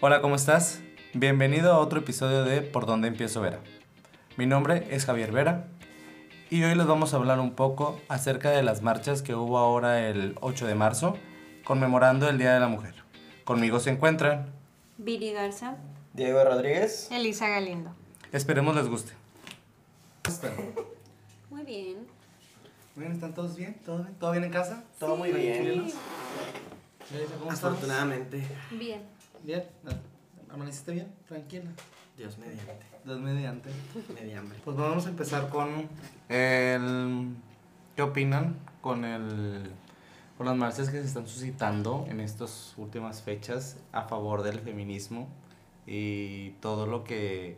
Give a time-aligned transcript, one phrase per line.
[0.00, 0.80] Hola, ¿cómo estás?
[1.12, 3.58] Bienvenido a otro episodio de Por dónde empiezo Vera.
[4.36, 5.66] Mi nombre es Javier Vera
[6.50, 10.08] y hoy les vamos a hablar un poco acerca de las marchas que hubo ahora
[10.08, 11.16] el 8 de marzo,
[11.64, 12.94] conmemorando el Día de la Mujer.
[13.42, 14.52] Conmigo se encuentran
[14.98, 15.78] Viri Garza.
[16.12, 17.08] Diego Rodríguez.
[17.10, 17.92] Elisa Galindo.
[18.30, 19.14] Esperemos les guste.
[20.22, 20.52] ¿Cómo están?
[21.50, 22.06] Muy bien.
[22.94, 23.74] Muy bien, ¿están todos bien?
[23.84, 24.14] ¿Todo bien?
[24.14, 24.84] ¿Todo bien en casa?
[25.00, 25.66] Todo muy bien.
[25.66, 25.98] Elisa,
[27.40, 27.50] ¿Cómo?
[27.50, 28.44] Afortunadamente.
[28.70, 29.17] Bien.
[29.44, 29.64] Bien.
[30.50, 31.12] ¿Amaneciste bien?
[31.26, 31.70] Tranquila.
[32.16, 32.86] Dios mediante.
[33.04, 33.70] Dos mediante.
[34.14, 34.58] Media hambre.
[34.64, 35.88] Pues vamos a empezar con
[36.28, 37.28] el...
[37.94, 39.70] ¿Qué opinan con el...
[40.36, 45.28] Con las marchas que se están suscitando en estas últimas fechas a favor del feminismo
[45.84, 47.56] y todo lo que,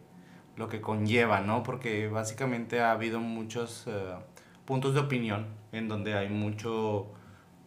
[0.57, 1.63] lo que conlleva, ¿no?
[1.63, 4.15] Porque básicamente ha habido muchos eh,
[4.65, 7.07] puntos de opinión en donde hay mucho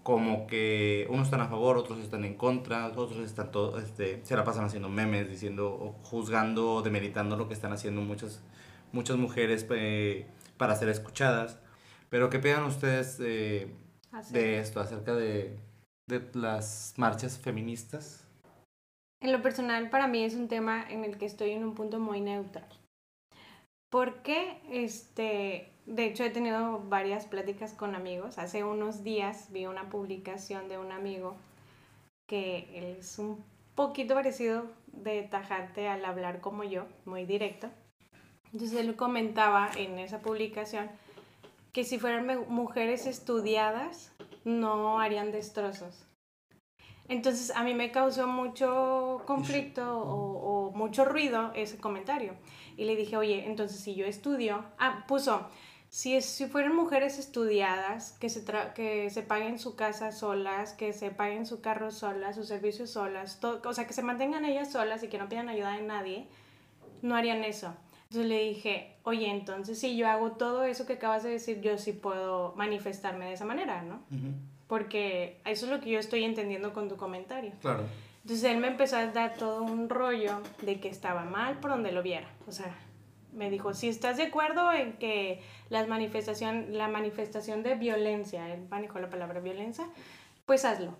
[0.03, 4.35] como que unos están a favor, otros están en contra, otros están todo, este, se
[4.35, 8.43] la pasan haciendo memes, diciendo, o juzgando, demeritando lo que están haciendo muchas,
[8.91, 11.57] muchas mujeres eh, para ser escuchadas.
[12.10, 13.73] Pero ¿qué piensan ustedes eh,
[14.29, 15.57] de esto, acerca de,
[16.07, 18.27] de las marchas feministas?
[19.21, 21.99] En lo personal, para mí es un tema en el que estoy en un punto
[21.99, 22.67] muy neutral.
[23.90, 28.37] Porque, este, de hecho, he tenido varias pláticas con amigos.
[28.37, 31.35] Hace unos días vi una publicación de un amigo
[32.26, 33.43] que es un
[33.76, 37.70] poquito parecido de tajante al hablar como yo, muy directo.
[38.54, 40.89] Entonces él comentaba en esa publicación
[41.73, 44.13] que si fueran mujeres estudiadas
[44.45, 46.05] no harían destrozos.
[47.09, 52.35] Entonces a mí me causó mucho conflicto o mucho ruido ese comentario.
[52.77, 55.48] Y le dije, oye, entonces si yo estudio, ah, puso,
[55.96, 60.74] si, es- si fueran mujeres estudiadas, que se, tra- que se paguen su casa solas,
[60.74, 64.44] que se paguen su carro solas, sus servicios solas, todo, o sea, que se mantengan
[64.44, 66.25] ellas solas y que no pidan ayuda de nadie,
[67.03, 67.75] no harían eso.
[68.06, 71.78] Entonces le dije, oye, entonces si yo hago todo eso que acabas de decir, yo
[71.78, 74.01] sí puedo manifestarme de esa manera, ¿no?
[74.67, 77.51] Porque eso es lo que yo estoy entendiendo con tu comentario.
[77.62, 77.84] Claro.
[78.23, 81.91] Entonces él me empezó a dar todo un rollo de que estaba mal por donde
[81.91, 82.28] lo viera.
[82.47, 82.73] O sea,
[83.35, 88.67] me dijo, si estás de acuerdo en que las manifestación, la manifestación de violencia, él
[88.69, 89.85] manejó la palabra violencia,
[90.45, 90.95] pues hazlo.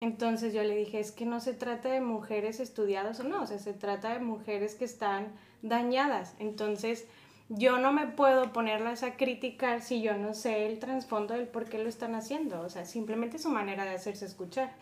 [0.00, 3.46] Entonces yo le dije, es que no se trata de mujeres estudiadas o no, o
[3.46, 5.32] sea, se trata de mujeres que están
[5.62, 6.34] dañadas.
[6.38, 7.08] Entonces
[7.48, 11.64] yo no me puedo ponerlas a criticar si yo no sé el trasfondo del por
[11.64, 12.60] qué lo están haciendo.
[12.60, 14.72] O sea, simplemente su manera de hacerse escuchar.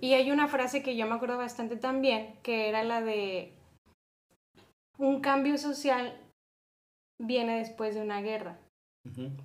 [0.00, 3.52] Y hay una frase que yo me acuerdo bastante también, que era la de
[4.98, 6.16] un cambio social
[7.18, 8.58] viene después de una guerra.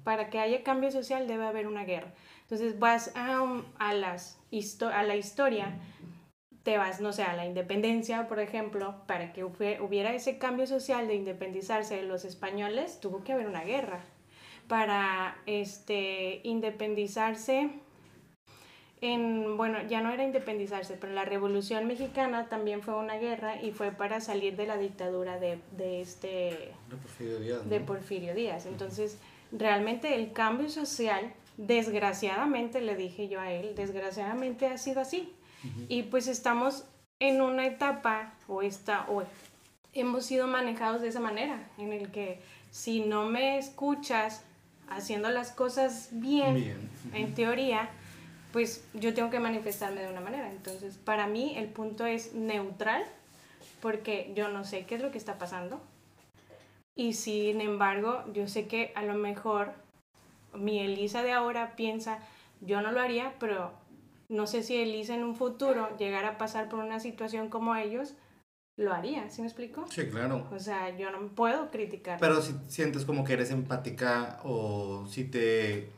[0.03, 2.13] Para que haya cambio social debe haber una guerra.
[2.43, 5.77] Entonces vas a, a, las, histo- a la historia,
[6.63, 10.65] te vas, no sé, a la independencia, por ejemplo, para que hubie- hubiera ese cambio
[10.65, 13.99] social de independizarse de los españoles, tuvo que haber una guerra.
[14.67, 17.69] Para este, independizarse
[19.01, 23.71] en, bueno, ya no era independizarse, pero la Revolución Mexicana también fue una guerra y
[23.71, 27.69] fue para salir de la dictadura de, de este, De Porfirio Díaz, ¿no?
[27.69, 28.65] de Porfirio Díaz.
[28.65, 29.17] Entonces,
[29.51, 35.33] realmente el cambio social, desgraciadamente, le dije yo a él, desgraciadamente ha sido así.
[35.89, 36.85] Y pues estamos
[37.19, 39.23] en una etapa, o, esta, o
[39.93, 42.39] hemos sido manejados de esa manera, en el que
[42.71, 44.45] si no me escuchas
[44.89, 46.89] haciendo las cosas bien, Bien.
[47.13, 47.89] en teoría,
[48.51, 50.51] pues yo tengo que manifestarme de una manera.
[50.51, 53.03] Entonces, para mí el punto es neutral,
[53.81, 55.81] porque yo no sé qué es lo que está pasando.
[56.95, 59.71] Y sin embargo, yo sé que a lo mejor
[60.53, 62.19] mi Elisa de ahora piensa,
[62.61, 63.71] yo no lo haría, pero
[64.27, 68.15] no sé si Elisa en un futuro llegara a pasar por una situación como ellos,
[68.77, 69.85] lo haría, ¿sí me explico?
[69.89, 70.47] Sí, claro.
[70.51, 72.17] O sea, yo no puedo criticar.
[72.19, 75.89] Pero si sientes como que eres empática o si te...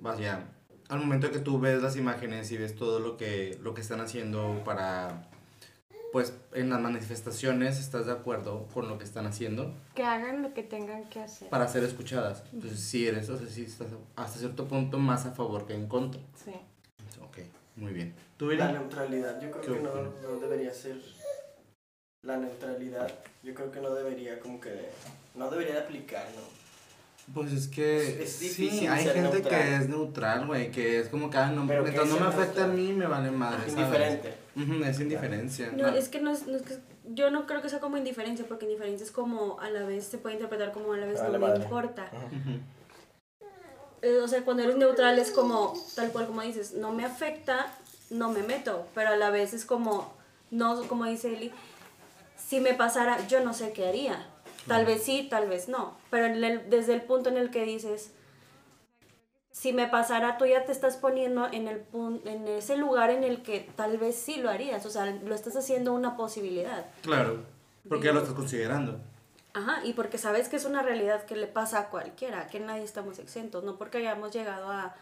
[0.00, 0.46] Vaya,
[0.88, 4.00] al momento que tú ves las imágenes y ves todo lo que, lo que están
[4.00, 5.28] haciendo para...
[6.10, 9.74] Pues en las manifestaciones, ¿estás de acuerdo con lo que están haciendo?
[9.94, 11.50] que hagan lo que tengan que hacer.
[11.50, 12.44] Para ser escuchadas.
[12.50, 15.86] Entonces sí eres, o sea, sí estás hasta cierto punto más a favor que en
[15.86, 16.22] contra.
[16.42, 16.52] Sí.
[17.22, 17.38] Ok,
[17.76, 18.14] muy bien.
[18.38, 18.50] ¿Tú?
[18.52, 20.98] La neutralidad, yo ¿Qué creo que no, no debería ser.
[22.22, 23.12] La neutralidad,
[23.42, 24.88] yo creo que no debería, como que.
[25.34, 26.57] No debería de aplicar, ¿no?
[27.34, 29.62] Pues es que Es sí, difícil hay gente neutral.
[29.62, 32.22] que es neutral, güey, que es como que, ah, no, Pero mientras ¿qué no es
[32.22, 33.76] me afecta a mí, me vale madre, ¿sabes?
[33.76, 34.34] Indiferente.
[34.88, 35.72] Es indiferencia.
[35.76, 36.78] No, es que no es, no es que
[37.10, 40.18] yo no creo que sea como indiferencia, porque indiferencia es como a la vez se
[40.18, 42.10] puede interpretar como a la vez no me importa.
[44.02, 47.66] Eh, o sea, cuando eres neutral es como, tal cual como dices, no me afecta,
[48.10, 50.12] no me meto, pero a la vez es como,
[50.50, 51.52] No, como dice Eli,
[52.36, 54.26] si me pasara, yo no sé qué haría.
[54.68, 55.96] Tal vez sí, tal vez no.
[56.10, 58.12] Pero en el- desde el punto en el que dices,
[59.50, 63.24] si me pasara, tú ya te estás poniendo en, el pun- en ese lugar en
[63.24, 64.86] el que tal vez sí lo harías.
[64.86, 66.86] O sea, lo estás haciendo una posibilidad.
[67.02, 67.42] Claro,
[67.88, 69.00] porque ya lo estás considerando.
[69.54, 72.84] Ajá, y porque sabes que es una realidad que le pasa a cualquiera, que nadie
[72.84, 74.94] estamos exentos, no porque hayamos llegado a,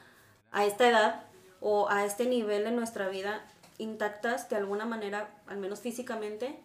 [0.52, 1.24] a esta edad
[1.60, 3.44] o a este nivel en nuestra vida
[3.78, 6.58] intactas de alguna manera, al menos físicamente,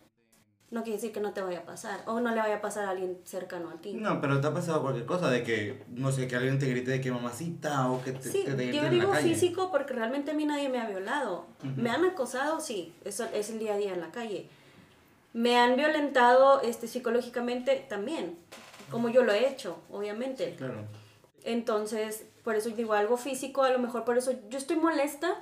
[0.72, 2.86] no quiere decir que no te vaya a pasar o no le vaya a pasar
[2.86, 3.94] a alguien cercano a ti.
[3.94, 6.92] No, pero te ha pasado cualquier cosa de que, no sé, que alguien te grite
[6.92, 9.30] de que mamacita o que te, Sí, que te yo en la digo calle.
[9.30, 11.46] físico porque realmente a mí nadie me ha violado.
[11.76, 14.48] Me han acosado, sí, eso es el día a día en la calle.
[15.34, 18.38] Me han violentado este, psicológicamente también,
[18.90, 20.56] como yo lo he hecho, obviamente.
[20.58, 20.86] Claro.
[21.44, 25.36] Entonces, por eso digo algo físico, a lo mejor por eso yo estoy molesta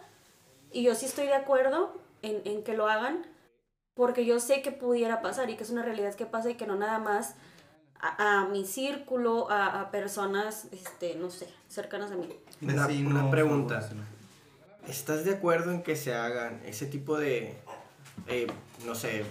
[0.72, 3.26] y yo sí estoy de acuerdo en, en que lo hagan,
[4.00, 6.66] porque yo sé que pudiera pasar y que es una realidad que pasa y que
[6.66, 7.36] no nada más
[8.00, 12.30] a, a mi círculo, a, a personas, este, no sé, cercanas a mí.
[12.62, 13.90] Una- pregunta.
[14.88, 17.58] ¿Estás de acuerdo en que se hagan ese tipo de,
[18.28, 18.48] eh,
[18.86, 19.26] no sé,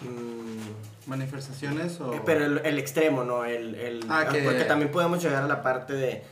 [0.00, 2.14] mm, ¿Manifestaciones o...?
[2.14, 3.44] eh, pero el, el extremo, ¿no?
[3.44, 6.22] El, el, Ah, que- Porque también podemos llegar a la parte de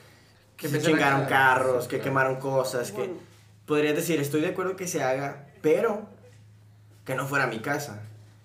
[0.57, 2.05] que se chingaron carros, sí, que claro.
[2.11, 3.13] quemaron cosas, Bueno.
[3.13, 3.21] que...
[3.67, 6.09] Podrías decir, estoy de acuerdo que se haga, pero
[7.05, 8.03] que no fuera mi casa,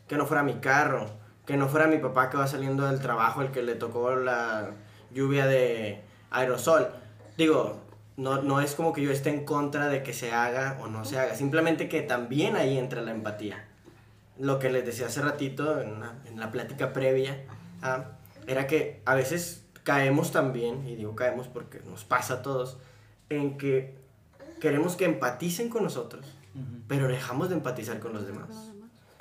[0.08, 1.08] que no fuera mi carro,
[1.46, 4.72] que no fuera mi papá que va saliendo del trabajo el que le tocó la
[5.12, 6.90] lluvia de aerosol.
[7.38, 7.82] Digo,
[8.18, 11.06] no, no es como que yo esté en contra de que se haga o no
[11.06, 13.66] se haga, simplemente que también ahí entra la empatía.
[14.40, 17.44] Lo que les decía hace ratito en, la- en la plática previa,
[17.82, 18.06] ah,
[18.48, 22.78] era que a veces caemos también, y digo caemos porque nos pasa a todos,
[23.30, 23.96] en que
[24.60, 26.35] queremos que empaticen con nosotros,
[26.88, 28.50] Pero dejamos de empatizar con los demás.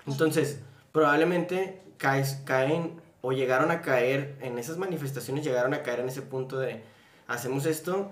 [0.06, 0.60] Entonces,
[0.92, 6.22] probablemente caes, caen o llegaron a caer en esas manifestaciones, llegaron a caer en ese
[6.22, 6.82] punto de
[7.26, 8.10] hacemos esto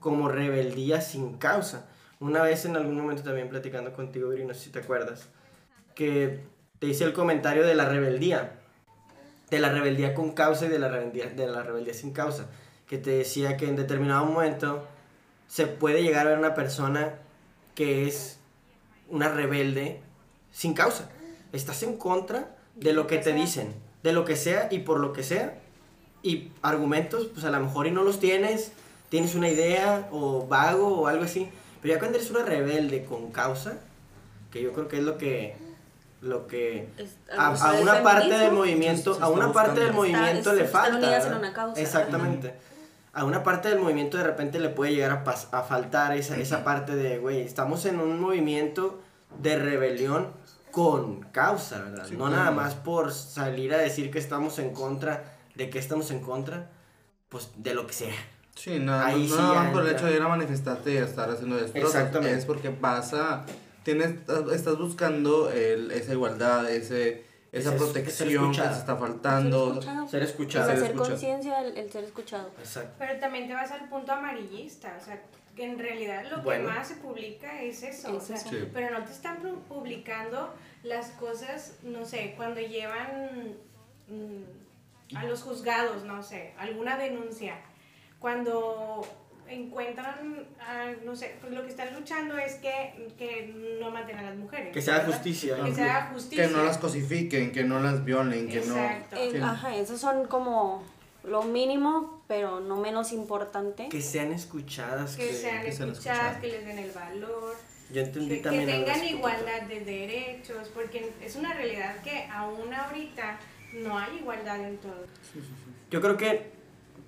[0.00, 1.86] como rebeldía sin causa.
[2.20, 5.28] Una vez en algún momento también platicando contigo, Viri, no sé si te acuerdas,
[5.94, 6.44] que
[6.78, 8.58] te hice el comentario de la rebeldía,
[9.50, 12.46] de la rebeldía con causa y de la rebeldía, de la rebeldía sin causa,
[12.86, 14.86] que te decía que en determinado momento
[15.46, 17.14] se puede llegar a ver una persona
[17.74, 18.39] que es
[19.10, 20.00] una rebelde
[20.52, 21.08] sin causa.
[21.52, 25.12] Estás en contra de lo que te dicen, de lo que sea y por lo
[25.12, 25.58] que sea.
[26.22, 28.72] Y argumentos, pues a lo mejor y no los tienes,
[29.08, 31.48] tienes una idea o vago o algo así.
[31.82, 33.78] Pero ya cuando eres una rebelde con causa,
[34.50, 35.56] que yo creo que es lo que
[36.20, 40.98] lo que Es- a, una parte del movimiento, a una parte del movimiento le falta.
[40.98, 41.38] unidas en ¿verdad?
[41.38, 41.80] una causa.
[41.80, 42.54] Exactamente.
[43.12, 46.36] A una parte del movimiento de repente le puede llegar a, pas- a faltar esa,
[46.38, 49.00] esa parte de, güey, estamos en un movimiento
[49.40, 50.28] de rebelión
[50.70, 52.06] con causa, ¿verdad?
[52.06, 52.36] Sí, no claro.
[52.36, 55.24] nada más por salir a decir que estamos en contra,
[55.56, 56.70] de que estamos en contra,
[57.28, 58.14] pues de lo que sea.
[58.54, 60.96] Sí, no, Ahí no, sí no ya por el hecho de ir a manifestarte y
[60.98, 61.94] estar haciendo destrozos.
[61.94, 62.38] Exactamente.
[62.38, 63.44] Es porque pasa,
[63.82, 64.14] tienes,
[64.52, 69.70] estás buscando el, esa igualdad, ese, esa Ese- protección que te está faltando.
[69.70, 70.08] escuchado.
[70.08, 70.66] Ser Es escuchado.
[70.70, 72.50] ser hacer conciencia, el, el ser escuchado.
[72.58, 72.94] Exacto.
[72.98, 75.20] Pero también te vas al punto amarillista, o sea,
[75.56, 76.68] que en realidad lo Bueno.
[76.68, 78.50] que más se publica es eso, o Es sea, eso.
[78.50, 78.68] Sí.
[78.72, 80.54] pero no te están pu- publicando
[80.84, 83.56] las cosas, no sé, cuando llevan
[84.08, 87.56] mm, a los juzgados, no sé, alguna denuncia,
[88.20, 89.02] cuando
[89.50, 94.22] encuentran, ah, no sé, pues lo que están luchando es que, que no maten a
[94.22, 94.72] las mujeres.
[94.72, 95.14] Que se haga ¿verdad?
[95.14, 95.56] justicia.
[95.64, 96.46] Que se haga justicia.
[96.46, 99.16] Que no las cosifiquen, que no las violen, que Exacto.
[99.16, 99.38] Eh, Sí.
[99.42, 100.82] Ajá, esos son como
[101.24, 103.88] lo mínimo, pero no menos importante.
[103.88, 105.16] Que sean escuchadas.
[105.16, 106.40] Que que- sean que sean escuchadas, escuchadas.
[106.40, 107.56] que les den el valor.
[107.92, 108.66] Yo entendí que, también.
[108.66, 113.38] que tengan igualdad de derechos, porque es una realidad que aún ahorita
[113.72, 115.06] no hay igualdad en todo.
[115.90, 116.52] Yo creo que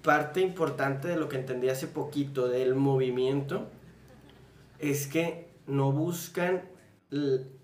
[0.03, 3.69] parte importante de lo que entendí hace poquito del movimiento
[4.79, 6.63] es que no buscan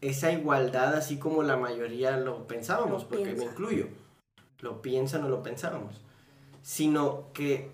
[0.01, 3.89] esa igualdad así como la mayoría lo pensábamos, Lo porque me incluyo.
[4.61, 6.01] Lo piensan o lo pensábamos.
[6.63, 7.71] Sino que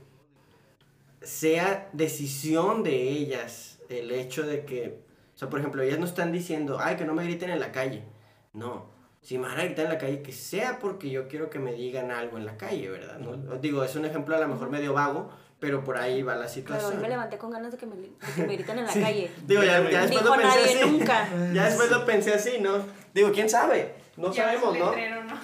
[1.21, 5.03] sea decisión de ellas el hecho de que,
[5.35, 7.73] o sea, por ejemplo, ellas no están diciendo, ay, que no me griten en la
[7.73, 8.05] calle.
[8.53, 8.94] No,
[9.25, 11.73] si me van a gritar en la calle, que sea porque yo quiero que me
[11.73, 13.19] digan algo en la calle, ¿verdad?
[13.19, 13.57] ¿No?
[13.57, 16.51] Digo, es un ejemplo a lo mejor medio vago, pero por ahí va la Pero
[16.53, 17.01] situación.
[17.01, 19.01] me levanté con ganas de que me, de que me griten en la Sí.
[19.01, 19.31] calle.
[19.47, 20.91] Digo, ya, ya después Dijo lo pensé nadie así.
[20.91, 21.29] nunca.
[21.55, 22.85] Ya después lo pensé así, ¿no?
[23.15, 23.95] Digo, ¿quién sabe?
[24.17, 24.91] No Ya sabemos, ¿no?
[24.91, 25.35] letrero, ¿no?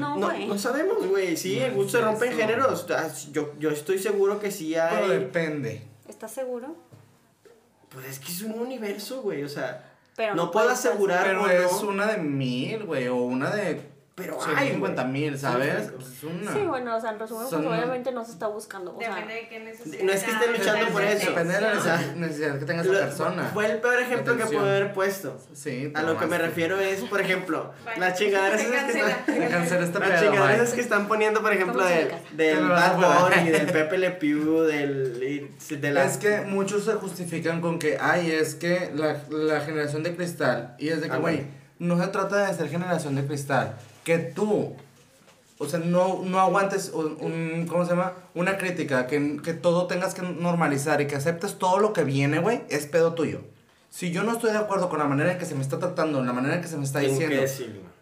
[0.00, 0.46] No, No, güey.
[0.46, 1.36] no sabemos, güey.
[1.36, 2.86] Sí, el gusto se rompe en géneros.
[2.90, 5.08] Ah, Yo, yo estoy seguro que sí Pero hay.
[5.20, 5.82] depende.
[6.08, 6.74] ¿Estás seguro?
[7.90, 9.42] Pues es que es un universo, güey.
[9.44, 9.89] O sea,
[10.20, 11.24] pero No puedo asegurar.
[11.24, 11.88] Pero es no.
[11.88, 13.80] una de mil, güey, o una de
[14.20, 15.86] Pero hay, 50 mil, ¿sabes?
[15.86, 16.52] Sí, Es una.
[16.52, 18.96] Sí, bueno, o sea, en resumen, pues Son- obviamente no se está buscando.
[18.96, 20.04] O sea, Depende de qué necesidad.
[20.04, 21.30] No es que estén luchando por eso.
[21.30, 23.50] Depende de la necesidad- necesidad que tenga esa Lo- persona.
[23.54, 25.38] Fue el peor ejemplo que pude haber puesto.
[25.54, 29.24] Sí, A lo que me refiero es, por ejemplo, las chingaderas esas que están...
[29.40, 30.62] Se cancela este Las pedo, chingaderas bye.
[30.64, 33.30] esas que están poniendo, por ejemplo, ¿Cómo se del, Bad.
[33.30, 35.50] Bunny, del Pepe Le Pew, del...
[35.70, 36.04] y- de la...
[36.04, 40.74] Es que muchos se justifican con que, ay, es que la, la generación de cristal.
[40.78, 41.46] Y es de que, Ah, güey,
[41.78, 43.76] no se trata de ser generación de cristal.
[44.04, 44.74] Que tú,
[45.58, 48.14] o sea, no, no aguantes un, un- ¿cómo se llama?
[48.34, 52.38] Una crítica, que, que todo tengas que normalizar y que aceptes todo lo que viene,
[52.38, 53.40] güey, es pedo tuyo.
[53.90, 56.22] Si yo no estoy de acuerdo con la manera en que se me está tratando,
[56.24, 57.42] la manera en que se me está diciendo,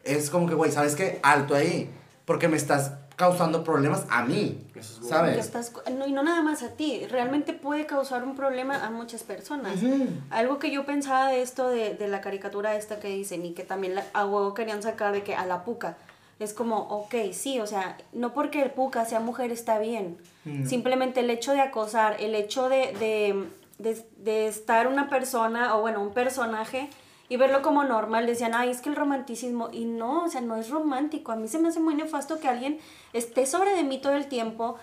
[0.05, 1.19] es como que, güey, ¿sabes qué?
[1.23, 1.91] Alto ahí.
[2.27, 5.37] Porque me estás causando problemas a mí, es ¿sabes?
[5.39, 9.25] estás, no, y no nada más a ti, realmente puede causar un problema a muchas
[9.25, 9.75] personas.
[10.31, 13.65] Algo que yo pensaba de esto, de, de la caricatura esta que dicen y que
[13.65, 15.97] también la- a huevo querían sacar de que a la puca.
[16.39, 20.17] Es como, ok, sí, o sea, no porque el puca sea mujer está bien.
[20.65, 23.45] Simplemente el hecho de acosar, el hecho de, de,
[23.79, 26.89] de, de estar una persona, o bueno, un personaje,
[27.29, 30.57] y verlo como normal, decían, ay, es que el romanticismo, y no, o sea, no
[30.57, 31.33] es romántico.
[31.33, 32.79] A mí se me hace muy nefasto que alguien
[33.13, 34.77] esté sobre de mí todo el tiempo,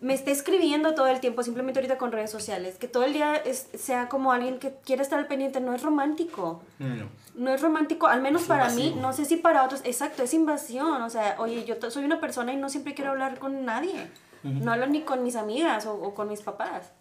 [0.00, 3.34] me esté escribiendo todo el tiempo, simplemente ahorita con redes sociales, que todo el día
[3.34, 6.62] es- sea como alguien que quiere estar al pendiente, no es romántico.
[6.78, 7.06] No.
[7.34, 9.02] No es romántico, al menos Es para mí, invasivo.
[9.02, 12.52] no sé si para otros, exacto, es invasión, o sea, oye, yo soy una persona
[12.52, 14.08] y no siempre quiero hablar con nadie,
[14.44, 16.92] no hablo ni con mis amigas o, o con mis papás.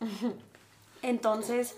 [1.02, 1.76] Entonces,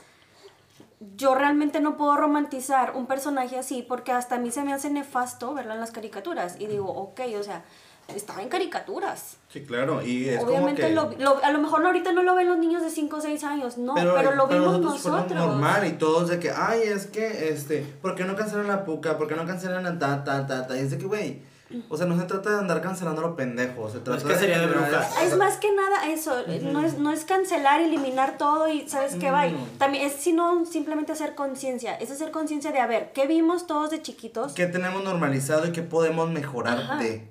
[1.00, 4.90] yo realmente no puedo romantizar un personaje así porque hasta a mí se me hace
[4.90, 7.64] nefasto verlo en las caricaturas y digo, ok, o sea,
[8.09, 9.37] estaba en caricaturas.
[9.49, 11.16] Sí, claro, y es Obviamente como que...
[11.23, 13.45] lo, lo- a lo mejor ahorita no lo ven los niños de 5 o 6
[13.45, 15.38] años, no, pero, lo vimos nosotros nosotros.
[15.38, 19.16] normal y todos de que, ay, es que, este, ¿por qué no cancelan la puca?
[19.16, 20.76] ¿Por qué no cancelan la ta, ta, ta, ta?
[20.76, 21.42] Y es de que, güey,
[21.89, 24.59] o sea, no se trata de andar cancelando a lo pendejo, se trata que sería
[24.59, 25.23] de brujas.
[25.23, 26.35] Es más que nada eso,
[26.73, 29.47] no, es, no es cancelar, eliminar todo y sabes qué va.
[29.47, 29.59] No.
[29.79, 33.91] También es sino simplemente hacer conciencia, es hacer conciencia de, a ver, ¿qué vimos todos
[33.91, 34.53] de chiquitos?
[34.53, 36.97] ¿Qué tenemos normalizado y qué podemos mejorar Ajá.
[36.97, 37.29] de?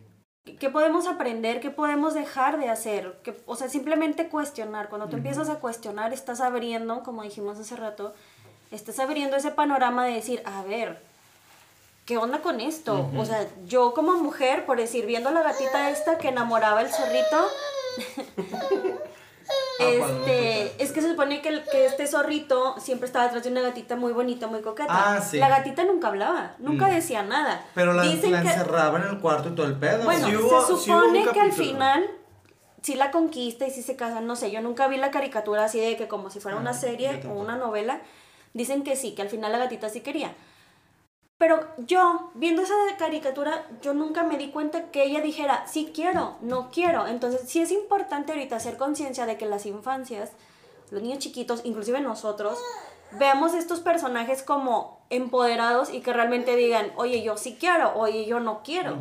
[0.58, 1.60] ¿Qué podemos aprender?
[1.60, 3.20] ¿Qué podemos dejar de hacer?
[3.24, 4.90] Que, o sea, simplemente cuestionar.
[4.90, 8.14] Cuando tú empiezas a cuestionar, estás abriendo, como dijimos hace rato,
[8.72, 11.02] estás abriendo ese panorama de decir, a ver,
[12.10, 13.08] ¿qué onda con esto?
[13.16, 17.48] O sea, yo como mujer, por decir, viendo la gatita esta que enamoraba el zorrito,
[19.80, 23.62] este, es que se supone que, el- que este zorrito siempre estaba detrás de una
[23.62, 24.90] gatita muy bonita, muy coqueta.
[25.18, 25.38] Ah, sí.
[25.38, 26.92] La gatita nunca hablaba, nunca Mm.
[26.96, 27.64] decía nada.
[27.76, 30.04] Pero la, Dicen la que- encerraban en el cuarto y todo el pedo.
[30.04, 32.10] bueno, Sí hubo- se sí supone que al final
[32.82, 35.80] sí la conquista y sí se casan, no sé, yo nunca vi la caricatura así
[35.80, 38.02] de que como si fuera una Ah, yo serie o una novela,
[38.54, 40.32] dicen que sí, que al final la gatita sí quería.
[41.40, 46.36] Pero yo, viendo esa caricatura, yo nunca me di cuenta que ella dijera, sí quiero,
[46.42, 47.08] no quiero.
[47.08, 50.34] Entonces, sí es importante ahorita hacer conciencia de que las infancias,
[50.92, 52.60] los niños chiquitos, inclusive nosotros,
[53.18, 58.42] veamos estos personajes como empoderados y que realmente digan, oye, yo sí quiero, oye, yo
[58.42, 58.98] no quiero.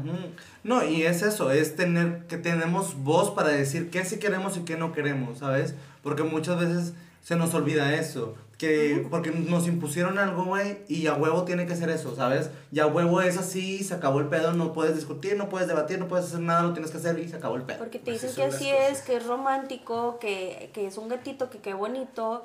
[0.62, 4.61] No, y es eso, es tener que tenemos voz para decir qué sí queremos y
[4.61, 5.75] qué no queremos, ¿sabes?
[6.04, 11.14] Porque muchas veces se nos olvida eso, que porque nos impusieron algo, güey, y a
[11.14, 12.50] huevo tiene que ser eso, ¿sabes?
[12.72, 15.98] Y a huevo es así, se acabó el pedo, no puedes discutir, no puedes debatir,
[16.00, 17.78] no puedes hacer nada, lo tienes que hacer y se acabó el pedo.
[17.78, 18.90] Porque te Así dicen son que así cosas.
[18.90, 22.44] es, que es romántico, que, que es un gatito, que qué bonito.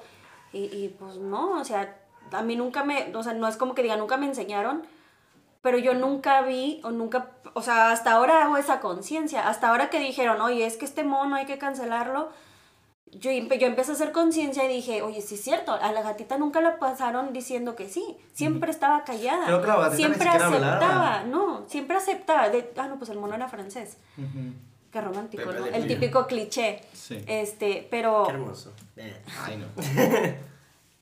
[0.52, 1.98] Y, y pues no, o sea,
[2.32, 4.84] a mí nunca me, o sea, no es como que diga, nunca me enseñaron,
[5.64, 9.90] pero yo nunca vi o nunca, o sea, hasta ahora hago esa conciencia, hasta ahora
[9.90, 12.30] que dijeron, oye, es que este mono hay que cancelarlo,
[13.20, 16.02] yo, empe- yo empecé a hacer conciencia y dije, oye, sí es cierto, a la
[16.02, 19.98] gatita nunca la pasaron diciendo que sí, siempre estaba callada, Creo que la gatita ni
[19.98, 20.76] siempre siquiera aceptaba,
[21.20, 21.24] hablaba.
[21.26, 23.98] no, siempre aceptaba, de, ah, no, pues el mono era francés.
[24.92, 25.66] Qué romántico, Pepe ¿no?
[25.66, 26.80] El típico cliché.
[26.94, 27.24] Sí.
[27.26, 28.26] Este, pero.
[28.28, 28.74] Qué hermoso.
[28.96, 29.22] Eh.
[29.44, 29.66] Ay, no.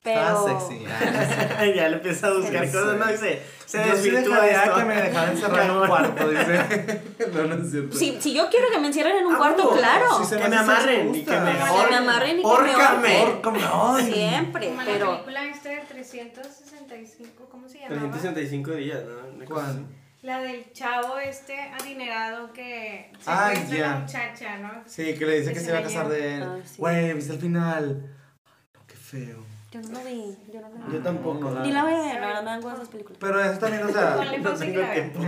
[0.02, 0.84] pero Ah, sexy.
[1.76, 2.72] Ya le empieza a buscar Sí.
[2.72, 4.76] cosas, no, y se, se Yo sí desvirtúa dejaría esto.
[4.76, 7.02] que me dejaran encerrar en un cuarto, dice.
[7.32, 7.96] no, no es cierto.
[7.96, 9.76] Si, si yo quiero que me encierren en un Ah, cuarto, huevo.
[9.76, 10.24] claro.
[10.24, 11.34] Se Que me amarren y gusta.
[11.34, 14.12] que me Que ahor- me amarren y que me ahorquen.
[14.12, 15.10] Siempre, Como la pero.
[15.12, 18.00] película esta de 365, ¿cómo se llamaba?
[18.10, 19.44] 365 días, ¿no?
[19.46, 19.86] ¿Cuál?
[20.22, 23.88] La del chavo este adinerado que Ah, secuestra a ya.
[23.88, 24.70] la muchacha, ¿no?
[24.86, 26.42] Sí, que le dice Que que se se va a la casar de él.
[26.44, 26.74] Ah, sí.
[26.78, 28.10] Güey, ¿viste el final?
[28.46, 29.51] Ay, no, qué feo.
[29.72, 30.92] Yo no lo vi, yo no la vi.
[30.92, 31.38] Yo tampoco.
[31.44, 33.16] No, no, Ni la voy a ver, la verdad, me esas películas.
[33.18, 35.20] Pero eso también, o sea, ¿Cuál le no tengo tiempo.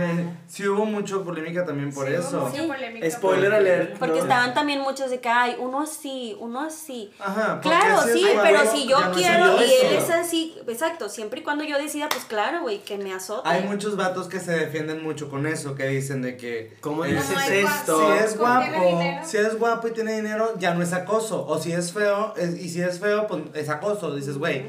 [0.47, 2.51] sí hubo mucho polémica también por Sí, hubo eso.
[2.53, 2.61] Sí.
[2.67, 3.97] polémica Spoiler alert.
[3.97, 4.21] Porque No.
[4.21, 7.11] estaban también muchos de que, ay, uno así, uno así.
[7.19, 11.39] Ajá, Claro, es sí, pero si yo no quiero y él es así, exacto, siempre
[11.39, 13.49] y cuando yo decida, pues claro, güey, que me azote.
[13.49, 16.77] Hay muchos vatos que se defienden mucho con eso, que dicen de que...
[16.81, 17.99] ¿Cómo dices No, hay esto?
[18.13, 21.45] Si es guapo, si es guapo y tiene dinero, ya no es acoso.
[21.47, 24.13] O si es feo, es- y si es feo, pues es acoso.
[24.15, 24.65] Dices, güey.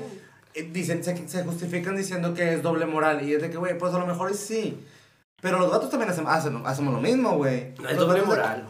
[0.54, 3.26] eh, Dicen, se, se justifican diciendo que es doble moral.
[3.28, 4.78] Y es de que, güey, pues a lo mejor sí.
[5.40, 7.75] Pero los vatos también hacen, hacen- hacemos lo mismo, güey.
[7.78, 8.64] No es Los doble moral.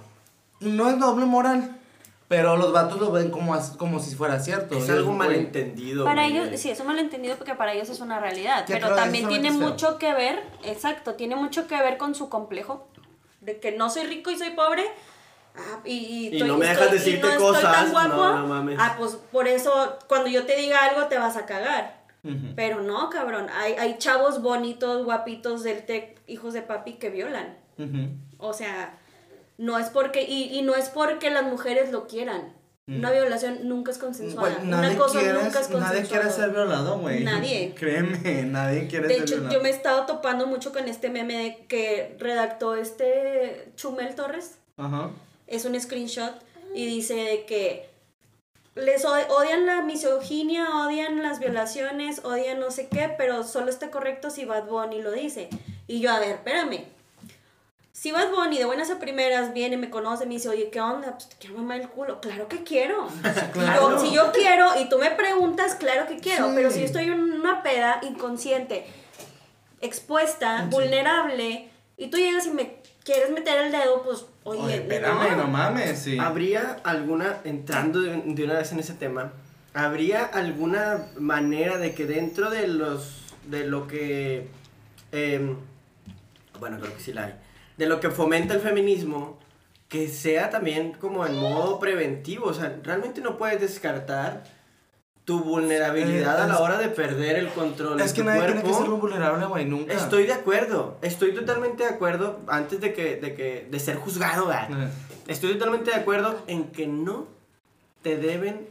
[0.61, 1.73] No es doble moral.
[2.29, 4.77] Pero los vatos lo ven como, como si fuera cierto.
[4.77, 6.05] Es algo malentendido.
[6.05, 6.37] Para güey.
[6.39, 8.65] ellos, sí, eso malentendido porque para ellos es una realidad.
[8.67, 12.89] Pero también tiene es mucho que ver, exacto, tiene mucho que ver con su complejo
[13.43, 14.83] de que no soy rico y soy pobre.
[15.57, 18.09] Ah, y, y, Y estoy- no me dejas estoy- decirte no estoy cosas, tan guapo,
[18.17, 18.77] no, no mames.
[18.81, 22.05] Ah, pues por eso cuando yo te diga algo te vas a cagar.
[22.57, 23.47] Pero no, cabrón.
[23.55, 27.57] Hay, hay chavos bonitos, guapitos del TEC, hijos de papi, que violan.
[28.39, 28.99] O sea,
[29.59, 32.53] no es porque, y, y no es porque las mujeres lo quieran.
[32.89, 34.59] Una violación nunca es consensuada.
[34.63, 35.89] Una nadie, cosa quiere, nunca es consensuada.
[35.95, 37.23] nadie quiere ser violado, güey.
[37.25, 37.75] Nadie.
[37.79, 39.55] Créeme, nadie quiere De ser hecho, violado.
[39.57, 44.59] yo me he estado topando mucho con este meme de que redactó este Chumel Torres.
[44.77, 45.11] Ajá.
[45.47, 46.35] Es un screenshot
[46.75, 47.89] y dice que
[48.75, 54.29] les odian la misoginia, odian las violaciones, odian no sé qué, pero solo está correcto
[54.31, 55.49] si Bad Bunny lo dice.
[55.87, 56.85] Y yo, a ver, espérame.
[57.93, 61.13] Si Bad Bunny de buenas a primeras viene, me conoce, me dice, oye, ¿qué onda?
[61.13, 62.21] Pues te quiero mamar el culo.
[62.21, 63.09] Claro que quiero.
[63.55, 63.93] Claro.
[63.93, 66.49] Yo- si yo quiero y tú me preguntas, claro que quiero.
[66.49, 66.53] Sí.
[66.57, 68.85] Pero si yo estoy en una peda inconsciente,
[69.81, 70.69] expuesta, Sí.
[70.71, 72.77] vulnerable, y tú llegas y me
[73.07, 76.19] quieres meter el dedo, pues, oye, Oye, espérame, no, mames, sí.
[76.19, 79.33] ¿Habría alguna, entrando de, de una vez en ese tema,
[79.73, 84.49] ¿habría alguna manera de que dentro de los, de lo que,
[85.13, 85.57] em,
[86.59, 87.35] bueno, creo que sí la hay,
[87.77, 89.39] de lo que fomenta el feminismo,
[89.89, 92.47] que sea también como en modo preventivo?
[92.47, 94.43] O sea, realmente no puedes descartar
[95.27, 98.61] tu vulnerabilidad a la hora de perder el control Es de que tu nadie cuerpo.
[98.63, 99.93] tiene que ser un vulnerable, güey, nunca.
[99.93, 104.51] Estoy de acuerdo, estoy totalmente de acuerdo antes de que, de que, de ser juzgado.
[104.53, 104.89] Eh,
[105.27, 107.27] Estoy totalmente de acuerdo en que no
[108.03, 108.69] te deben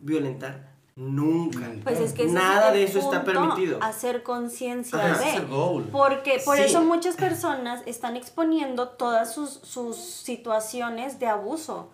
[0.00, 1.60] violentar nunca.
[1.84, 3.78] Pues es que Nada es de eso está permitido.
[3.82, 5.12] Hacer conciencia de.
[5.30, 5.88] es el goal.
[5.90, 6.64] Porque por Sí.
[6.64, 11.88] eso muchas personas están exponiendo todas sus, sus situaciones de abuso.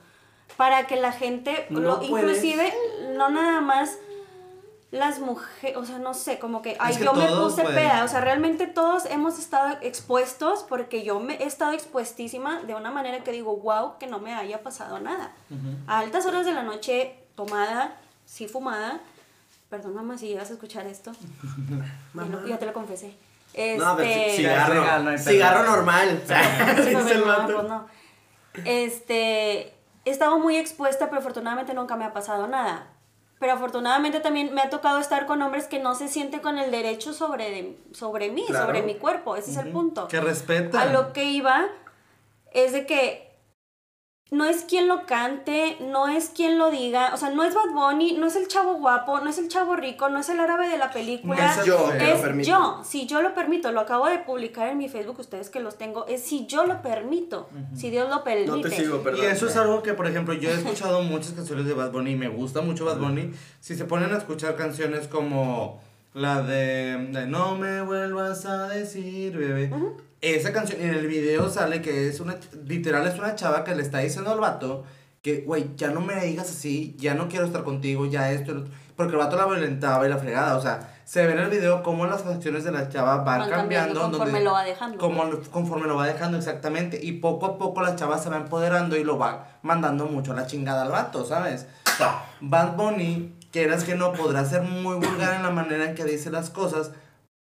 [0.57, 2.11] Para que la gente, No lo- puedes.
[2.11, 2.73] inclusive,
[3.17, 3.97] no nada más
[4.93, 8.09] las mujeres, o sea, no sé, como que, ay, que yo me puse peda, o
[8.09, 13.25] sea, realmente todos hemos estado expuestos porque yo me he estado expuestísima de una manera
[13.25, 15.33] que digo, wow, que no me haya pasado nada.
[15.89, 19.01] A altas horas de la noche, tomada, sí fumada,
[19.69, 21.11] perdón mamá si llegas a escuchar esto,
[22.47, 23.17] ya, te lo confesé.
[23.79, 26.23] No, pero Este- ci- cigarro, cigarro normal.
[26.77, 27.63] Dice pues, el no, vato.
[27.65, 27.87] no.
[28.65, 29.74] Este,
[30.05, 32.89] he estado muy expuesta, pero afortunadamente nunca me ha pasado nada.
[33.41, 36.71] Pero afortunadamente también me ha tocado estar con hombres que no se sienten con el
[36.71, 38.67] derecho sobre, de- sobre mí, Claro.
[38.67, 39.37] sobre mi cuerpo.
[39.37, 40.09] Ese es el punto.
[40.09, 40.81] Que respeta.
[40.83, 41.67] A lo que iba
[42.53, 43.24] es de que
[44.31, 47.73] no es quien lo cante, no es quien lo diga, o sea, no es Bad
[47.73, 50.69] Bunny, no es el chavo guapo, no es el chavo rico, no es el árabe
[50.69, 51.55] de la película.
[51.55, 52.49] Es yo que lo Es permito.
[52.49, 55.77] yo, si yo lo permito, lo acabo de publicar en mi Facebook, ustedes que los
[55.77, 58.51] tengo, es si yo lo permito, si Dios lo permite.
[58.51, 59.25] No te sigo, perdón.
[59.25, 62.13] Y eso es algo que, por ejemplo, yo he escuchado muchas canciones de Bad Bunny
[62.13, 63.31] y me gusta mucho Bad Bunny.
[63.61, 65.81] Si se ponen a escuchar canciones como
[66.15, 69.71] la de, de No me vuelvas a decir, bebé.
[70.25, 73.83] Esa canción, en el video sale que es una, literal es una chava que le
[73.83, 74.85] está diciendo al vato
[75.21, 78.55] que, güey, ya no me digas así, ya no quiero estar contigo, ya esto, y
[78.55, 78.73] lo otro".
[78.97, 81.83] porque el vato la violentaba y la fregada, o sea, se ve en el video
[81.83, 84.01] cómo las acciones de la chava van, Van cambiando.
[84.01, 84.99] conforme donde- lo va dejando.
[84.99, 86.99] como conforme lo va dejando exactamente.
[87.03, 90.37] Y poco a poco la chava se va empoderando y lo va mandando mucho a
[90.37, 91.67] la chingada al vato, ¿sabes?
[91.87, 95.95] O sea, Bad Bunny, quieras que no, podrá ser muy vulgar en la manera en
[95.95, 96.93] que dice las cosas,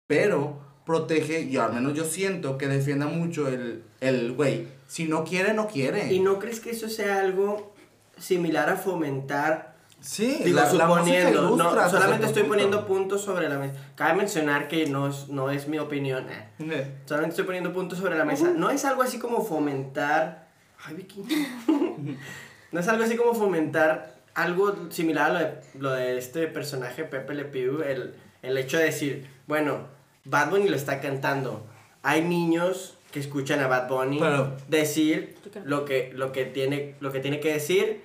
[0.09, 4.67] pero protege, y al menos yo siento que defienda mucho el, el güey.
[4.87, 6.13] Si no quiere, no quiere.
[6.13, 7.73] ¿Y no crees que eso sea algo
[8.19, 12.55] similar a fomentar sí, Digo, la- suponiendo, ilustra no, solamente estoy punto.
[12.55, 13.75] poniendo puntos sobre la mesa.
[13.95, 16.27] Cabe mencionar que no es, no es mi opinión.
[16.29, 16.49] eh.
[16.59, 18.53] Eh, Solamente estoy poniendo puntos sobre la mesa.
[18.55, 20.49] No es algo así como fomentar.
[20.85, 21.23] Ay, Vicky.
[22.73, 27.05] no es algo así como fomentar algo similar a lo de, lo de este personaje
[27.05, 27.83] Pepe Le Pew.
[27.83, 29.87] El, el hecho de decir, bueno,
[30.25, 31.65] Bad Bunny lo está cantando.
[32.03, 37.13] Hay niños que escuchan a Bad Bunny Pero- decir lo que, lo, que tiene, lo
[37.13, 38.03] que tiene que decir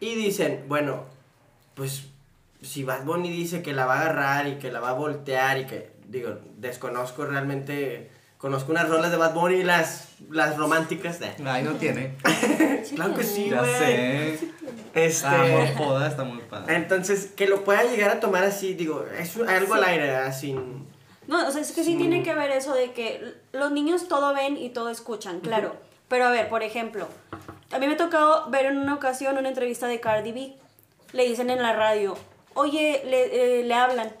[0.00, 1.04] y dicen, bueno,
[1.74, 2.04] pues
[2.62, 5.58] si Bad Bunny dice que la va a agarrar y que la va a voltear
[5.58, 11.30] y que, digo, desconozco realmente, conozco unas rolas de Bad Bunny, las, las románticas de...
[11.46, 12.16] Ay, no tiene.
[12.94, 14.38] Claro que sí, ya sé.
[14.94, 15.26] Este...
[15.26, 16.74] Ah, joda, está muy padre.
[16.74, 20.56] Entonces, que lo pueda llegar a tomar así, digo, es algo al aire, así.
[21.30, 24.34] No, o sea, es que sí tiene que ver eso de que los niños todo
[24.34, 25.76] ven y todo escuchan, claro.
[26.08, 27.06] Pero a ver, por ejemplo,
[27.70, 30.54] a mí me ha tocado ver en una ocasión una entrevista de Cardi B.
[31.12, 32.16] Le dicen en la radio,
[32.54, 34.12] oye, le, eh, le hablan.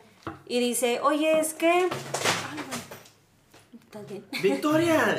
[0.46, 1.88] Y dice, oye, es que...
[3.74, 4.24] ¿Estás bien?
[4.42, 5.18] Victoria.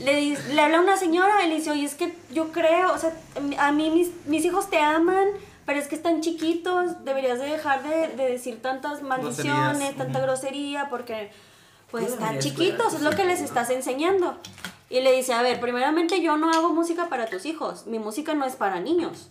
[0.00, 3.12] Le, le habla una señora y le dice, oye, es que yo creo, o sea,
[3.58, 5.26] a mí mis, mis hijos te aman,
[5.68, 10.18] pero es que están chiquitos, deberías de dejar de, de decir tantas maldiciones, Groserías, tanta
[10.20, 10.26] ujú.
[10.28, 11.30] grosería, porque
[11.90, 14.38] pues están deberías chiquitos, es lo que les estás enseñando.
[14.88, 18.32] Y le dice, a ver, primeramente yo no hago música para tus hijos, mi música
[18.32, 19.28] no es para niños.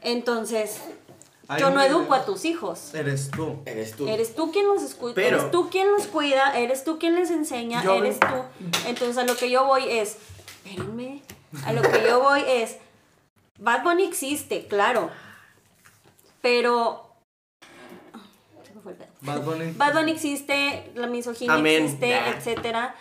[0.00, 0.80] Entonces,
[1.46, 2.94] Hay yo no educo a tus hijos.
[2.94, 3.58] Eres tú.
[3.66, 4.08] Eres tú.
[4.08, 7.30] Eres tú quien los escucha, Pero- eres tú quien los cuida, eres tú quien les
[7.30, 8.26] enseña, Yo- eres tú.
[8.86, 10.16] Entonces a lo que yo voy es,
[10.64, 11.22] espérenme,
[11.66, 12.76] a lo que yo voy es,
[13.58, 15.10] Bad Bunny existe, claro,
[16.40, 17.04] pero...
[18.62, 19.08] Se me fue el pedo.
[19.20, 19.72] Bad Bunny.
[19.72, 21.84] Bad Bunny existe, la misoginia Amén.
[21.84, 22.28] existe, Nah.
[22.28, 22.94] etcétera.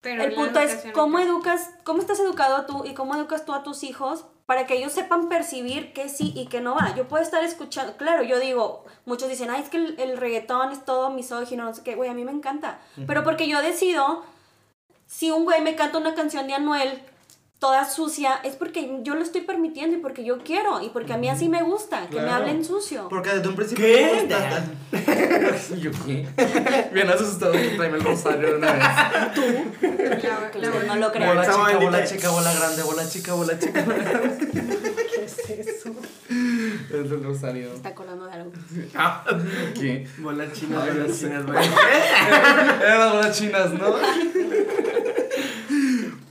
[0.00, 3.62] Pero El punto es cómo educas, cómo estás educado tú y cómo educas tú a
[3.62, 6.92] tus hijos para que ellos sepan percibir qué sí y qué no va.
[6.96, 10.72] Yo puedo estar escuchando, claro, yo digo, muchos dicen, ay, es que el, el reggaetón
[10.72, 12.80] es todo misógino, no sé qué, güey, a mí me encanta.
[13.06, 14.24] Pero porque yo decido,
[15.06, 17.00] si un güey me canta una canción de Anuel
[17.62, 21.16] toda sucia, es porque yo lo estoy permitiendo y porque yo quiero y porque a
[21.16, 22.38] mí así me gusta, que me Claro.
[22.42, 23.06] hablen sucio.
[23.08, 23.84] Porque desde un principio.
[23.86, 24.26] ¿Qué?
[24.28, 26.26] me gusta- Yo qué.
[26.92, 28.84] Bien asustado que tráeme el rosario de una vez.
[30.20, 31.42] Que la- ustedes no lo Bola.
[31.42, 33.84] Esa chica, bola chica, bola grande, bola chica, bola chica.
[33.84, 35.94] ¿Qué es eso?
[36.90, 37.72] Es el rosario.
[37.72, 38.52] Está colando de algo.
[38.94, 39.24] Ah,
[39.74, 40.06] ¿Qué?
[40.18, 41.58] bolas chinas, bolas chinas, güey.
[42.82, 43.96] Eran las bolas chinas, ¿no?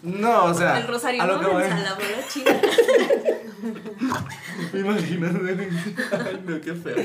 [0.03, 0.79] No, o sea.
[0.79, 1.63] El rosario a lo no que voy.
[1.63, 2.51] a la bola china.
[4.73, 5.27] Me imagino.
[5.27, 6.95] Ay, no, qué feo.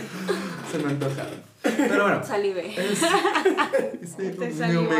[0.70, 1.42] Se me antojaron.
[1.62, 2.20] Pero bueno.
[2.20, 2.26] Te
[4.52, 4.90] salió no.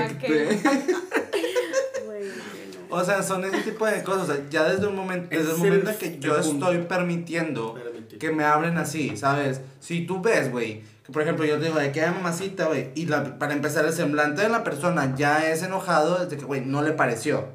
[2.89, 4.29] O sea, son ese tipo de cosas.
[4.29, 7.75] O sea, ya desde un momento, desde el momento que yo estoy permitiendo.
[8.19, 9.61] Que me hablen así, ¿sabes?
[9.81, 12.91] Si tú ves, güey, que por ejemplo yo te digo, de que hay mamacita, güey,
[12.95, 16.63] y la, para empezar el semblante de la persona ya es enojado desde que, güey,
[16.65, 17.49] no le pareció.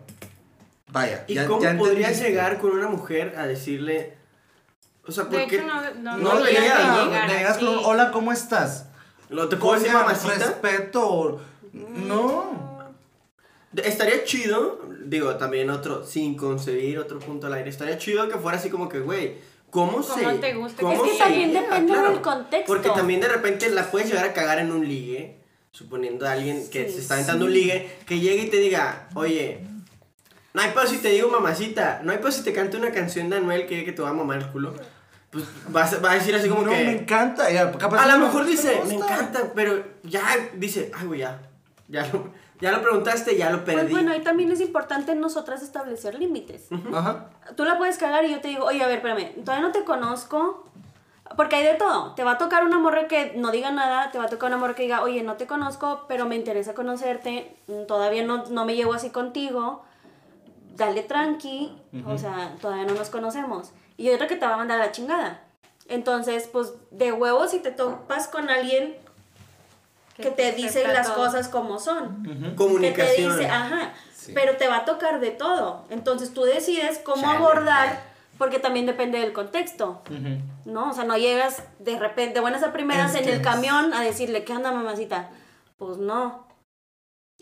[0.91, 1.23] Vaya.
[1.27, 2.29] ¿Y ya, cómo ya podrías entendiste.
[2.29, 4.17] llegar con una mujer a decirle...
[5.07, 5.55] O sea, De porque...
[5.55, 6.45] hecho, no, no, no ¿no?
[6.45, 7.83] llegar llegas con un, así.
[7.85, 8.87] hola, ¿cómo estás?
[9.29, 10.35] ¿Lo te puedo decir mamacita?
[10.35, 11.41] respeto.
[11.73, 12.93] No.
[13.75, 18.57] Estaría chido, digo, también otro, sin concebir otro punto al aire, estaría chido que fuera
[18.57, 19.37] así como que, güey,
[19.71, 20.23] ¿cómo, se...?
[20.23, 20.81] ¿Cómo te gusta?
[20.81, 22.67] cómo Es que también depende del contexto.
[22.67, 25.39] Porque también de repente la puedes llegar a cagar en un ligue,
[25.71, 27.47] suponiendo a alguien que Sí, se está aventando sí.
[27.47, 29.61] un ligue, que llegue y te diga, oye,
[30.53, 33.29] no hay pedo si te digo mamacita, no hay pedo si te canto una canción
[33.29, 34.73] de Anuel que, que te va a mamar el culo.
[35.29, 36.83] Pues vas, a- va a decir así como no, que...
[36.83, 37.49] me encanta.
[37.49, 39.13] Ya, capaz A lo no- mejor dice, me me gusta".
[39.13, 40.21] encanta, pero ya
[40.55, 41.41] dice, ay, güey, ya.
[41.87, 42.29] Ya lo,
[42.61, 43.81] ya lo preguntaste, ya lo perdí.
[43.81, 46.67] Pues bueno, ahí también es importante nosotras establecer límites.
[46.93, 47.29] Ajá.
[47.55, 49.83] Tú la puedes cagar y yo te digo, oye, a ver, espérame, todavía no te
[49.83, 50.67] conozco.
[51.37, 52.13] Porque hay de todo.
[52.13, 54.57] Te va a tocar una morra que no diga nada, te va a tocar una
[54.57, 58.65] morra que diga, oye, no te conozco, pero me interesa conocerte, mm, todavía no, no
[58.65, 59.83] me llevo así contigo,
[60.75, 63.71] dale tranqui, o sea, todavía no nos conocemos.
[63.97, 65.41] Y otra que te va a mandar a la chingada.
[65.87, 68.95] Entonces, pues, de huevos si te topas con alguien
[70.21, 71.25] que, te dice acepta las todo.
[71.25, 72.25] cosas como son.
[72.55, 72.79] Ujú.
[72.79, 74.31] Que te dice, ajá, Sí.
[74.35, 75.85] pero te va a tocar de todo.
[75.89, 77.37] Entonces tú decides cómo Chale.
[77.37, 78.03] abordar,
[78.37, 80.01] porque también depende del contexto.
[80.65, 80.91] ¿no?
[80.91, 83.93] O sea, no llegas de repente, de buenas a primeras, Es en el es- camión
[83.93, 85.29] a decirle, ¿qué onda, mamacita?
[85.77, 86.47] Pues no.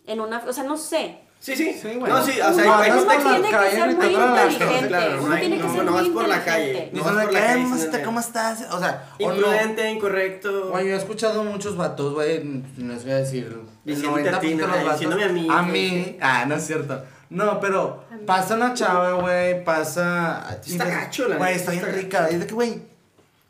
[0.05, 1.19] En una, o sea, no sé.
[1.41, 1.73] Sí, sí.
[1.82, 2.12] Sí, güey.
[2.12, 4.88] No, sí, o sea, hay no, no, tiene que ser muy inteligente.
[4.89, 6.89] claro, uno no hay- tiene que no, ser no muy vas por la calle.
[6.91, 7.43] No vas por la "Eh,
[7.88, 8.65] calle ¿cómo estás?
[8.71, 9.36] O sea, o no.
[9.36, 10.69] Imprudente, incorrecto.
[10.71, 14.47] Güey, yo he escuchado muchos vatos, güey, no les voy a decir, Diciéndote a ti,
[14.49, 14.67] 90% de ¿no?
[14.67, 14.91] los vatos.
[14.99, 17.02] Diciéndome a mí, A mí, ah, no es cierto.
[17.30, 20.45] No, pero pasa una chava, güey, pasa...
[20.65, 22.28] Está gacho, la Güey, está bien rica.
[22.30, 22.82] Y es de que, güey,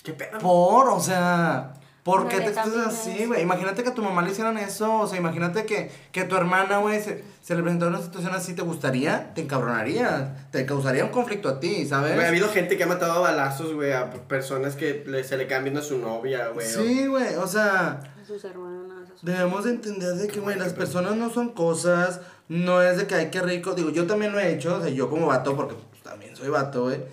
[0.04, 0.38] ¿Qué pedo?
[0.38, 1.72] por, o sea...
[2.04, 3.42] ¿Por La qué te amiga, así, güey?
[3.42, 6.78] Imagínate que a tu mamá le hicieran eso, o sea, imagínate que, que tu hermana,
[6.80, 9.34] güey, se, se le presentara una situación así, ¿te gustaría?
[9.36, 12.14] Te encabronaría, te causaría un conflicto a ti, ¿sabes?
[12.14, 15.36] Güey, ha habido gente que ha matado a balazos, güey, a personas que le- se
[15.38, 16.66] le viendo a su novia, güey.
[16.68, 18.00] Sí, güey, o sea...
[18.22, 19.10] A sus hermanas.
[19.10, 22.98] a sus- Debemos de entender de que, güey, las personas no son cosas, no es
[22.98, 25.28] de que hay que rico, digo, yo también lo he hecho, o sea, yo como
[25.28, 27.04] vato, porque pues, también soy vato, güey,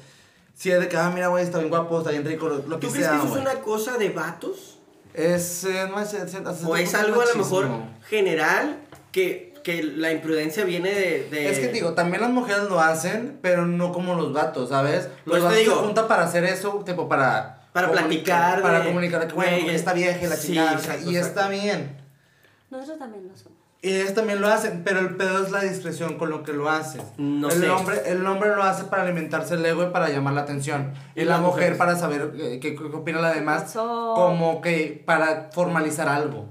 [0.55, 2.79] Si es de que, ah, mira, güey, está bien guapo, está bien rico, lo, lo
[2.81, 4.76] que ¿Tú crees sea, que eso es una cosa de vatos?
[5.16, 7.68] Es, eh, no es, es- hasta ¿O es algo a lo mejor
[8.09, 8.76] general
[9.12, 11.29] que, que la imprudencia viene de...
[11.31, 15.09] de- Es que digo, también las mujeres lo hacen, pero no como los vatos, ¿sabes?
[15.24, 15.74] Pues Los te vatos digo.
[15.76, 17.55] se juntan para hacer eso, tipo para...
[17.72, 21.16] Para platicar Para de, comunicar que, bueno, está vieja y la sí, chingada, exacto, y
[21.16, 21.40] exacto.
[21.40, 21.96] está bien.
[22.70, 23.56] Nosotros también lo somos.
[23.83, 26.69] Y ellos también lo hacen, pero el pedo es la discreción con lo que lo
[26.71, 27.03] haces.
[27.19, 27.71] No el sé.
[27.71, 30.93] Hombre, el hombre lo hace para alimentarse el ego y para llamar la atención.
[31.15, 31.79] Y, Y la mujer mujeres.
[31.79, 33.62] para saber eh, qué, qué opina la demás.
[33.65, 34.15] pasó?
[34.17, 36.47] Como que para formalizar algo.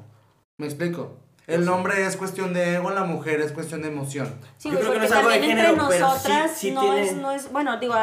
[0.58, 1.18] ¿Me explico?
[1.48, 4.34] El hombre es cuestión de ego, la mujer es cuestión de emoción.
[4.58, 6.72] Sí, Yo creo que no es algo de también entre género, pero sí- nosotras sí
[6.72, 7.94] no, tiene- es, no es, bueno, digo,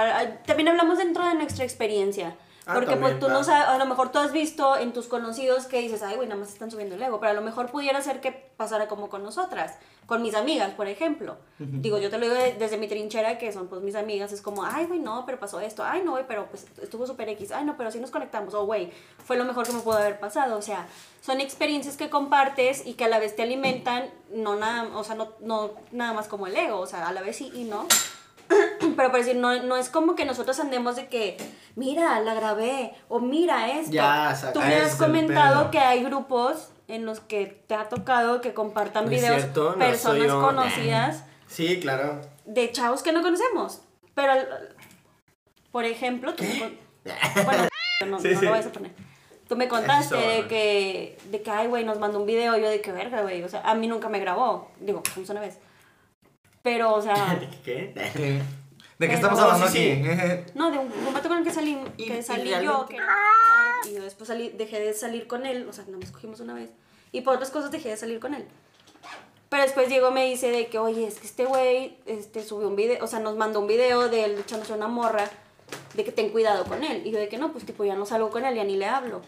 [0.46, 2.36] también hablamos dentro de nuestra experiencia.
[2.64, 5.08] Ah, porque también, pues tú no sabes, a lo mejor tú has visto en tus
[5.08, 7.70] conocidos que dices, ay, güey, nada más están subiendo el ego, pero a lo mejor
[7.72, 9.74] pudiera ser que pasara como con nosotras,
[10.06, 11.36] con mis amigas, por ejemplo.
[11.58, 14.40] Digo, yo te lo digo de- desde mi trinchera, que son pues mis amigas, es
[14.42, 17.50] como, ay, güey, no, pero pasó esto, ay, no, güey, pero pues estuvo súper X,
[17.50, 18.92] ay, no, pero sí nos conectamos, o güey,
[19.24, 20.86] fue lo mejor que me pudo haber pasado, o sea,
[21.20, 25.16] son experiencias que compartes y que a la vez te alimentan, no nada, o sea,
[25.16, 27.86] no, no nada más como el ego, o sea, a la vez sí y no.
[28.96, 31.36] Pero por decir, no, no es como que nosotros andemos de que,
[31.76, 33.92] mira, la grabé, o mira esto.
[33.92, 34.36] Ya.
[34.52, 39.04] Tú me has comentado que hay grupos en los que te ha tocado que compartan
[39.04, 42.20] No videos cierto, no personas conocidas Sí, claro.
[42.44, 43.82] de chavos que no conocemos.
[44.14, 44.32] Pero,
[45.70, 46.44] por ejemplo, tú
[47.44, 47.68] Bueno,
[48.06, 48.44] no, Sí, no sí.
[48.44, 48.92] lo vayas a poner.
[49.48, 52.56] Tú me contaste Eso, de que, de que, ay, güey, nos mandó un video.
[52.56, 53.42] Yo de que verga, güey.
[53.42, 54.70] O sea, a mí nunca me grabó.
[54.80, 55.58] Digo, una vez.
[56.62, 57.92] Pero, o sea, ¿Qué?
[57.94, 58.42] ¿Qué?
[58.98, 60.50] ¿De qué estamos No, hablando sí, aquí?
[60.54, 62.96] no, de un, un vato con el que salí, Y- que y salí yo, realmente-
[63.82, 65.66] que y yo después salí, dejé de salir con él.
[65.68, 66.70] O sea, no nos cogimos una vez.
[67.10, 68.46] Y por otras cosas dejé de salir con él.
[69.48, 72.76] Pero después Diego me dice de que, oye, es que este güey este, subió un
[72.76, 75.28] video, o sea, nos mandó un video de él echándose una morra,
[75.94, 77.02] de que ten cuidado con él.
[77.06, 78.86] Y yo de que no, pues tipo, ya no salgo con él, ya ni le
[78.86, 79.20] hablo.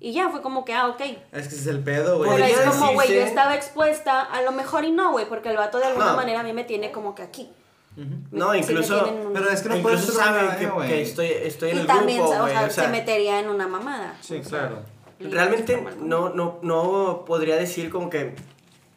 [0.00, 1.00] Y ya fue como que, ah, ok.
[1.00, 2.30] Es que ese es el pedo, güey.
[2.30, 5.56] Pero es como, güey, yo estaba expuesta, a lo mejor y no, güey, porque el
[5.56, 6.16] vato de alguna No.
[6.16, 7.48] manera a mí me tiene como que aquí.
[7.96, 9.08] No, Sí me incluso...
[9.08, 11.76] un- Pero es que no incluso puedes ser sabe una que, que estoy, estoy en
[11.76, 12.52] y el también, grupo, o güey.
[12.52, 14.16] sea, O sea, se metería en una mamada.
[14.20, 14.82] Sí, claro.
[15.20, 18.34] realmente no, no, no podría decir como que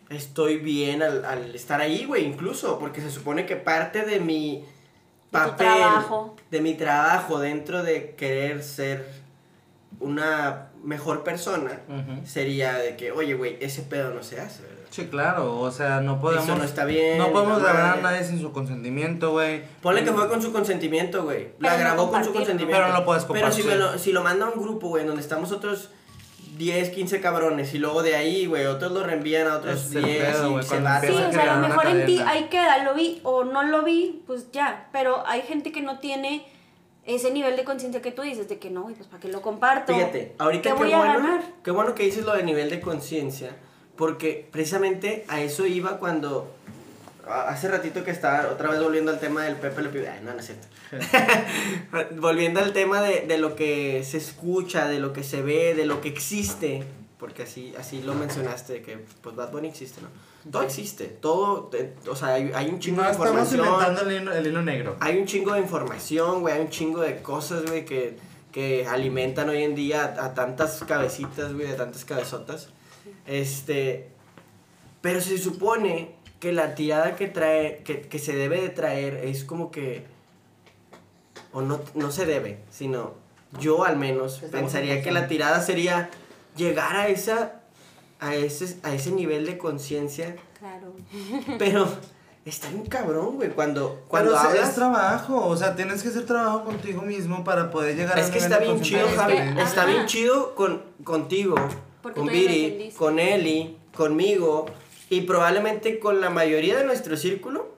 [0.10, 4.66] estoy bien al, al estar ahí, güey, incluso, porque se supone que parte de mi
[5.32, 6.36] papel, trabajo.
[6.52, 9.08] de mi trabajo dentro de querer ser
[10.00, 11.82] una mejor persona,
[12.26, 14.78] sería de que, oye, güey, ese pedo no se hace, ¿verdad?
[14.90, 16.46] Sí, claro, o sea, no podemos...
[16.46, 19.64] Eso no está bien, No podemos grabar a nadie sin su consentimiento, güey.
[19.82, 21.50] Ponle que fue con su consentimiento, güey.
[21.60, 22.80] La no grabó con su consentimiento.
[22.80, 23.66] Pero no lo puedes Pero si, compartir.
[23.66, 25.90] me lo, si lo manda a un grupo, güey, donde estamos otros
[26.58, 29.96] 10, 15 cabrones y luego de ahí, güey, otros lo reenvían a otros Ese es
[29.96, 32.20] el 10 pedo, y güey, se va Sí, o sea, a lo mejor en ti
[32.26, 34.88] ahí queda, lo vi o no lo vi, pues ya.
[34.92, 36.46] Pero hay gente que no tiene
[37.06, 39.42] ese nivel de conciencia que tú dices, de que no, güey, pues para qué lo
[39.42, 39.94] comparto.
[39.94, 41.42] Fíjate, ahorita ¿Qué qué voy a bueno, ganar?
[41.64, 43.56] qué bueno que dices lo de nivel de conciencia,
[43.96, 46.52] porque precisamente a eso iba cuando
[47.30, 50.34] hace ratito que estaba otra vez volviendo al tema del Pepe Le Pew, ay, no,
[50.34, 50.68] no es cierto.
[52.22, 55.86] volviendo al tema de, de lo que se escucha, de lo que se ve, de
[55.86, 56.84] lo que existe,
[57.20, 60.08] porque así así lo mencionaste que pues Bad Bunny existe, ¿no?
[60.52, 63.68] Todo existe, todo, eh, o sea, hay, hay un chingo No de estamos información.
[63.68, 64.96] inventando el hilo, el hilo negro.
[65.02, 68.18] Hay un chingo de información, güey, hay un chingo de cosas, güey, que,
[68.54, 72.70] que alimentan hoy en día a, a tantas cabecitas, güey, a tantas cabezotas.
[73.26, 74.08] Este,
[75.02, 79.44] pero se supone que la tirada que trae, que, que se debe de traer es
[79.44, 80.06] como que,
[81.54, 83.14] o no, no se debe, sino
[83.60, 86.10] yo al menos Estamos pensaría que la tirada sería
[86.56, 87.62] llegar a esa,
[88.20, 90.94] a ese, a ese nivel de conciencia, Claro.
[91.60, 91.88] pero
[92.46, 94.70] está un cabrón, güey, cuando, cuando Pero hablas...
[94.70, 98.32] es trabajo, o sea, tienes que hacer trabajo contigo mismo para poder llegar Es a
[98.32, 99.34] que está bien chido, Javi.
[99.34, 99.86] que- Está ajá.
[99.92, 101.56] bien chido con, contigo,
[102.02, 104.66] Porque con Viri, con Eli, conmigo
[105.10, 107.76] y probablemente con la mayoría de nuestro círculo.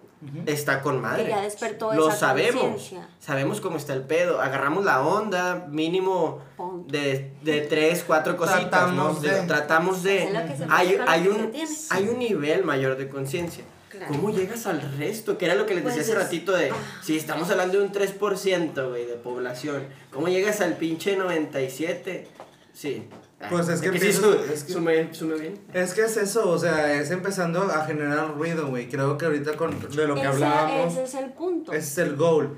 [0.47, 1.23] Está con madre.
[1.23, 2.61] Que ya despertó Lo esa sabemos.
[2.61, 3.07] conciencia.
[3.19, 4.41] Sabemos cómo está el pedo.
[4.41, 6.41] Agarramos la onda, mínimo
[6.87, 9.19] de, de tres, cuatro cositas, Tratamos ¿no?
[9.21, 10.27] de- De- tratamos de.
[10.69, 11.53] Hay, hay un,
[11.89, 13.63] hay un nivel mayor de conciencia.
[13.87, 14.07] Claro.
[14.13, 15.37] ¿Cómo llegas al resto?
[15.37, 17.85] Que era lo que les decía Pues hace es- ratito de, si estamos hablando de
[17.85, 22.27] un 3%, güey, de población, ¿cómo llegas al pinche 97?
[22.73, 23.07] Sí.
[23.41, 25.53] Ay, Pues es que sí, empiezas- su- es que- sume, sume bien.
[25.73, 28.89] Es que es eso, o sea, es empezando a generar ruido, güey.
[28.89, 31.71] Creo que ahorita con de lo que Esa- hablábamos, ese es el punto.
[31.71, 32.49] ese es el goal.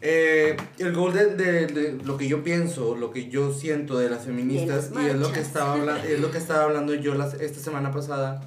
[0.00, 4.08] Eh, el goal de, de- de lo que yo pienso, lo que yo siento de
[4.10, 6.94] las feministas, De las y es lo que estaba hablando, es lo que estaba hablando
[6.94, 8.40] yo las, esta semana pasada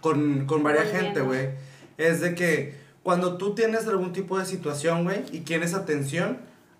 [0.00, 1.26] con, con varias Muy gente, ¿no?
[1.26, 1.50] güey.
[1.98, 6.38] Es de que cuando tú tienes algún tipo de situación, güey, y quieres atención,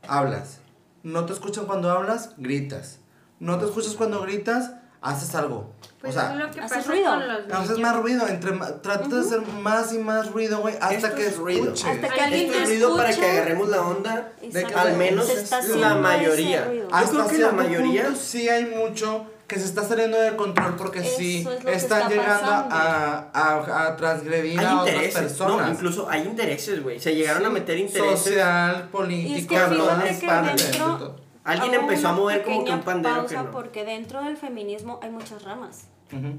[0.09, 0.61] hablas.
[1.03, 2.98] No te escuchan cuando hablas, gritas.
[3.40, 5.72] No te escuchas cuando gritas, haces algo.
[6.00, 7.11] Pues o sea, es lo que haces pasa ruido.
[7.11, 8.26] con los haces más ruido.
[8.29, 11.64] Entre, ma- trata de hacer más y más ruido, güey, hasta Esto que es ruido.
[11.74, 11.85] escuches.
[11.87, 14.33] Hasta que alguien Esto te es ruido para que agarremos la onda.
[14.40, 15.29] De que al menos
[15.76, 16.72] la mayoría.
[16.72, 20.37] Yo Hasta creo que la mayoría punto sí hay mucho que se está saliendo de
[20.37, 25.07] control porque Eso sí es están está llegando a, a, a transgredir hay a otras
[25.12, 25.66] personas.
[25.66, 27.00] No, incluso hay intereses, güey.
[27.00, 28.20] Se llegaron a meter intereses.
[28.20, 30.70] Social, político, Y es que todas que partes.
[30.70, 31.16] dentro-.
[31.44, 33.50] Alguien Hago empezó a mover como que un pandero que pausa no.
[33.50, 35.85] porque dentro del feminismo hay muchas ramas.
[36.12, 36.35] Ujú.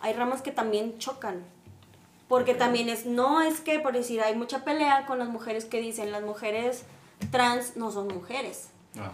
[0.00, 1.42] Hay ramas que también chocan.
[2.28, 5.80] Porque también es, no es que, por decir, hay mucha pelea con las mujeres que
[5.80, 6.84] dicen, las mujeres
[7.30, 8.70] trans no son mujeres.
[8.94, 9.10] No.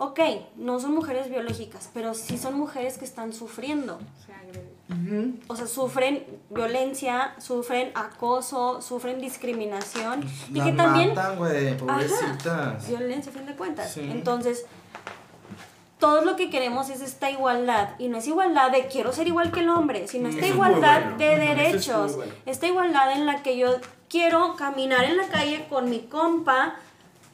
[0.00, 0.20] Ok,
[0.56, 3.94] no son mujeres biológicas, pero sí son mujeres que están sufriendo.
[3.96, 5.34] O sea, agredido.
[5.48, 10.22] O sea, sufren violencia, sufren acoso, sufren discriminación.
[10.50, 11.08] y Las que también...
[11.14, 12.88] matan, güey, Ajá, pobrecitas.
[12.88, 13.90] violencia, a fin de cuentas.
[13.92, 14.08] Sí.
[14.10, 14.66] Entonces,
[15.98, 17.90] todo lo que queremos es esta igualdad.
[17.98, 21.00] Y no es igualdad de quiero ser igual que el hombre, sino esta Eso igualdad
[21.02, 21.18] bueno.
[21.18, 22.16] de es derechos.
[22.16, 22.32] bueno.
[22.46, 23.76] Esta igualdad en la que yo
[24.08, 26.76] quiero caminar en la calle con mi compa.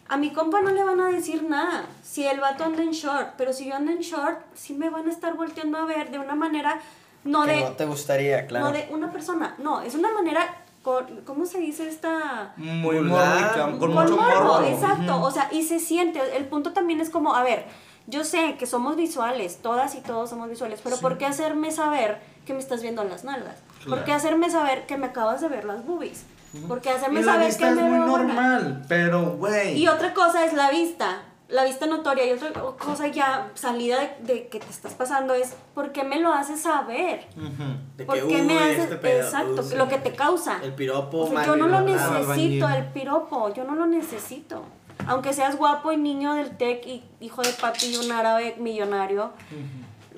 [0.08, 3.30] A mi compa no le van a decir nada si el vato anda en short,
[3.38, 6.18] pero si yo ando en short, sí me van a estar volteando a ver de
[6.18, 6.78] una manera,
[7.24, 8.66] no Que de, no te gustaría, claro.
[8.66, 12.52] no de una persona, no, es una manera, con, ¿cómo se dice esta?
[12.58, 15.22] Muy con Con mucho morbo, exacto.
[15.22, 16.20] O sea, y se siente.
[16.36, 17.64] El punto también es como, a ver,
[18.06, 22.20] yo sé que somos visuales, todas y todos somos visuales, pero ¿por qué hacerme saber
[22.46, 23.56] que me estás viendo las nalgas?
[23.88, 26.24] ¿Por qué hacerme saber que me acabas de ver las boobies?
[26.68, 28.26] ¿Por qué hacerme Y la saber vista que es me muy veo buena?
[28.34, 29.76] normal, pero, güey.
[29.76, 32.24] Y otra cosa es la vista, la vista notoria.
[32.26, 36.20] Y otra cosa ya salida de, de que te estás pasando es, ¿por qué me
[36.20, 37.26] lo haces saber?
[37.36, 37.64] Ujú.
[37.96, 38.78] De ¿Por que, qué me haces?
[38.84, 40.60] este pedo, exacto, lo que te causa.
[40.62, 44.62] El piropo, O sea, mal yo no lo necesito, el piropo, yo no lo necesito.
[45.06, 49.32] Aunque seas guapo y niño del TEC y hijo de papi y un árabe millonario,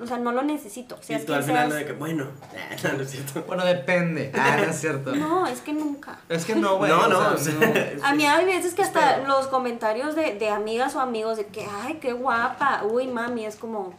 [0.01, 0.97] o sea, no lo necesito.
[1.09, 2.25] Y tú al final seas- de que, bueno,
[2.83, 3.43] no, no es cierto.
[3.47, 4.31] Bueno, depende.
[4.35, 5.15] Ah, no es cierto.
[5.15, 6.19] No, es que nunca.
[6.29, 6.91] Es que no, güey.
[6.91, 9.27] No, o no, sea, o sea, A mí hay veces que hasta Espero.
[9.27, 13.55] los comentarios de, de amigas o amigos de que, ay, qué guapa, uy, mami, es
[13.55, 13.93] como,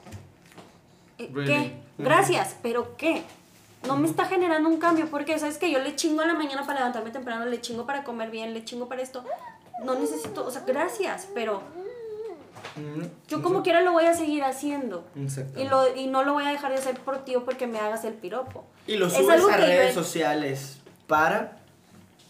[1.18, 1.52] eh, Really?
[1.52, 1.72] ¿qué?
[1.98, 3.24] Gracias, pero ¿qué?
[3.86, 6.62] No me está generando un cambio porque, ¿sabes que Yo le chingo a la mañana
[6.64, 9.24] para levantarme temprano, le chingo para comer bien, le chingo para esto.
[9.84, 11.62] No necesito, o sea, gracias, pero
[12.76, 13.08] ujú.
[13.28, 15.04] yo como quiera lo voy a seguir haciendo.
[15.16, 15.60] Exacto.
[15.60, 17.78] Y, lo, y no lo voy a dejar de hacer por ti o porque me
[17.78, 18.64] hagas el piropo.
[18.86, 21.58] Y lo Es subes algo a que redes sociales para...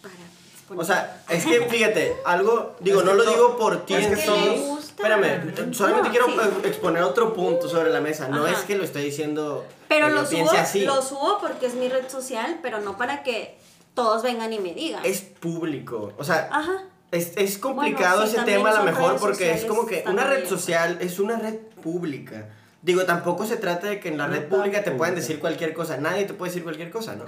[0.01, 0.13] Para
[0.53, 0.81] exponer.
[0.81, 4.59] O sea, es que fíjate, algo, digo, Es no lo digo por ti es que
[4.59, 4.85] gusta.
[4.89, 6.33] Espérame, solamente No, quiero sí.
[6.65, 8.27] eh, exponer otro punto sobre la mesa.
[8.27, 8.53] No Ajá.
[8.53, 10.81] es que lo estoy diciendo Pero lo subo, piense así.
[10.85, 13.57] lo subo porque es mi red social, pero no para que
[13.93, 15.03] todos vengan y me digan.
[15.05, 16.11] Es público.
[16.17, 16.83] O sea, Ajá.
[17.11, 20.25] Es, es complicado Bueno, sí, ese tema a lo mejor porque es como que una
[20.25, 22.49] red social es una red pública.
[22.81, 25.73] Digo, tampoco se trata de que en la No red pública te puedan decir cualquier
[25.73, 25.97] cosa.
[25.97, 27.25] Nadie te puede decir cualquier cosa, ¿no?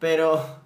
[0.00, 0.62] Pero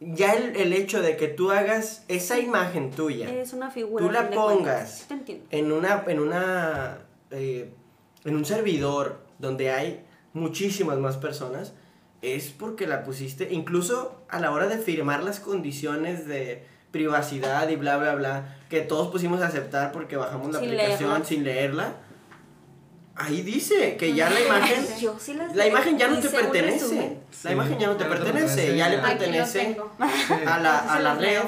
[0.00, 4.04] ya el, el hecho de que tú hagas esa imagen tuya Es una figura.
[4.04, 5.06] Tú la pongas.
[5.50, 6.98] En una, en una,
[7.30, 7.72] eh,
[8.24, 11.74] en un servidor donde hay muchísimas más personas,
[12.22, 17.76] es porque la pusiste, incluso a la hora de firmar las condiciones de privacidad y
[17.76, 21.24] bla, bla, bla, que todos pusimos a aceptar porque bajamos la Sin aplicación leerla.
[21.26, 21.92] sin leerla.
[23.16, 27.18] Ahí dice que ya la imagen, Yo sí las la imagen ya no te pertenece.
[27.42, 29.76] La Sí, imagen ya no te pertenece, ya le pertenece
[30.46, 31.40] a la, a la red.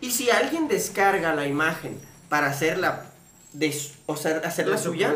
[0.00, 3.04] Y si alguien descarga la imagen para hacerla,
[3.52, 3.74] de,
[4.06, 5.12] o sea, hacerla su suya,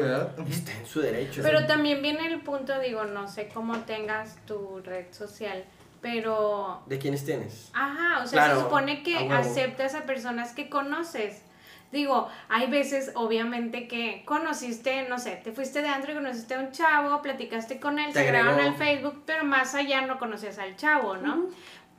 [0.50, 1.40] está en su derecho.
[1.42, 5.64] Pero también viene el punto, digo, no sé cómo tengas tu red social,
[6.02, 6.82] pero...
[6.86, 7.70] ¿De quiénes tienes?
[7.72, 11.42] Ajá, o sea, Claro, se supone que aceptas a personas que conoces.
[11.92, 16.60] Digo, hay veces, obviamente, que conociste, no sé, te fuiste de antro y conociste a
[16.60, 18.60] un chavo, platicaste con él, Te se agregó.
[18.60, 21.46] al Facebook, pero más allá no conocías al chavo, ¿no?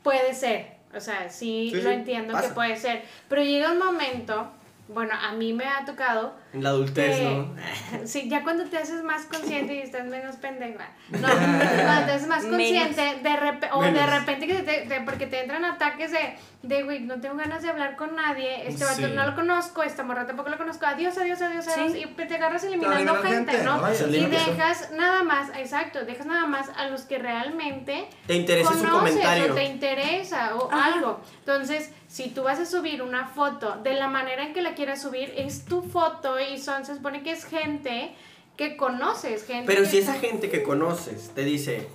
[0.01, 4.51] Puede ser, o sea, sí, Sí, lo entiendo que puede ser, pero llega un momento,
[4.89, 7.55] bueno, a mí me ha tocado En la adultez, que- ¿no?
[8.05, 10.89] Sí, ya cuando te haces más consciente y estás menos pendeja.
[11.09, 15.25] No, cuando te haces más consciente, de repe- o de repente que te, te- porque
[15.27, 18.97] te entran ataques de, de, güey, no tengo ganas de hablar con nadie, este vato
[19.07, 19.13] Sí.
[19.13, 22.03] no lo conozco, esta morra tampoco lo conozco, adiós, adiós, adiós, adiós, Sí.
[22.03, 23.81] y te agarras eliminando gente, gente, ¿no?
[24.09, 28.79] Y dejas nada más, exacto, dejas nada más a los que realmente Te interesa su
[28.79, 29.51] conoces comentario.
[29.51, 30.93] o te interesa o Ajá.
[30.93, 31.19] algo.
[31.39, 35.01] Entonces, si tú vas a subir una foto de la manera en que la quieras
[35.01, 38.13] subir, es tu foto y son, se supone que es gente
[38.57, 41.87] que conoces, gente Pero si esa está- gente que conoces te dice,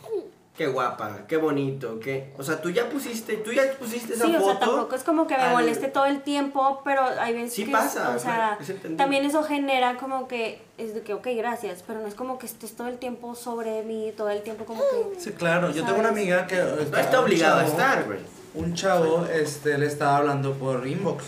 [0.56, 2.32] qué guapa, qué bonito, qué...
[2.36, 4.50] O sea, tú ya pusiste, tú ya pusiste esa Sí, o foto.
[4.50, 7.64] sea, tampoco es como que me al- moleste todo el tiempo, pero hay veces Sí
[7.64, 11.84] que, pasa, o sea, es también eso genera como que, es de que, ok, gracias,
[11.86, 14.80] pero no es como que estés todo el tiempo sobre mí, todo el tiempo como
[14.80, 15.20] que...
[15.20, 15.70] Sí, claro.
[15.70, 16.56] Yo tengo una amiga que.
[16.56, 18.18] No está obligado a estar, güey.
[18.54, 21.24] Un chavo, este, le estaba hablando por inbox.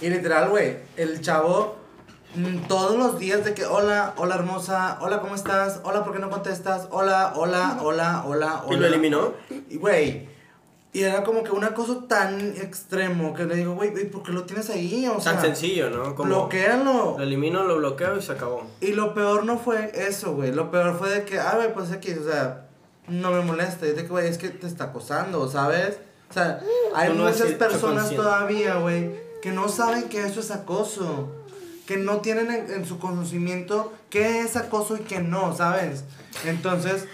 [0.00, 1.76] Y literal, güey, el chavo
[2.68, 5.80] todos los días de que, hola, hola hermosa, hola, ¿cómo estás?
[5.84, 6.88] Hola, ¿por qué no contestas?
[6.90, 8.76] Hola, hola, hola, hola, hola.
[8.76, 9.32] ¿Y lo eliminó?
[9.68, 10.28] Y, güey,
[10.94, 14.44] y era como que un acoso tan extremo que le digo, güey, ¿por qué lo
[14.44, 15.06] tienes ahí?
[15.08, 16.14] O sea, Tan sencillo, ¿no?
[16.14, 17.16] Como bloquéalo.
[17.16, 18.66] Lo elimino, lo bloqueo y se acabó.
[18.80, 20.52] Y lo peor no fue eso, güey.
[20.52, 22.66] Lo peor fue de que, ah, güey, pues aquí, o sea,
[23.08, 23.86] no me molesta.
[23.86, 25.98] Es de que, güey, es que te está acosando, ¿sabes?
[26.28, 26.60] O sea,
[26.94, 29.10] hay no has muchas personas todavía, güey,
[29.42, 31.41] que no saben que eso es acoso.
[31.86, 36.04] Que no tienen en, en su conocimiento qué es acoso y qué no, ¿sabes?
[36.46, 37.06] Entonces,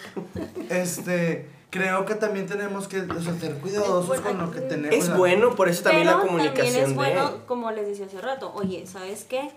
[0.70, 4.94] este, creo que también tenemos que o sea, ser cuidadosos Bueno, con lo que tenemos.
[4.96, 7.34] Es bueno, por eso también pero la comunicación también es de bueno, él.
[7.46, 9.50] como les decía hace rato, oye, ¿sabes qué?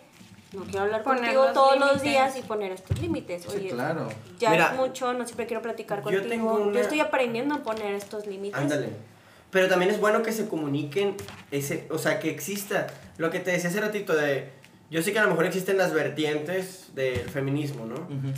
[0.54, 2.04] No quiero hablar Poner contigo los todos los límites.
[2.12, 3.44] días y poner estos límites.
[3.44, 4.10] Sí, Oye, claro.
[4.38, 6.28] ya Mira, es mucho, no siempre quiero platicar yo contigo.
[6.28, 8.60] tengo una- Yo estoy aprendiendo a poner estos límites.
[8.60, 8.90] Ándale.
[9.50, 11.16] Pero también es bueno que se comuniquen,
[11.52, 12.88] ese, o sea, que exista
[13.18, 14.50] lo que te decía hace ratito de,
[14.92, 17.96] yo sé que a lo mejor existen las vertientes del feminismo, ¿no?
[17.96, 18.34] Ujú.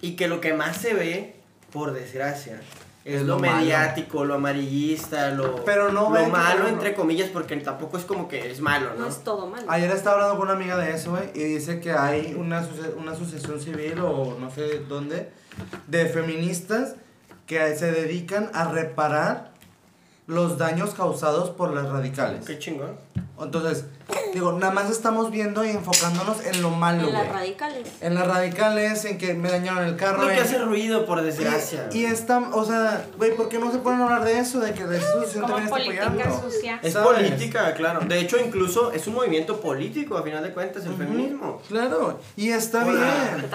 [0.00, 1.36] Y que lo que más se ve,
[1.72, 2.60] por desgracia,
[3.04, 3.56] es, Es lo, lo malo.
[3.58, 8.50] mediático, lo amarillista, lo, Pero no lo malo, entre comillas, porque tampoco es como que
[8.50, 9.00] es malo, ¿no?
[9.00, 9.64] No es todo malo.
[9.68, 12.66] Ayer estaba hablando con una amiga de eso, güey, y dice que hay una,
[12.96, 15.30] una asociación civil o no sé dónde,
[15.88, 16.94] de feministas
[17.46, 19.51] que se dedican a reparar
[20.26, 22.44] los daños causados por las radicales.
[22.46, 22.96] Qué chingón.
[23.40, 23.86] Entonces,
[24.32, 27.88] digo, nada más estamos viendo y enfocándonos en lo malo, en las radicales.
[28.00, 30.22] En las radicales, en que me dañaron el carro.
[30.22, 31.88] Lo que en- hace ruido, por desgracia.
[31.92, 34.60] Y, y está, o sea, güey, ¿por qué no se ponen a hablar de eso?
[34.60, 36.40] De que eso Como también está política apoyando.
[36.50, 36.78] sucia.
[36.84, 37.08] Es ¿sabes?
[37.08, 38.00] política, claro.
[38.06, 41.60] De hecho, incluso es un movimiento político, a final de cuentas, el feminismo.
[41.66, 42.92] Claro, y está Hola.
[42.92, 43.46] bien.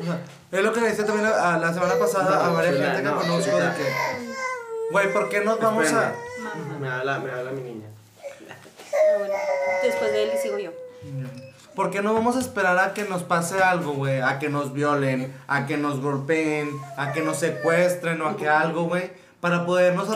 [0.00, 0.20] O sea,
[0.52, 3.02] es lo que le decía también a, a la semana pasada a varias gente que
[3.02, 4.32] no, conozco de que,
[4.90, 6.12] güey, ¿por qué nos vamos a...?
[6.12, 6.80] Espérame.
[6.80, 7.86] Me habla, me habla mi niña.
[8.92, 9.34] Ah, bueno.
[9.82, 10.70] Después de él sigo yo.
[11.74, 14.20] ¿Por qué no vamos a esperar a que nos pase algo, güey?
[14.20, 18.48] A que nos violen, a que nos golpeen, a que nos secuestren o a que
[18.48, 19.10] algo, güey,
[19.40, 20.08] para podernos,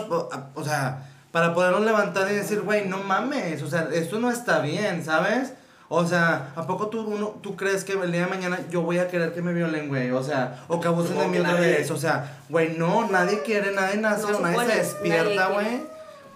[0.54, 4.60] o sea, para podernos levantar y decir, güey, no mames, o sea, esto no está
[4.60, 5.54] bien, ¿sabes?
[5.88, 8.98] O sea, ¿a poco tú, uno, tú crees que el día de mañana yo voy
[8.98, 10.10] a querer que me violen, güey?
[10.10, 11.90] O sea, o que abusen de mí otra vez.
[11.92, 15.82] O sea, güey, no, nadie quiere, nadie nace, No se nadie se despierta, güey.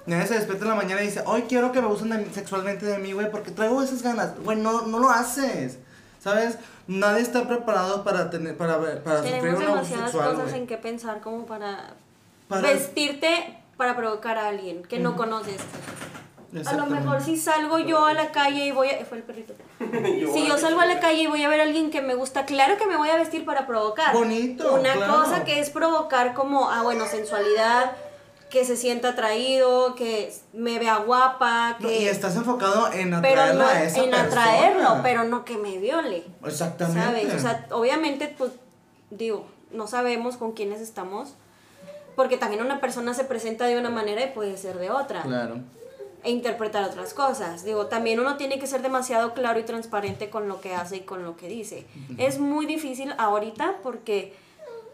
[0.07, 2.87] Nadie se despierta en la mañana y dice, hoy quiero que me abusen de- sexualmente
[2.87, 4.39] de mí, güey, porque traigo esas ganas.
[4.43, 5.79] Güey, no, no lo haces,
[6.23, 6.57] ¿sabes?
[6.87, 10.67] Nadie está preparado para tener, para, ver- para sufrir un abuso demasiadas sexual, cosas en
[10.67, 11.91] que pensar como para,
[12.49, 15.61] Para- vestirte para provocar a alguien que no conoces.
[16.67, 19.05] A lo mejor si salgo yo a la calle y voy a...
[19.05, 19.55] Fue el perrito.
[20.35, 22.45] Si yo salgo a la calle y voy a ver a alguien que me gusta,
[22.45, 24.15] claro que me voy a vestir para provocar.
[24.15, 25.17] Bonito, Una claro.
[25.23, 27.93] cosa que es provocar como, ah, bueno, sensualidad,
[28.51, 32.03] que se sienta atraído, que me vea guapa, No, que...
[32.03, 34.27] y estás enfocado en pero atraerlo no, a esa en persona.
[34.29, 36.25] atraerlo, pero no que me viole.
[36.45, 37.01] Exactamente.
[37.01, 37.35] ¿Sabes?
[37.35, 38.53] O sea, obviamente, pues,
[39.11, 41.35] digo, no sabemos con quiénes estamos,
[42.17, 45.59] porque también una persona se presenta de una manera y puede ser de otra, Claro.
[46.23, 47.65] E interpretar otras cosas.
[47.65, 51.01] Digo, también uno tiene que ser demasiado claro y transparente con lo que hace y
[51.01, 51.87] con lo que dice.
[52.19, 54.35] Es muy difícil ahorita porque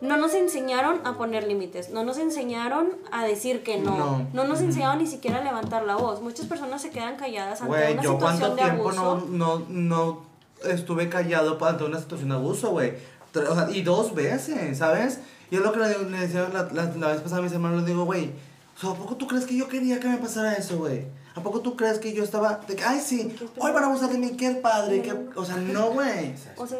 [0.00, 4.26] no nos enseñaron a poner límites, no nos enseñaron a decir que no, No.
[4.32, 6.20] no, nos enseñaron ni siquiera a levantar la voz.
[6.20, 9.26] Muchas personas se quedan calladas ante Güey, una yo cuánto situación de tiempo abuso.
[9.30, 10.26] no, no, no
[10.64, 12.92] estuve callado ante una situación de abuso, güey.
[13.34, 15.20] O sea, y dos veces, ¿sabes?
[15.50, 17.86] Y es lo que le decía la, la, la vez pasada a mis hermanos, les
[17.86, 18.32] digo, güey,
[18.76, 21.06] o sea, ¿a poco tú crees que yo quería que me pasara eso, güey?
[21.34, 24.08] ¿A poco tú crees que yo estaba de que, ay, sí, hoy van a abusar
[24.10, 25.12] de mí, qué padre, qué...
[25.34, 26.34] O sea, no, güey.
[26.56, 26.78] O sea.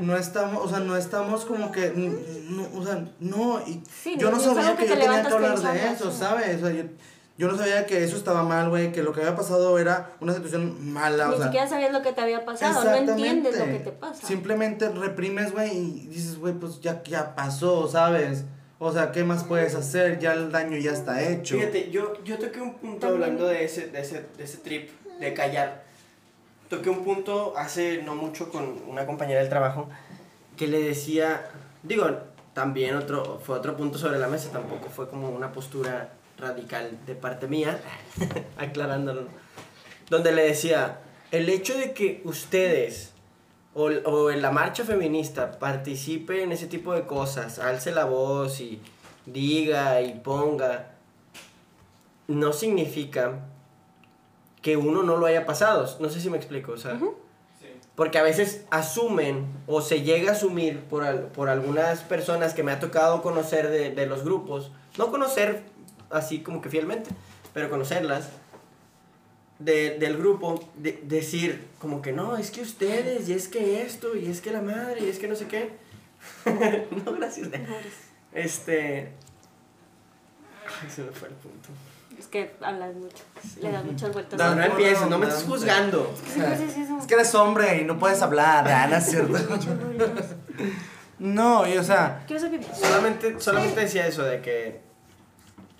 [0.00, 4.30] No estamos, o sea, no estamos como que, no, o sea, no, y Sí, yo
[4.30, 6.12] no- sabía que, que yo te tenía que hablar de eso.
[6.12, 6.62] ¿sabes?
[6.62, 6.82] O sea, yo,
[7.38, 10.34] yo no sabía que eso estaba mal, güey, que lo que había pasado era una
[10.34, 11.46] situación mala, o Ni sea.
[11.46, 14.26] siquiera sabías lo que te había pasado, no entiendes lo que te pasa.
[14.26, 18.44] Simplemente reprimes, güey, y dices, güey, pues ya, ya pasó, ¿sabes?
[18.86, 20.18] O sea, ¿qué más puedes hacer?
[20.18, 21.54] Ya el daño ya está hecho.
[21.54, 25.32] Fíjate, yo, yo toqué un punto hablando de ese, de, ese, de ese trip de
[25.32, 25.84] callar.
[26.68, 29.88] Toqué un punto hace no mucho con una compañera del trabajo
[30.58, 31.48] que le decía,
[31.82, 32.10] digo,
[32.52, 37.14] también otro, fue otro punto sobre la mesa, tampoco fue como una postura radical de
[37.14, 37.80] parte mía,
[38.58, 39.28] aclarándolo,
[40.10, 40.98] donde le decía,
[41.30, 43.13] el hecho de que ustedes
[43.74, 48.60] o, o en la marcha feminista participe en ese tipo de cosas, alce la voz
[48.60, 48.80] y
[49.26, 50.92] diga y ponga,
[52.28, 53.40] no significa
[54.62, 55.88] que uno no lo haya pasado.
[56.00, 56.92] No sé si me explico, o sea.
[57.94, 62.62] Porque a veces asumen o se llega a asumir por, al- por algunas personas que
[62.62, 65.62] me ha tocado conocer de, de los grupos, no conocer
[66.10, 67.10] así como que fielmente,
[67.52, 68.30] pero conocerlas,
[69.58, 74.16] de- del grupo, de- decir como que no, es que ustedes, y es que esto,
[74.16, 75.70] y es que la madre, y es que no sé qué.
[77.04, 77.48] no, gracias.
[78.32, 79.12] Este.
[80.82, 81.68] Ay, se me fue el punto.
[82.18, 83.22] Es que hablas mucho.
[83.60, 84.38] Le das muchas vueltas.
[84.38, 86.12] No, no al- empieces, no me estés juzgando.
[86.14, 86.98] O sea, es eso.
[86.98, 89.36] es que eres hombre y no puedes hablar, ¿no es cierto?
[91.18, 92.26] No, y o sea.
[92.74, 94.80] Solamente, solamente decía eso de que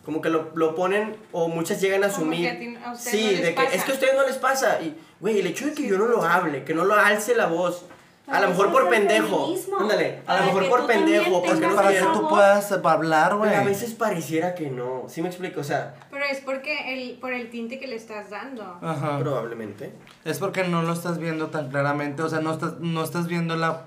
[0.05, 2.43] como que lo, lo ponen o muchas llegan a Como asumir.
[2.43, 3.75] que a ti- a ustedes sí, no les de que pasa.
[3.77, 4.81] es que a ustedes no les pasa.
[4.83, 7.35] Y, güey, el hecho de que Sí, yo no lo hable, que no lo alce
[7.35, 7.85] la voz.
[8.27, 9.55] A lo mejor por pendejo.
[9.79, 13.55] Ándale, a lo mejor que por pendejo, porque no para que tú puedas hablar, güey.
[13.55, 15.05] A veces pareciera que no.
[15.09, 15.61] ¿Sí me explico?
[15.61, 18.63] O sea, Pero es porque el, por el tinte que le estás dando.
[18.81, 19.19] Ajá.
[19.19, 19.93] probablemente.
[20.25, 23.57] Es porque no lo estás viendo tan claramente, o sea, no estás, no estás viendo
[23.57, 23.83] la,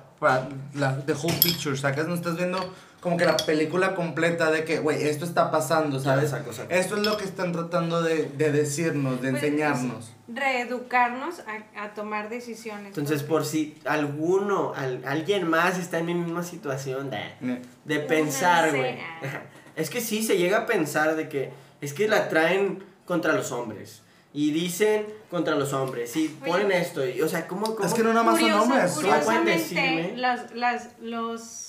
[0.76, 2.08] la the whole picture, ¿sacas?
[2.08, 2.60] No estás viendo
[3.08, 6.32] como que la película completa de que, güey, esto está pasando, ¿sabes?
[6.32, 6.52] Saco.
[6.70, 10.12] Esto es lo que están tratando de, de decirnos, de Pues, enseñarnos.
[10.28, 11.36] Reeducarnos
[11.76, 12.88] a, a tomar decisiones.
[12.88, 18.72] Entonces, por si alguno, al- alguien más está en mi misma situación de, de pensar,
[18.72, 18.78] sé.
[18.78, 18.98] güey.
[19.78, 21.52] Es que sí, se llega a pensar de que
[21.82, 24.02] es que la traen contra los hombres.
[24.34, 26.16] Y dicen contra los hombres.
[26.16, 27.06] Y ponen esto.
[27.08, 27.88] Y, o sea, ¿cómo, cómo?
[27.88, 28.92] Es que no nada más son hombres.
[28.94, 30.18] ¿cómo pueden Curiosamente, decirme?
[30.18, 31.67] las, las, los,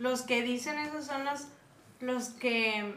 [0.00, 1.46] los que dicen eso son los,
[2.00, 2.96] los que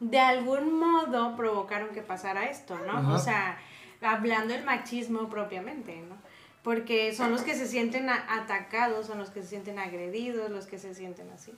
[0.00, 2.96] de algún modo provocaron que pasara esto, ¿no?
[2.98, 3.12] Ajá.
[3.12, 3.58] O sea,
[4.00, 6.16] hablando del machismo propiamente, ¿no?
[6.62, 10.78] Porque son los que se sienten atacados, son los que se sienten agredidos, los que
[10.78, 11.52] se sienten así.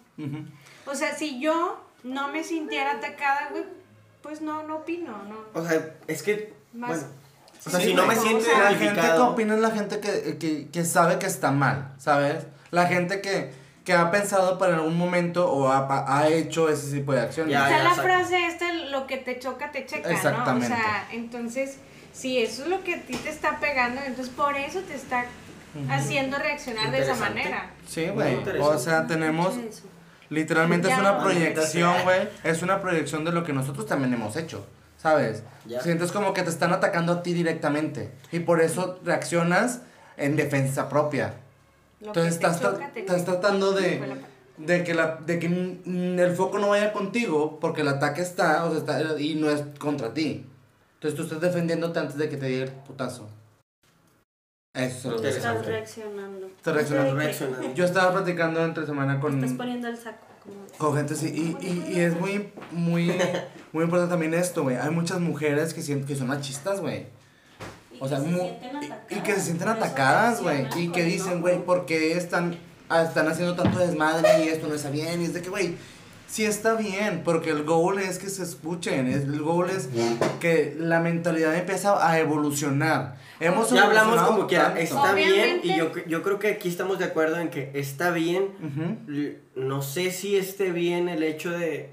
[0.87, 3.65] O sea, si yo no me sintiera atacada, güey,
[4.23, 5.37] pues no, no opino, no.
[5.61, 6.55] O sea, es que.
[6.73, 7.15] Más- Bueno.
[7.65, 10.37] O sea, Sí, si no me siento La gente que opina es la gente que,
[10.39, 12.45] que, que sabe que está mal, ¿sabes?
[12.73, 13.53] La gente que,
[13.85, 17.53] que ha pensado para algún momento o ha, ha hecho ese tipo de acciones.
[17.53, 18.11] Ya, o sea, ya, la exacto.
[18.11, 20.69] frase esta, lo que te choca, te checa, Exactamente.
[20.69, 20.75] ¿no?
[20.75, 21.79] O sea, entonces,
[22.13, 25.25] si eso es lo que a ti te está pegando, entonces por eso te está
[25.91, 27.71] haciendo reaccionar de esa manera.
[27.89, 28.35] Sí, Muy güey.
[28.35, 28.77] interesante.
[28.77, 29.55] O sea, tenemos
[30.29, 31.01] literalmente es Ya.
[31.01, 32.29] una proyección, güey.
[32.45, 34.67] Es una proyección de lo que nosotros también hemos hecho,
[34.97, 35.43] ¿sabes?
[35.67, 35.81] Ya.
[35.81, 39.81] Sientes como que te están atacando a ti directamente y por eso reaccionas
[40.17, 41.35] en defensa propia.
[42.07, 44.03] Entonces estás, choca, te estás tratando de,
[44.57, 48.71] de que, la, de que el foco no vaya contigo porque el ataque está, o
[48.71, 50.45] sea, está y no es contra ti.
[50.95, 53.29] Entonces tú estás defendiéndote antes de que te diera el putazo.
[54.75, 55.59] Eso es lo que Interesante.
[55.59, 56.47] Estás reaccionando.
[56.47, 57.15] Estás reaccionando.
[57.15, 57.75] Reaccionando.
[57.75, 59.35] Yo estaba platicando entre semana con...
[59.35, 60.27] Estás poniendo el saco.
[60.43, 61.29] Como Con gente sí,
[61.61, 63.13] y, y, y es muy, muy,
[63.73, 64.77] muy importante también esto, güey.
[64.77, 67.07] Hay muchas mujeres que, que son machistas, güey.
[68.03, 70.67] O sea, se mu- sienten y, y que se sienten atacadas, güey.
[70.77, 72.57] Y que dicen, güey, ¿por qué están,
[72.89, 75.23] ah, están haciendo tanto desmadre y esto no está bien?
[75.23, 75.77] Y es de que, güey,
[76.27, 79.07] sí está bien, porque el goal es que se escuchen.
[79.07, 79.89] es- El goal es
[80.41, 83.17] que la mentalidad empieza a evolucionar.
[83.39, 84.67] Hemos Ya hablamos como quiera.
[84.75, 84.81] tanto.
[84.81, 85.61] Está bien.
[85.63, 88.49] Y yo, yo creo que aquí estamos de acuerdo en que está bien.
[89.55, 91.91] No sé si esté bien el hecho de,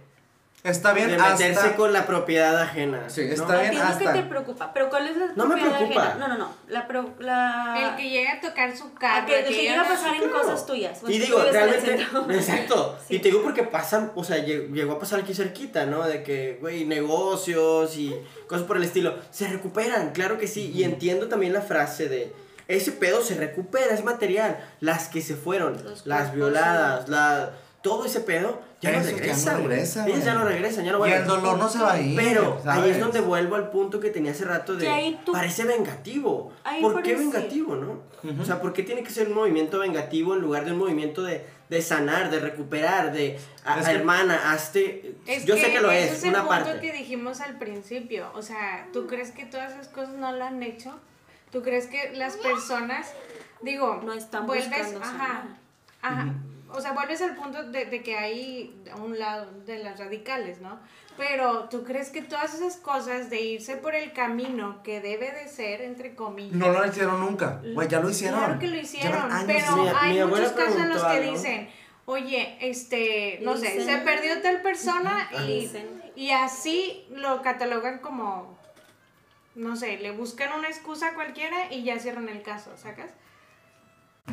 [0.61, 1.75] Está bien de meterse hasta...
[1.77, 3.09] con la propiedad ajena.
[3.09, 3.31] Sí, ¿no?
[3.33, 4.73] está ¿A bien es lo hasta- que te preocupa?
[4.73, 6.07] ¿Pero cuál es la No me propiedad preocupa.
[6.09, 6.27] ajena?
[6.27, 6.53] No, no, no.
[6.67, 7.75] La, pro, la...
[7.91, 9.27] El que llega a tocar su Ah, carro.
[9.27, 10.97] que, el que llega a pasar en cosas tuyas.
[10.99, 11.93] Pues Y digo, realmente,
[12.31, 12.99] exacto.
[13.07, 13.15] Sí.
[13.15, 16.03] Y te digo porque pasan, o sea, lle- llegó a pasar aquí cerquita, ¿no?
[16.03, 18.13] De que, güey, negocios y
[18.47, 19.15] cosas por el estilo.
[19.31, 20.71] Se recuperan, claro que sí.
[20.75, 22.33] Y entiendo también la frase de,
[22.67, 24.59] ese pedo se recupera, es material.
[24.81, 27.51] Las que se fueron, Los las cuerpos, violadas, la,
[27.81, 29.11] todo ese pedo, ya no Esos
[29.45, 30.07] ya no regresa.
[30.07, 31.21] Ellas ya no regresan, ya no Y vuelven.
[31.21, 32.15] el dolor no se va a ir.
[32.15, 32.95] Pero ahí ¿sabes?
[32.95, 36.51] es donde vuelvo al punto que tenía hace rato de Que ahí tú- parece vengativo.
[36.63, 37.19] Ahí ¿Por qué parece.
[37.19, 38.01] vengativo, no?
[38.41, 41.23] O sea, ¿por qué tiene que ser un movimiento vengativo en lugar de un movimiento
[41.23, 45.15] de, de sanar, de recuperar, de a- Es a que- hermana, hazte.
[45.25, 46.79] Es Yo sé que lo es, el una punto parte.
[46.81, 48.29] que dijimos al principio.
[48.33, 50.99] O sea, ¿tú crees que todas esas cosas no lo han hecho?
[51.51, 53.07] ¿Tú crees que las personas,
[53.61, 55.43] digo, No están vuelves, buscando ajá, sanar.
[56.01, 56.33] ajá,
[56.71, 60.61] o sea, vuelves al punto de, de que hay a un lado de las radicales,
[60.61, 60.79] ¿no?
[61.17, 65.47] Pero tú crees que todas esas cosas de irse por el camino que debe de
[65.49, 67.61] ser, entre comillas, No lo hicieron nunca.
[67.73, 68.39] Güey, ya lo hicieron.
[68.39, 71.31] Claro que lo hicieron, pero Mi- hay mi muchos casos en los que algo.
[71.31, 71.69] dicen,
[72.05, 75.69] oye, este, no sé, se perdió tal persona y,
[76.15, 78.57] y así lo catalogan como,
[79.55, 83.11] no sé, le buscan una excusa cualquiera y ya cierran el caso, ¿sacas?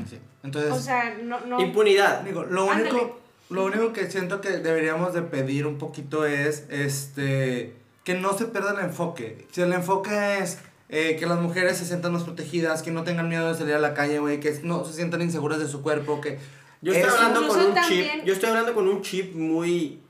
[0.08, 0.18] Sí.
[0.42, 1.60] Entonces, O sea, no, no.
[1.60, 2.20] Impunidad.
[2.22, 2.90] digo, lo Ándale.
[2.90, 7.74] único, Lo único que siento que deberíamos de pedir un poquito es este
[8.04, 9.46] que no se pierda el enfoque.
[9.52, 13.28] Si el enfoque es eh, que las mujeres se sientan más protegidas, que no tengan
[13.28, 16.20] miedo de salir a la calle, güey, que no se sientan inseguras de su cuerpo,
[16.20, 16.38] que
[16.82, 18.24] Yo estoy hablando con un también- chip.
[18.24, 20.00] Yo estoy hablando con un chip muy.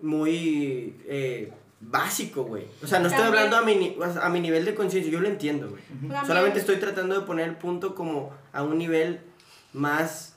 [0.00, 0.94] Muy.
[1.06, 2.66] eh, básico, güey.
[2.82, 5.12] O sea, no estoy También- hablando a mi, ni- a mi nivel de conciencia.
[5.12, 5.82] Yo lo entiendo, güey.
[5.84, 9.20] También- Solamente estoy tratando de poner el punto como a un nivel
[9.72, 10.34] más.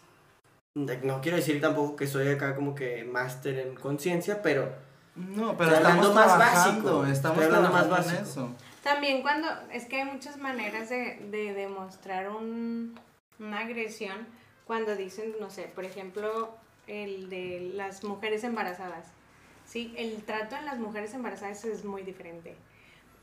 [0.75, 4.71] No quiero decir tampoco que soy acá como que máster en conciencia, pero.
[5.15, 7.05] no, pero Estoy hablando más básico.
[7.05, 8.21] estamos Estoy hablando más básico.
[8.23, 8.49] eso.
[8.83, 12.97] También cuando, es que hay muchas maneras de, de demostrar un,
[13.39, 14.25] una agresión
[14.65, 16.55] cuando dicen, no sé, por ejemplo,
[16.87, 19.07] el de las mujeres embarazadas.
[19.71, 22.55] Sí, el trato en las mujeres embarazadas es muy diferente.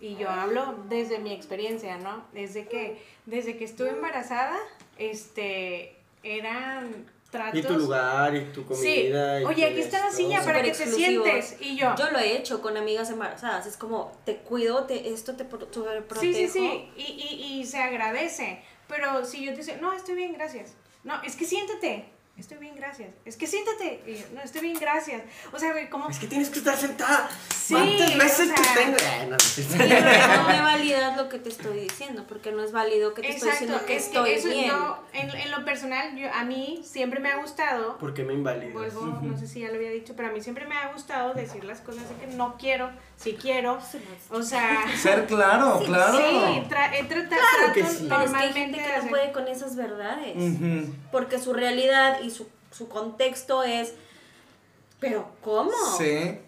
[0.01, 2.25] Y yo hablo desde mi experiencia, ¿no?
[2.33, 4.57] Desde que, desde que estuve embarazada,
[4.97, 7.61] este, eran tratos...
[7.61, 8.67] Y tu lugar, y tu Sí,
[9.09, 9.41] comida.
[9.41, 11.57] y oye, aquí está la silla para que te sientes.
[11.61, 13.67] Y yo, Yo lo he hecho con amigas embarazadas.
[13.67, 16.21] Es como, te cuido, te, esto te pro- sobreprotejo.
[16.33, 18.63] Sí, sí, sí, y, y, y se agradece.
[18.87, 20.75] Pero si yo te digo, no, estoy bien, gracias.
[21.05, 22.07] No, es que siéntate.
[22.39, 23.11] Estoy bien, gracias.
[23.25, 24.01] Es que siéntate.
[24.07, 25.23] Y yo, no, estoy bien, gracias.
[25.53, 26.09] O sea, güey, como...
[26.09, 27.29] Es que tienes que estar sentada.
[27.55, 28.97] Sí, ¿Cuántas veces o te sea- tengo?
[28.97, 29.63] Eh, no, no, sí.
[29.65, 33.29] Sí, no me validas lo que te estoy diciendo, porque no es válido que te
[33.31, 34.69] estoy Exacto, diciendo que es estoy que eso bien.
[34.69, 38.35] yo, en, en lo personal, yo, a mí siempre me ha gustado, ¿Por qué me
[38.35, 38.73] invalidas?
[38.73, 41.35] vuelvo, no sé si ya lo había dicho, pero a mí siempre me ha gustado
[41.35, 43.79] decir las cosas así que no quiero, si quiero,
[44.31, 44.85] o sea...
[44.97, 46.17] Ser claro, claro.
[46.19, 48.07] Sí, tra he tratado Claro que sí.
[48.09, 50.37] Pero es que hay normalmente gente que no puede con esas verdades.
[50.37, 50.95] Ujú.
[51.11, 53.95] Porque su realidad y su, su contexto es.
[55.01, 55.73] ¿Pero cómo?
[55.97, 56.39] Sí.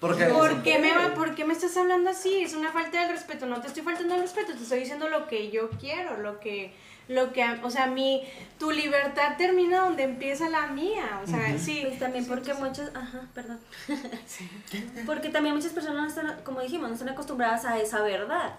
[0.00, 2.42] Porque ¿Por qué, me va, ¿Por qué me estás hablando así?
[2.42, 3.44] Es una falta de respeto.
[3.44, 6.72] No te estoy faltando el respeto, te estoy diciendo lo que yo quiero, lo que,
[7.08, 8.26] lo que, o sea, mi,
[8.58, 11.20] tu libertad termina donde empieza la mía.
[11.22, 11.82] O sea, sí.
[11.86, 13.60] Pues también porque muchas, ajá, perdón.
[15.06, 18.54] porque también muchas personas no están, como dijimos, no están acostumbradas a esa verdad.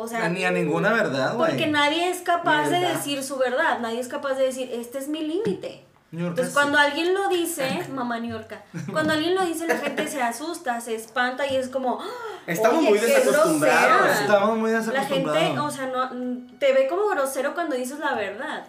[0.00, 1.50] O sea, ni a ninguna verdad, güey.
[1.50, 5.08] porque nadie es capaz de decir su verdad, nadie es capaz de decir, este es
[5.08, 5.84] mi límite.
[6.10, 6.54] Entonces sí.
[6.54, 10.94] cuando alguien lo dice, mamá Niurka, cuando alguien lo dice la gente se asusta, se
[10.94, 12.06] espanta y es como, "Ah,
[12.46, 14.02] Estamos oye, muy desacostumbrados.
[14.04, 14.20] grosera".
[14.22, 15.42] Estamos muy La desacostumbrados.
[15.42, 18.66] gente, o sea, no, te ve como grosero cuando dices la verdad.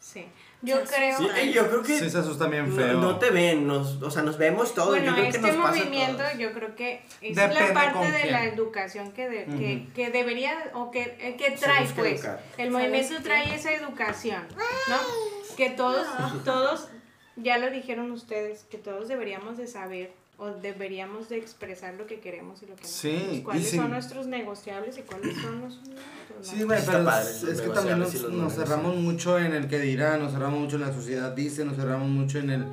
[0.00, 0.26] Sí.
[0.64, 1.18] Yo Se creo.
[1.18, 2.92] Sí, yo creo que Sí, se asustan bien no, feo.
[2.94, 4.90] no te ven, nos, o sea, nos vemos todos.
[4.90, 8.30] Bueno, yo creo este que nos movimiento yo creo que es Depende la parte de
[8.30, 12.14] la educación que, de- que, que debería o que, eh, que trae pues.
[12.20, 12.40] educar.
[12.58, 14.46] El movimiento trae esa educación,
[14.88, 14.96] ¿no?
[15.56, 16.06] Que todos,
[16.44, 16.88] todos,
[17.36, 20.12] ya lo dijeron ustedes, que todos deberíamos de saber
[20.42, 23.40] o deberíamos de expresar lo que queremos y lo que no Sí, queremos.
[23.44, 23.76] ¿Cuáles sí.
[23.76, 25.80] son nuestros negociables y cuáles son los?
[26.40, 30.32] Sí, güey, pero padre, es, que también nos, cerramos mucho en el que dirán, nos
[30.32, 32.66] cerramos mucho en la sociedad dice, nos cerramos mucho en el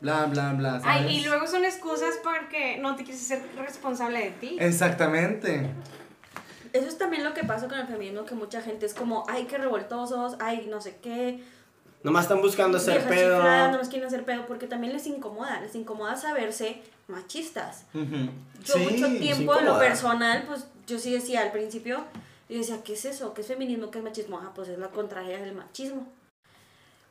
[0.00, 0.86] bla, bla, bla, ¿sabes?
[0.86, 4.56] Ay, y luego son excusas porque no te quieres ser responsable de ti.
[4.60, 5.68] Exactamente.
[6.72, 9.46] Eso es también lo que pasa con el feminismo, que mucha gente es como, ay,
[9.46, 11.42] qué revoltosos, ay, no sé qué.
[12.04, 13.34] Nomás están buscando hacer pedo.
[13.34, 17.84] chifladas, no nos quieren hacer pedo, porque también les incomoda, les incomoda saberse machistas.
[17.94, 18.30] Ujú.
[18.64, 22.04] Yo Sí, mucho tiempo en lo personal, pues yo sí decía al principio,
[22.48, 23.34] yo decía, ¿qué es eso?
[23.34, 23.90] ¿Qué es feminismo?
[23.90, 24.38] ¿Qué es machismo?
[24.38, 26.06] Ah, pues es la contraria del machismo.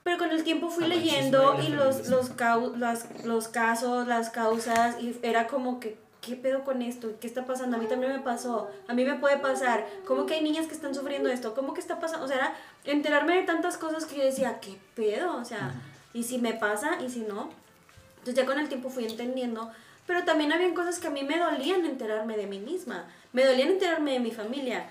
[0.03, 2.31] Pero con el tiempo fui El leyendo y y los, los,
[2.77, 7.13] las- los casos, las causas, y era como que, ¿qué pedo con esto?
[7.19, 7.77] ¿Qué está pasando?
[7.77, 9.87] A mí también me pasó, a mí me puede pasar.
[10.05, 11.55] ¿Cómo que hay niñas que están sufriendo esto?
[11.55, 12.25] ¿Cómo que está pasando?
[12.25, 15.37] O sea, era enterarme de tantas cosas que yo decía, ¿qué pedo?
[15.37, 15.73] O sea,
[16.13, 17.01] ¿y si me pasa?
[17.01, 17.49] ¿Y si no?
[18.19, 19.71] Entonces ya con el tiempo fui entendiendo,
[20.07, 23.69] pero también habían cosas que a mí me dolían enterarme de mí misma, me dolían
[23.69, 24.85] enterarme de mi familia.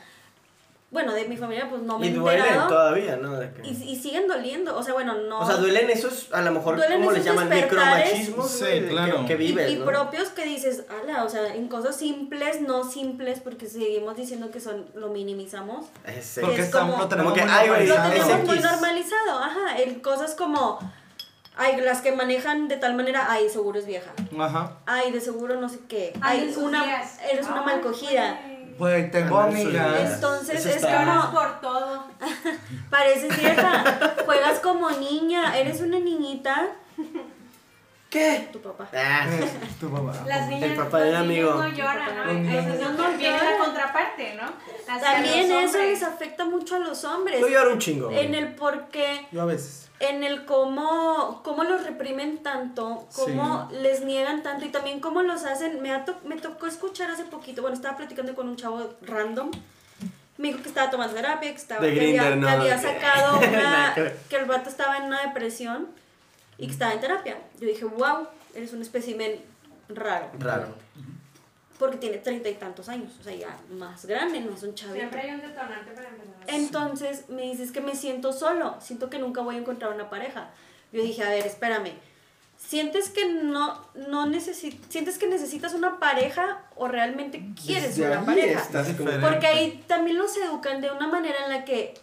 [0.90, 2.68] Bueno, de mi familia pues no me Y he duelen enterado.
[2.68, 3.34] todavía, ¿no?
[3.34, 5.40] De que- Y, y siguen doliendo, o sea, bueno, no...
[5.40, 7.50] O sea, duelen esos, a lo mejor, Duelen como les esos llaman?
[7.50, 8.04] despertares.
[8.12, 9.20] Micromachismos, Sí, güey, de claro.
[9.22, 9.86] Que, que y, vives, y ¿no?
[9.86, 14.60] propios que dices, ala, o sea, en cosas simples, no simples, porque seguimos diciendo que
[14.60, 15.86] son, lo minimizamos.
[16.06, 18.30] Ese- Porque es estamos, como- lo tenemos como que, muy ay, güey, Lo normalizado.
[18.30, 20.78] tenemos muy normalizado, ajá, en cosas como,
[21.56, 24.12] ay, las que manejan de tal manera, ay, seguro es vieja.
[24.38, 24.78] Ajá.
[24.86, 26.12] Ay, de seguro no sé qué.
[26.20, 27.18] Ay, Ay, una, días.
[27.30, 28.40] eres una mal cogida.
[28.78, 30.14] Güey, tengo amigas.
[30.14, 32.04] Entonces Eso es como, por todo.
[32.90, 36.66] pareces vieja, juegas como niña, eres una niñita,
[38.10, 38.48] ¿Qué?
[38.52, 38.88] tu papá.
[38.94, 39.26] Ah,
[39.80, 40.12] Tu papá.
[40.26, 41.54] Las niñas, El papá del amigo.
[41.54, 42.30] no lloran, ¿no?
[42.30, 44.52] Entonces No viene la contraparte, ¿no?
[45.00, 47.40] También eso les afecta mucho a los hombres.
[47.40, 48.10] yo lloro un chingo.
[48.12, 49.83] En el por qué, Yo a veces.
[50.00, 55.44] En el cómo, cómo los reprimen tanto, cómo les niegan tanto y también cómo los
[55.44, 55.80] hacen.
[55.82, 59.50] Me, ha to- me tocó escuchar hace poquito, bueno, estaba platicando con un chavo random.
[60.36, 63.94] Me dijo que estaba tomando terapia, que, estaba, que había, no, que sacado una,
[64.28, 65.86] que el vato estaba en una depresión
[66.58, 67.38] y que estaba en terapia.
[67.60, 69.40] Yo dije, wow, eres un espécimen
[69.88, 70.26] raro.
[70.40, 70.74] Raro.
[71.78, 74.96] Porque tiene treinta y tantos años, o sea, ya más grande, no es un chavito.
[74.98, 76.34] Siempre hay un detonante para empezar.
[76.46, 80.50] Entonces me dices que me siento solo, siento que nunca voy a encontrar una pareja.
[80.92, 81.90] Yo dije, a ver, espérame,
[82.56, 88.20] ¿sientes que no, no necesi- sientes que necesitas una pareja o realmente quieres Desde una
[88.20, 88.60] ahí pareja?
[89.20, 91.94] Porque ahí también los educan de una manera en la que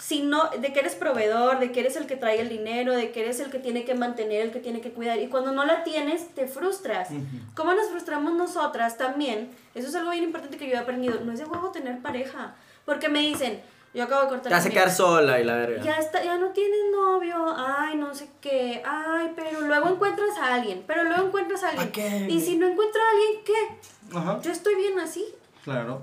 [0.00, 3.12] si no, de que eres proveedor, de que eres el que trae el dinero, de
[3.12, 5.18] que eres el que tiene que mantener, el que tiene que cuidar.
[5.18, 7.08] Y cuando no la tienes, te frustras.
[7.54, 9.50] ¿Cómo nos frustramos nosotras también?
[9.74, 11.20] Eso es algo bien importante que yo he aprendido.
[11.20, 12.54] No es de huevo tener pareja.
[12.86, 13.60] Porque me dicen,
[13.92, 14.48] yo acabo de cortar.
[14.48, 15.82] Te vas a quedar sola y la verga.
[15.82, 20.54] Ya está, ya no tienes novio, ay, no sé qué, ay, pero luego encuentras a
[20.54, 21.88] alguien, pero luego encuentras a alguien.
[21.88, 22.26] ¿Pa' qué?
[22.30, 24.16] Y si no encuentro a alguien, ¿qué?
[24.16, 25.26] Ajá, Yo estoy bien así.
[25.62, 26.02] claro.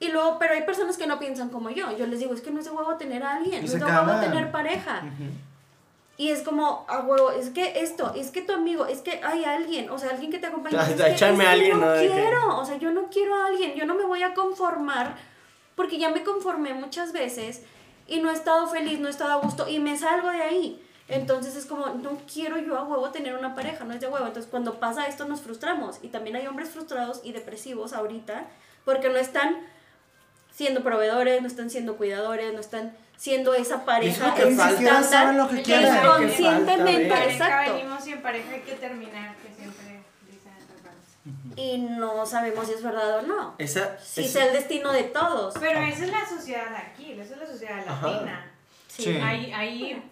[0.00, 1.96] Y luego, pero hay personas que no piensan como yo.
[1.96, 3.84] Yo les digo, es que no es de huevo tener a alguien, no es de
[3.84, 5.02] huevo tener pareja.
[6.16, 9.44] Y es como, a huevo, es que esto, es que tu amigo, es que hay
[9.44, 10.76] alguien, o sea, alguien que te acompañe.
[10.76, 11.92] Es que, es a alguien, no ¿no?
[11.92, 14.34] De que- quiero, o sea, yo no quiero a alguien, yo no me voy a
[14.34, 15.16] conformar,
[15.76, 17.62] porque ya me conformé muchas veces
[18.08, 20.84] y no he estado feliz, no he estado a gusto y me salgo de ahí.
[21.08, 24.26] Entonces es como, no quiero yo a huevo tener una pareja, no es de huevo.
[24.26, 26.00] Entonces cuando pasa esto nos frustramos.
[26.02, 28.46] Y también hay hombres frustrados y depresivos ahorita
[28.84, 29.56] porque no están
[30.58, 35.36] siendo proveedores, no están siendo cuidadores, no están siendo esa pareja lo que estándar saben
[35.36, 35.94] lo que que quieren.
[35.94, 37.74] inconscientemente, exacto.
[37.74, 41.54] venimos y en pareja hay que terminar, que siempre dicen.
[41.54, 43.54] Y no sabemos si es verdad o no.
[43.58, 45.54] Esa, Si esa- es el destino de todos.
[45.60, 48.06] Pero esa es la sociedad aquí, esa es la sociedad Ajá.
[48.10, 48.50] latina.
[48.88, 49.16] Sí.
[49.22, 50.02] Hay, hay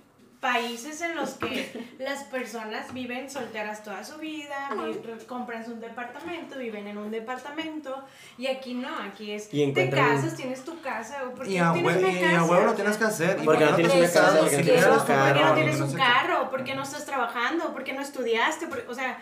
[0.53, 6.57] países en los que las personas viven solteras toda su vida, vi- compran un departamento,
[6.59, 8.05] viven en un departamento,
[8.38, 11.97] y aquí no, aquí es, Y te casas, tienes tu casa, porque Y a, tienes
[11.97, 12.38] hue- una y casa.
[12.38, 13.36] a huevo lo tienes que hacer.
[13.44, 15.40] Porque no tienes una Eso casa, porque no que tienes un ¿Por qué carro.
[15.40, 16.51] no porque tienes no un sé carro?
[16.51, 17.72] ¿Por qué no estás trabajando?
[17.72, 18.66] ¿Por qué no estudiaste?
[18.68, 19.18] ¿Por- o sea,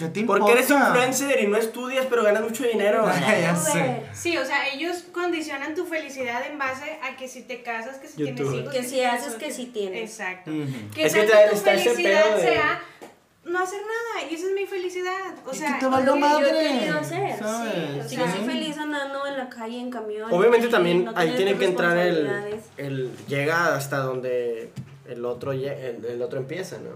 [0.00, 0.04] qué.
[0.06, 0.44] ¿Qué te importa?
[0.44, 3.04] Porque eres influencer y no estudias, pero ganas mucho dinero.
[3.20, 4.02] ya sé.
[4.12, 8.08] sí, o sea, ellos condicionan tu felicidad en base a que si te casas, que
[8.08, 10.10] si tienes hijos, Que si haces, que si tienes.
[10.10, 10.50] Exacto.
[10.50, 10.66] Ujú.
[10.94, 12.82] Que Es que tu está ese felicidad pedo de- sea
[13.42, 15.34] no hacer nada, y esa es mi felicidad.
[15.44, 17.38] O sea, que te valga lo que yo he querido hacer.
[17.38, 17.72] ¿sabes?
[17.72, 20.30] Sí, o sea, yo soy feliz andando en la calle, en camión.
[20.32, 22.30] Obviamente y también no ahí tiene que entrar el,
[22.76, 24.70] el llega hasta donde
[25.08, 26.90] el otro lle- el, el otro empieza, ¿no?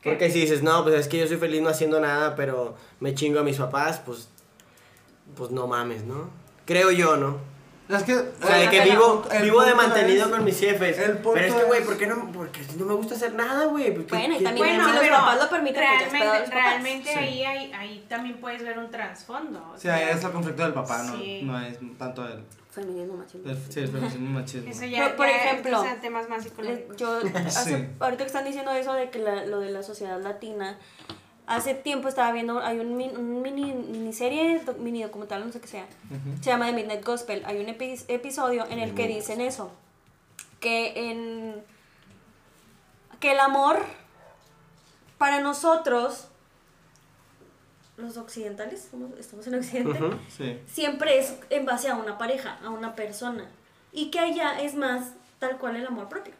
[0.00, 0.10] ¿Qué?
[0.10, 3.14] Porque si dices, no, pues es que yo soy feliz no haciendo nada, pero me
[3.14, 4.28] chingo a mis papás, pues
[5.36, 6.30] pues no mames, ¿no?
[6.64, 7.36] Creo yo, ¿no?
[7.88, 8.14] Es que.
[8.14, 10.98] O sea, de el- que vivo, vivo de mantenido es- con mis jefes.
[10.98, 12.30] el pero es que, güey, ¿por qué no?
[12.32, 13.90] Porque no me gusta hacer nada, güey.
[13.90, 17.18] Bueno, y ¿qué- también bueno, si los pero papás lo permiten, pues realmente, realmente Sí.
[17.18, 19.74] ahí, ahí, ahí también puedes ver un trasfondo.
[19.78, 21.40] Sí, ahí es el conflicto del papá, no, Sí.
[21.42, 22.44] no es tanto el.
[22.80, 23.50] Feminismo machismo.
[23.50, 24.70] el sí, el feminismo machismo.
[24.70, 26.96] Eso ya, Pero, por ya ejemplo, temas más psicológicos.
[26.96, 27.86] Yo, hace- Sí.
[28.00, 30.78] ahorita que están diciendo eso de que la- lo de la sociedad latina,
[31.46, 35.60] hace tiempo estaba viendo, hay un, min- un mini, miniserie, doc- mini documental, no sé
[35.60, 35.86] qué sea,
[36.40, 37.42] se llama The Midnight Gospel.
[37.46, 39.70] Hay un epi- episodio en el que dicen eso,
[40.60, 41.62] que en
[43.20, 43.78] que el amor
[45.18, 46.27] para nosotros,
[47.98, 49.98] los occidentales, somos- estamos en Occidente.
[50.36, 50.58] Sí.
[50.66, 53.44] siempre es en base a una pareja, a una persona.
[53.92, 56.32] Y que allá es más tal cual el amor propio.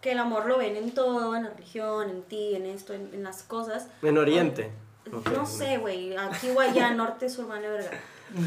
[0.00, 3.10] Que el amor lo ven en todo, en la religión, en ti, en esto, en,
[3.14, 3.86] en las cosas.
[4.02, 4.70] En Oriente.
[5.34, 7.90] No sé, güey, aquí o allá, norte, sur, vale verga.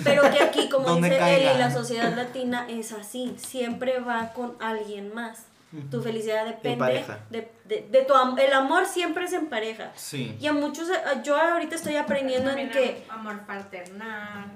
[0.03, 1.51] Pero que aquí, como dice caiga.
[1.51, 3.35] Eli, la sociedad latina es así.
[3.37, 5.43] Siempre va con alguien más.
[5.91, 7.19] Tu felicidad depende pareja.
[7.29, 9.91] de, de, de tu am- El amor siempre es en pareja.
[9.95, 10.37] Sí.
[10.39, 14.51] Y a muchos, a- yo ahorita estoy aprendiendo en que amor paternal.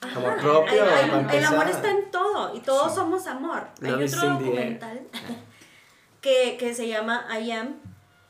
[0.00, 3.68] Amor propio, hay- hay- para el amor está en todo y todos somos amor.
[3.80, 5.00] Love hay otro documental
[6.20, 7.76] que, que se llama I Am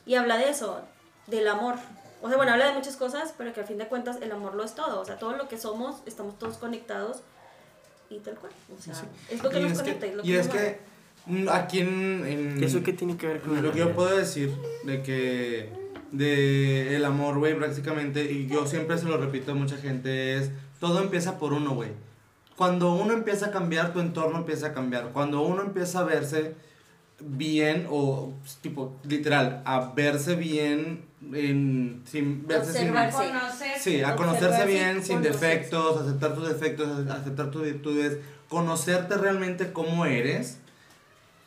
[0.06, 0.80] y habla de eso,
[1.26, 1.76] del amor.
[2.20, 4.54] O sea, bueno, habla de muchas cosas, pero que al fin de cuentas el amor
[4.54, 5.00] lo es todo.
[5.00, 7.22] O sea, todo lo que somos, estamos todos conectados
[8.10, 8.52] y tal cual.
[8.78, 8.94] O sea,
[9.30, 10.00] es lo que y nos es conecta.
[10.06, 10.80] que, es lo y que es que
[11.50, 14.52] aquí en, en- ¿Eso qué tiene que ver con lo que yo puedo decir
[14.84, 15.68] de que
[16.10, 20.50] de el amor, güey, prácticamente, y yo siempre se lo repito a mucha gente, es
[20.78, 21.90] todo empieza por uno, güey.
[22.56, 25.08] Cuando uno empieza a cambiar, tu entorno empieza a cambiar.
[25.12, 26.54] Cuando uno empieza a verse
[27.18, 33.28] bien, o pues, tipo, literal, a verse bien, en, sin verse sin, Observarse.
[33.28, 33.78] Conocer.
[33.80, 35.46] Sí, a conocerse bien, sin conocerse.
[35.46, 38.18] defectos, aceptar tus defectos, aceptar tus virtudes,
[38.48, 40.58] conocerte realmente cómo eres,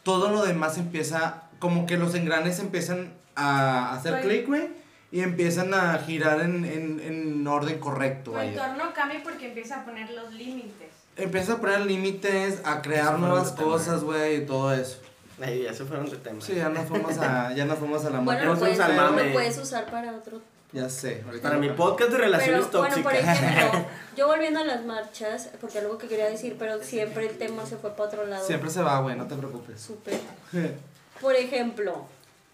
[0.05, 4.69] todo lo demás empieza, como que los engranes empiezan a hacer clic, güey,
[5.11, 9.83] y empiezan a girar en, en, en orden correcto, Tu entorno cambia porque empieza a
[9.83, 10.89] poner los límites.
[11.17, 13.67] Empieza a poner límites, a crear nuevas tema.
[13.67, 14.99] cosas, güey, y todo eso.
[15.41, 16.39] Ahí ya se fueron de tema.
[16.39, 19.89] Sí, ya nos fuimos a, ya nos fuimos a la Bueno, lo lo puedes usar
[19.89, 20.39] para otro.
[20.75, 21.23] Ya sé.
[21.41, 23.39] Para mi podcast de relaciones Pero bueno, por tóxicas.
[23.39, 23.85] ejemplo,
[24.17, 27.77] yo volviendo a las marchas, porque algo que quería decir, pero siempre el tema se
[27.77, 28.45] fue para otro lado.
[28.45, 29.79] Siempre se va, güey, no te preocupes.
[29.79, 30.19] Súper.
[31.21, 32.05] Por ejemplo,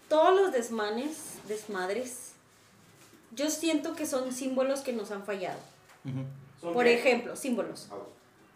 [0.08, 2.30] todos los desmanes, desmadres,
[3.32, 5.58] yo siento que son símbolos que nos han fallado.
[6.04, 6.72] Ujú.
[6.72, 7.88] Por ejemplo, símbolos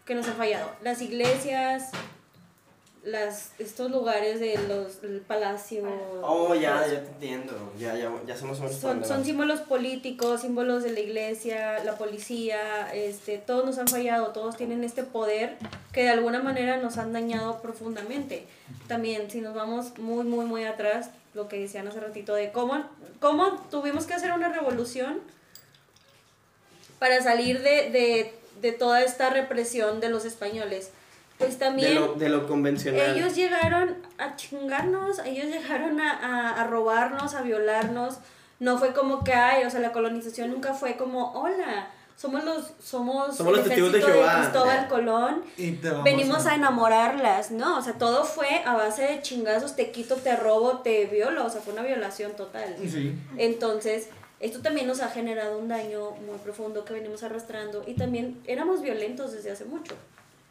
[0.05, 0.71] que nos han fallado.
[0.81, 1.89] Las iglesias,
[3.07, 5.83] las, estos lugares de los, el palacio.
[6.21, 7.53] Oh, ya, ya te entiendo.
[7.79, 13.37] Ya, ya, ya somos Son, son símbolos políticos, símbolos de la iglesia, la policía, este,
[13.37, 15.57] todos nos han fallado, todos tienen este poder
[15.93, 18.45] que de alguna manera nos han dañado profundamente.
[18.87, 22.83] También, si nos vamos muy, muy, muy atrás, lo que decían hace ratito de cómo,
[23.21, 25.21] cómo tuvimos que hacer una revolución
[26.99, 30.91] para salir de, de, de toda esta represión de los españoles.
[31.37, 31.95] Pues de también...
[31.95, 33.15] lo, de lo convencional.
[33.15, 38.19] Ellos llegaron a chingarnos, ellos llegaron a, a, a robarnos, a violarnos.
[38.59, 42.73] No fue como que, ay, o sea, la colonización nunca fue como, hola, somos los,
[42.83, 44.41] somos, Somos los el testigos de ejército Jehová".
[44.41, 45.43] Cristóbal Colón.
[45.55, 47.77] Y te vamos Venimos a enamorarlas, ¿no?
[47.77, 51.49] O sea, todo fue a base de chingazos, te quito, te robo, te violo, o
[51.51, 52.75] sea, fue una violación total.
[52.81, 53.13] Sí.
[53.37, 54.09] Entonces,
[54.39, 58.81] esto también nos ha generado un daño muy profundo que venimos arrastrando y también éramos
[58.81, 59.93] violentos desde hace mucho.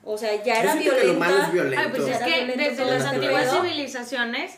[0.08, 1.80] O sea, ya era siento que lo malo es violenta.
[1.88, 1.98] violento.
[1.98, 4.52] Ay, pues es que desde las antiguas civilizaciones,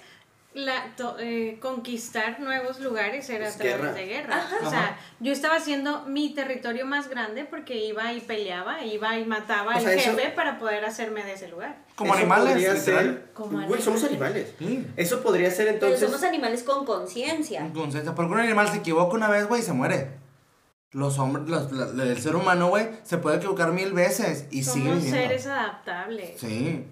[0.55, 3.93] la, to- eh, conquistar nuevos lugares era a través guerra.
[3.93, 4.37] de guerra.
[4.37, 4.57] Ajá.
[4.67, 9.25] O sea, yo estaba haciendo mi territorio más grande porque iba y peleaba, iba y
[9.25, 11.77] mataba O al sea, eso- jefe para poder hacerme de ese lugar.
[11.95, 14.53] Como Eso animales, ser- Como Güey, somos animales.
[14.59, 14.85] Sí.
[14.97, 16.01] Eso podría ser Pero entonces.
[16.11, 17.69] somos animales con conciencia.
[17.73, 18.15] Conciencia.
[18.15, 20.11] Porque un animal se equivoca una vez, güey, y se muere.
[20.93, 24.87] Los hombres, los- la- el ser humano, güey, se puede equivocar mil veces y sigue
[24.89, 25.17] Somos viviendo.
[25.19, 26.41] seres adaptables.
[26.41, 26.85] Sí.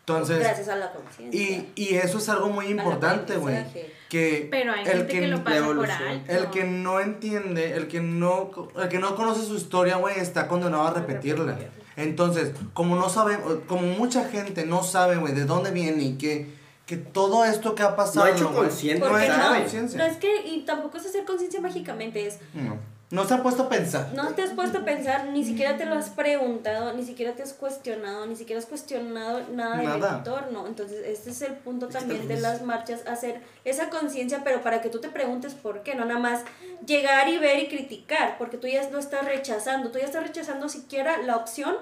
[0.00, 1.40] Entonces, Gracias a la conciencia.
[1.40, 3.64] y, y eso es algo muy importante, güey.
[4.08, 6.32] Que Pero hay el gente que, que, lo pasa por alto.
[6.32, 8.50] el que no entiende, el que no,
[8.82, 11.56] el que no conoce su historia, güey, está condenado a repetirla.
[11.96, 13.38] Entonces, como no sabe,
[13.68, 16.52] como mucha gente no sabe, güey, de dónde viene y que,
[16.86, 18.26] que todo esto que ha pasado.
[18.26, 19.98] No ha hecho consciente, No no, conciencia.
[19.98, 22.76] no es que, y tampoco es hacer conciencia mágicamente, es No.
[23.10, 24.12] No se ha puesto a pensar.
[24.14, 27.42] No te has puesto a pensar, ni siquiera te lo has preguntado, ni siquiera te
[27.42, 30.18] has cuestionado, ni siquiera has cuestionado nada del Nada.
[30.18, 30.68] entorno.
[30.68, 34.90] Entonces, este es el punto también de las marchas, hacer esa conciencia, pero para que
[34.90, 36.42] tú te preguntes por qué, no nada más
[36.86, 40.68] llegar y ver y criticar, porque tú ya lo estás rechazando, tú ya estás rechazando
[40.68, 41.76] siquiera la opción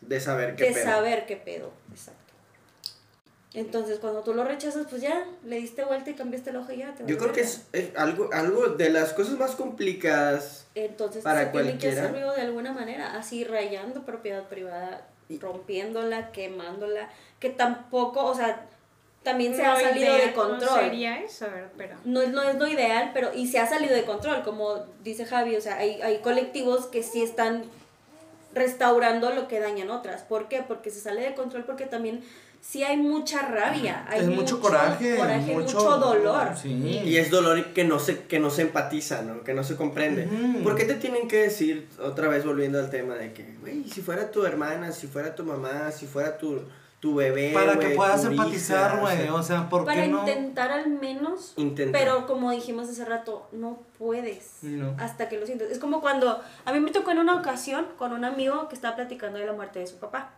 [0.00, 0.84] De saber qué de pedo.
[0.84, 1.70] saber qué pedo.
[1.90, 2.21] Exacto.
[3.54, 6.78] Entonces, cuando tú lo rechazas, pues ya le diste vuelta y cambiaste el ojo y
[6.78, 6.94] ya.
[6.94, 10.66] te Yo creo que es, es algo, algo de las cosas más complicadas.
[10.74, 12.02] Entonces Para se tiene que cualquiera.
[12.02, 15.06] hacer vivo de alguna manera, así rayando propiedad privada,
[15.38, 18.66] rompiéndola, quemándola, que tampoco, o sea,
[19.22, 20.60] también se ha salido ideal de control.
[20.70, 21.70] No sería eso, ¿verdad?
[21.76, 21.96] pero...
[22.04, 25.26] No, es- no es lo ideal, pero y se ha salido de control, como dice
[25.26, 27.64] Javi, o sea, hay, hay colectivos que sí están
[28.54, 30.22] restaurando lo que dañan otras.
[30.22, 30.62] ¿Por qué?
[30.66, 32.22] Porque se sale de control, porque también
[32.62, 36.50] sí hay mucha rabia, hay es mucho, coraje, coraje, mucho, mucho dolor.
[36.56, 36.70] Sí.
[37.04, 39.42] Y es dolor que no se, que no se empatiza, ¿no?
[39.42, 40.26] Que no se comprende.
[40.26, 40.62] Ujú.
[40.62, 44.00] ¿Por qué te tienen que decir, otra vez volviendo al tema de que, güey, si
[44.00, 46.60] fuera tu hermana, si fuera tu mamá, si fuera tu,
[47.00, 49.28] tu bebé, Para que güey, puedas empatizar, güey.
[49.28, 50.20] o sea, ¿por Para qué no?
[50.20, 51.98] intentar al menos Intenta.
[51.98, 54.94] Pero como dijimos hace rato, no puedes No.
[55.00, 55.68] hasta que lo sientes.
[55.72, 58.94] Es como cuando a mí me tocó en una ocasión con un amigo que estaba
[58.94, 60.30] platicando de la muerte de su papá.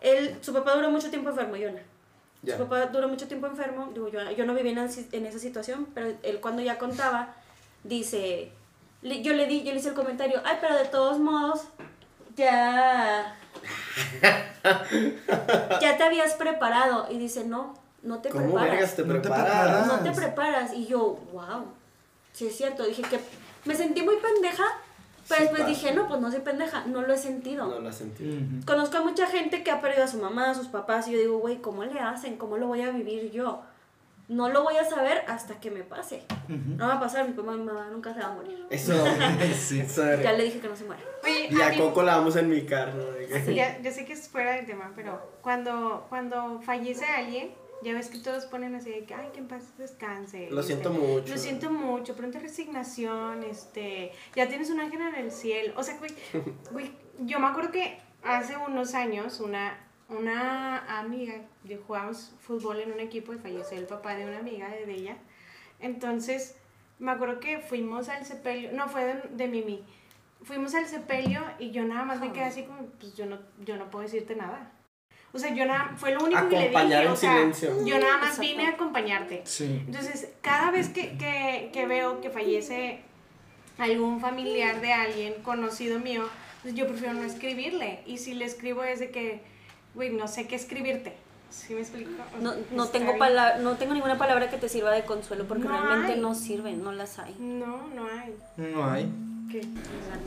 [0.00, 1.78] Él, su papá duró mucho tiempo enfermo, yo no.
[2.42, 2.56] Ya.
[2.56, 5.38] Su papá duró mucho tiempo enfermo, digo, yo, yo no viví en, esa- en esa
[5.38, 7.34] situación, pero él cuando ya contaba,
[7.84, 8.50] dice,
[9.02, 11.64] le- yo le di, yo le hice el comentario, ay, pero de todos modos,
[12.36, 13.36] ya,
[15.80, 17.06] ya te habías preparado.
[17.10, 18.70] Y dice, no, no te ¿Cómo preparas.
[18.70, 19.44] vergas te No te preparas?
[19.44, 19.86] preparas.
[19.86, 20.72] No te preparas.
[20.74, 21.64] Y yo, wow.
[22.32, 22.84] Sí, es cierto.
[22.84, 23.20] Dije que
[23.64, 24.64] me sentí muy pendeja,
[25.30, 25.68] pero Sí después pasa.
[25.70, 27.66] dije, no, pues no soy pendeja, no lo he sentido.
[27.66, 28.38] No lo has sentido.
[28.66, 31.18] Conozco a mucha gente que ha perdido a su mamá, a sus papás, y yo
[31.18, 32.36] digo, güey, ¿cómo le hacen?
[32.36, 33.62] ¿Cómo lo voy a vivir yo?
[34.28, 36.22] No lo voy a saber hasta que me pase.
[36.48, 38.64] No va a pasar, mi y mi mamá nunca se va a morir.
[38.70, 38.92] Eso.
[39.56, 39.80] Sí.
[39.80, 41.02] eso Ya le dije que no se muere.
[41.24, 42.92] Oye, Y a mí- Coco la vamos a enmicar,
[43.28, 47.50] que- Ya, yo sé que es fuera del tema, pero cuando, cuando fallece alguien,
[47.82, 50.50] ya ves que todos ponen así de que, ay, que en paz descanse.
[50.50, 51.32] Lo este, siento mucho.
[51.32, 55.74] Lo siento mucho, pronta resignación, este, ya tienes un ángel en el cielo.
[55.76, 56.12] O sea, güey,
[56.72, 59.78] güey, yo me acuerdo que hace unos años una,
[60.08, 64.68] una amiga, yo jugábamos fútbol en un equipo y falleció el papá de una amiga
[64.68, 65.16] de, de ella.
[65.78, 66.56] Entonces,
[66.98, 69.82] me acuerdo que fuimos al sepelio, no fue de, de Mimi,
[70.42, 73.76] fuimos al sepelio y yo nada más me quedé así como, pues yo no, yo
[73.76, 74.70] no puedo decirte nada.
[75.32, 77.06] O sea, yo nada, fue lo único que le Acompañar dije.
[77.06, 77.86] en O sea, silencio.
[77.86, 78.42] yo nada más Exacto.
[78.42, 79.42] vine a acompañarte.
[79.44, 79.82] Sí.
[79.86, 83.00] Entonces, cada vez que, que, que veo que fallece
[83.78, 86.24] algún familiar de alguien conocido mío,
[86.62, 88.00] pues yo prefiero no escribirle.
[88.06, 89.40] Y si le escribo es de que,
[89.94, 91.14] güey, no sé qué escribirte.
[91.48, 92.10] ¿Sí me explico?
[92.40, 93.18] No, no, tengo bien.
[93.18, 96.20] pala- no tengo ninguna palabra que te sirva de consuelo porque No realmente hay.
[96.20, 97.34] no sirven, no las hay.
[97.40, 98.36] No, no hay.
[98.56, 99.08] No hay.
[99.50, 99.62] ¿Qué?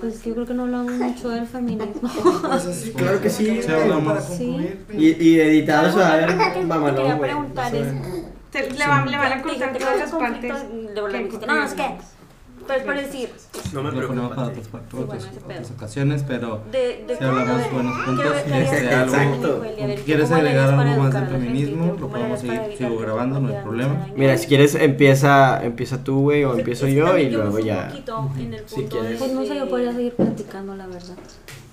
[0.02, 2.10] Pues yo creo que no hablamos mucho del feminismo.
[2.98, 3.62] Claro que sí.
[3.62, 4.24] Sí, hablamos.
[4.24, 4.80] Sí.
[4.92, 9.18] Y, y editado se va a ver te mamalón, quería preguntar es, le, van, le
[9.18, 10.54] van a te todas las partes.
[10.96, 11.08] no,
[11.48, 11.98] no, es que,
[12.68, 13.30] pero es por decir,
[13.74, 14.58] No me Lo ponemos para preocupa.
[14.58, 14.88] otras, para Sí,
[15.46, 18.64] bueno, otras- ocasiones, pero de, de si hablamos de- buenos ¿qué- puntos, este, algo,
[19.64, 19.98] día de hoy?
[20.06, 21.40] ¿quieres ¿Cómo le agregar algo más del gente?
[21.40, 21.86] feminismo?
[21.86, 24.08] Lo ¿Cómo le podemos seguir- sigo que grabando, no hay problema.
[24.16, 27.88] Mira, si quieres empieza, empieza tú, güey, o empiezo es que yo y luego ya.
[27.90, 29.20] poquito en el Si quieres.
[29.20, 31.16] Pues no sé, yo podría seguir platicando, la verdad.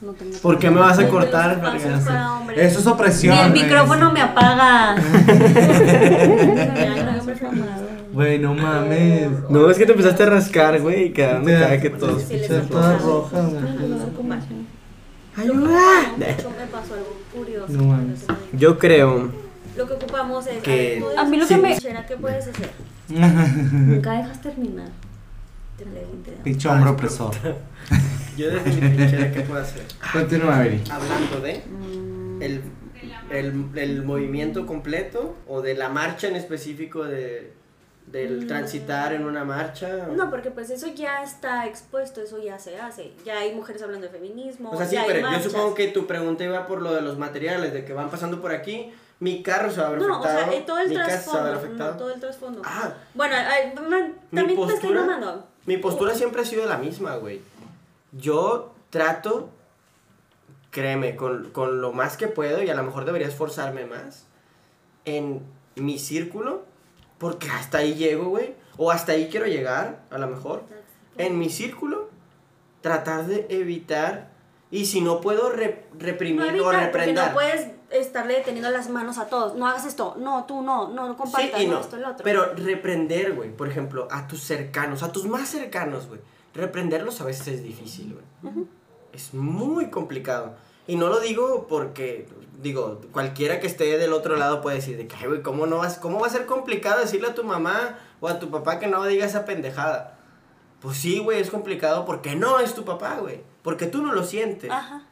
[0.01, 1.61] No tengo ¿Por qué me vas a cortar?
[2.57, 3.37] Eso es opresión.
[3.53, 4.97] Ni el micrófono me apaga.
[8.13, 9.29] Güey, no mames.
[9.49, 12.23] No, es que te empezaste a rascar, güey, y quedaron Te- cada que todos.
[12.23, 13.63] Sí, les toda roja, güey.
[15.37, 16.15] ¡Ayuda!
[16.19, 17.73] De hecho, me pasó algo curioso.
[17.73, 18.25] No mames.
[18.53, 19.31] Yo creo
[19.77, 20.63] Lo que ocupamos es.
[20.63, 21.55] Que- A mí lo Sí.
[21.55, 21.77] que me.
[21.79, 22.71] ¿Qué puedes hacer?
[23.09, 24.89] Nunca dejas terminar.
[26.45, 27.35] Pinche hombro opresor.
[28.37, 29.83] Yo desde mi trinchera, ¿qué puedo hacer?
[30.13, 30.83] Continúa, Viri.
[30.91, 32.61] Hablando de Mm, el,
[33.31, 37.53] el, el movimiento completo o de la marcha en específico de,
[38.11, 38.49] del Mm.
[38.49, 40.07] transitar en una marcha.
[40.11, 43.13] o- No, porque pues eso ya está expuesto, eso ya se hace.
[43.25, 44.71] Ya hay mujeres hablando de feminismo.
[44.71, 47.03] O sea, sí, ya hay pero yo supongo que tu pregunta iba por lo de
[47.03, 50.07] los materiales, de que van pasando por aquí, mi carro se va a ver No,
[50.21, 51.51] o afectado, sea, eh, todo el mi casa se va a trasfondo.
[51.53, 51.97] No, afectado.
[51.99, 52.63] todo el trasfondo.
[52.65, 55.47] Ah, Bueno, ay, man, Mi también te estoy mamando.
[55.67, 57.41] mi postura siempre ha sido la misma, güey.
[58.13, 59.51] Yo trato,
[60.71, 64.25] créeme, con, con lo más que puedo, y a lo mejor debería esforzarme más,
[65.05, 65.43] en
[65.77, 66.65] mi círculo,
[67.21, 70.65] porque hasta ahí llego, güey, o hasta ahí quiero llegar, a lo mejor.
[71.19, 72.09] En mi círculo,
[72.81, 74.31] tratar de evitar,
[74.73, 77.27] y si no puedo re- No reprimir o evitar, porque reprender.
[77.29, 79.55] no puedes estarle deteniendo las manos a todos.
[79.55, 81.81] No hagas esto, no, tú no, no, no compartas no, no.
[81.81, 82.25] esto, el otro.
[82.25, 86.21] Pero reprender, güey, por ejemplo, a tus cercanos, a tus más cercanos, güey.
[86.55, 88.65] Reprenderlos a veces es difícil, güey.
[89.13, 90.55] Es muy complicado.
[90.91, 92.27] Y no lo digo porque,
[92.61, 95.79] digo, cualquiera que esté del otro lado puede decir de que, "Ay, güey, ¿cómo, no
[95.79, 98.87] vas, ¿cómo va a ser complicado decirle a tu mamá o a tu papá que
[98.89, 100.17] no diga esa pendejada?
[100.81, 103.41] Pues sí, güey, es complicado porque no es tu papá, güey.
[103.63, 104.71] Porque tú no lo sientes.
[104.71, 105.03] Ajá.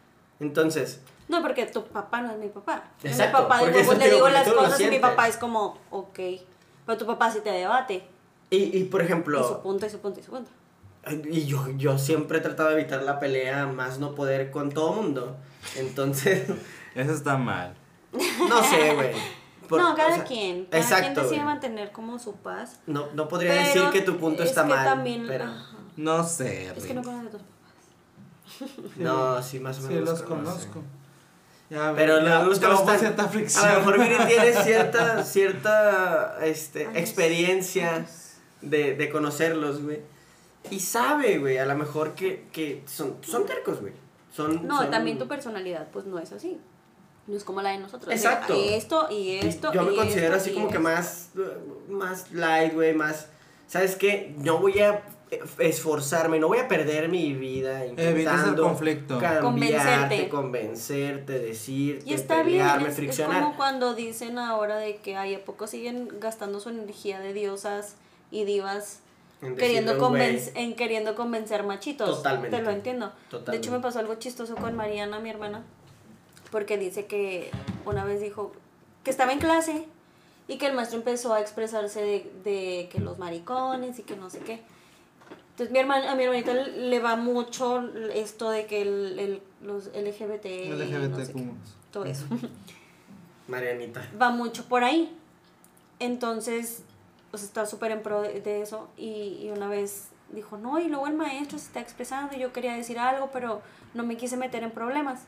[0.40, 2.84] Entonces, No, porque tu papá no es mi papá.
[3.04, 5.76] Exacto, Mi papá de te le digo, digo las cosas y mi papá es como,
[5.90, 6.18] ok.
[6.86, 8.02] Pero tu papá sí te debate.
[8.50, 10.50] y, y por Y su ejemplo, punto, y su punto, y su punto.
[11.30, 14.92] y yo, yo siempre he tratado de evitar la pelea más no poder con todo
[14.94, 15.36] mundo.
[15.76, 16.48] Entonces,
[16.94, 17.74] Eso está mal.
[18.48, 19.12] no sé, güey.
[19.68, 20.64] Por- no, cada o sea, quien.
[20.66, 21.44] Cada exacto, quien decide güey.
[21.44, 22.80] mantener como su paz.
[22.86, 24.84] No, no podría Pero decir que tu punto es está que mal.
[24.84, 25.76] También, pero, ajá.
[25.96, 28.90] No sé, Es que no conoces a tus papás.
[28.96, 30.08] no, sí, más o Sí, menos.
[30.08, 30.50] los conoce.
[30.68, 30.82] conozco.
[31.70, 33.66] Ya, Pero ya buscamos está- cierta fricción.
[33.66, 38.06] A lo mejor Viri tiene cierta, cierta este, experiencia
[38.62, 40.00] de, de conocerlos, güey.
[40.70, 43.92] Y sabe, güey, a lo mejor que, que son, son tercos, güey.
[44.38, 46.58] Son, No, son- también tu personalidad, pues no es así.
[47.26, 48.12] No es como la de nosotros.
[48.14, 48.54] Exacto.
[48.54, 49.72] Esto y esto.
[49.72, 51.30] Yo me y considero esto, así como que más,
[51.88, 53.28] más light, güey, más...
[53.66, 54.34] ¿Sabes qué?
[54.38, 55.02] No voy a
[55.58, 59.18] esforzarme, no voy a perder mi vida Evitas el intentando conflicto.
[59.18, 60.28] cambiarte, Convencerte.
[60.30, 63.42] convencerte, decirte, Y está bien, pelearme, es, es friccionar.
[63.42, 67.96] como cuando dicen ahora de que ay, ¿a poco siguen gastando su energía de diosas
[68.30, 69.00] y divas
[69.42, 72.08] en queriendo, decirle, güey, convenc- en queriendo convencer machitos?
[72.18, 72.56] Totalmente.
[72.56, 73.06] Te lo entiendo.
[73.06, 73.56] De Totalmente.
[73.66, 75.62] hecho me pasó algo chistoso con Mariana, mi hermana,
[76.50, 77.50] porque dice que
[77.84, 78.52] una vez dijo
[79.04, 79.84] que estaba en clase
[80.48, 84.28] y que el maestro empezó a expresarse de, de que los maricones y que no
[84.30, 84.60] sé qué.
[85.50, 87.82] Entonces mi hermana, a mi hermanita le va mucho
[88.14, 91.54] esto de que el, el- los LGBT, no sé LGBT qué, como-
[91.92, 92.26] todo eso.
[93.48, 94.08] Marianita.
[94.20, 95.14] va mucho por ahí.
[96.00, 96.82] Entonces,
[97.30, 98.88] pues está súper en pro de, de eso.
[98.96, 102.36] Y, y una vez dijo, no, y luego el maestro se está expresando.
[102.36, 103.62] y Yo quería decir algo, pero
[103.94, 105.22] no me quise meter en problemas.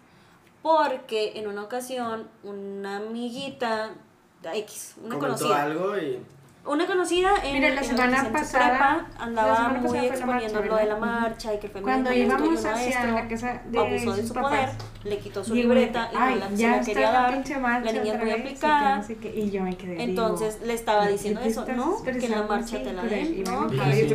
[0.62, 3.94] Porque en una ocasión, una amiguita,
[4.42, 6.20] X, una Comentó conocida, algo y...
[6.66, 10.76] Una conocida en, Mira, la, en pasada, prepa, andaba la semana pasada muy exponiendo lo
[10.76, 14.26] de la marcha y que el feminismo Cuando íbamos hacia la casa de abusó de
[14.26, 14.70] su papás, poder,
[15.04, 17.92] le quitó su digo, libreta y no la, ya se la quería la dar, la
[17.92, 19.02] niña muy aplicada.
[19.02, 20.02] Sí, y yo me quedé.
[20.02, 22.02] Entonces digo, le estaba diciendo eso, ¿no?
[22.04, 23.66] Que en la marcha sí, te la den, ¿no?
[23.66, 24.12] Pues,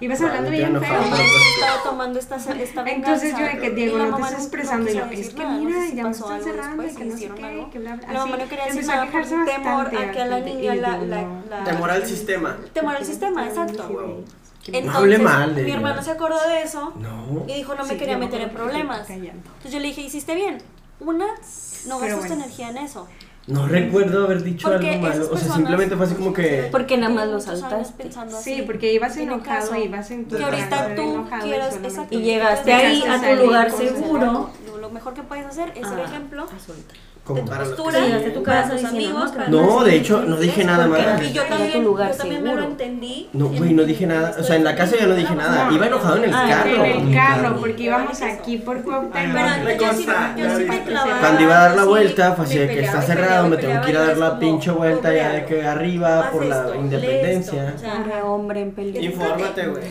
[0.00, 1.00] ibas hablando bien feo.
[1.00, 2.38] Estaba tomando esta
[2.86, 6.02] Entonces yo de que Diego no te estás expresando y lo es que mira, ya
[6.02, 7.80] me están cerrando y que no sé qué.
[8.08, 11.64] La mamá no quería decir nada por temor a que a la niña la la
[11.64, 12.56] temor al sistema.
[12.72, 14.22] Temor al sistema, exacto.
[14.66, 17.44] Entonces, no hable mal de mi hermano se acordó de eso no.
[17.46, 19.08] y dijo no me quería meter en problemas.
[19.08, 20.58] Entonces yo le dije, hiciste bien.
[20.98, 21.26] Una,
[21.86, 22.34] no gastas bueno.
[22.34, 23.06] energía en eso.
[23.46, 25.28] No recuerdo haber dicho algo malo.
[25.30, 26.68] O sea, simplemente fue así como que.
[26.72, 28.10] Porque nada más lo saltaste.
[28.40, 30.36] Sí, porque ibas enojado, ibas en tu.
[30.36, 31.76] Y ahorita tú quieres.
[31.76, 34.50] Exacto, y llegaste ahí a tu lugar seguro.
[34.80, 36.46] Lo mejor que puedes hacer es el ah, ejemplo.
[36.48, 36.58] Ah, a
[37.26, 38.24] como de tu para postura, los que...
[38.24, 39.32] de tu casa, tus amigos.
[39.32, 41.22] Para no, de hecho, no dije nada más.
[41.22, 43.28] Y yo también, yo también me lo entendí.
[43.32, 44.36] No, güey, no dije nada.
[44.38, 45.68] O sea, en la casa yo no dije nada.
[45.72, 46.84] Iba enojado en el ah, carro.
[46.84, 49.32] En el carro, porque íbamos aquí por cóctel.
[49.32, 50.06] Pero yo sí
[50.68, 51.18] me clavaba.
[51.18, 53.90] Cuando iba a dar la vuelta, fue así de que está cerrado, me tengo que
[53.90, 57.74] ir a dar la pinche vuelta ya de que arriba por la independencia.
[58.24, 59.02] hombre en peligro.
[59.02, 59.82] Infórmate, güey.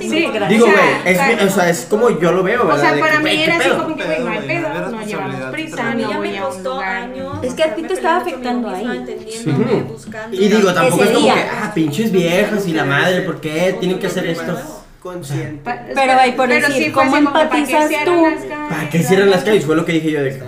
[0.00, 2.76] Sí, Digo, güey, o sea, es como yo lo veo, ¿verdad?
[2.76, 5.94] O sea, para mí era así como que, güey, no hay pedo, no llevamos prisa,
[5.94, 6.46] no voy a
[6.82, 7.38] años.
[7.42, 9.04] Es que a ti te estaba afectando ahí.
[9.28, 9.50] Sí.
[9.88, 11.34] Buscando, y digo, tampoco es como ah, día.
[11.34, 14.58] que, ah, pinches viejos y la madre, ¿por qué tienen que hacer esto?
[15.00, 15.62] Consciente.
[15.94, 18.24] Pero, ahí por decir, sí, ¿cómo empatizas tú?
[18.70, 19.64] ¿Para qué cierran las calles?
[19.64, 20.38] Fue lo que dije yo de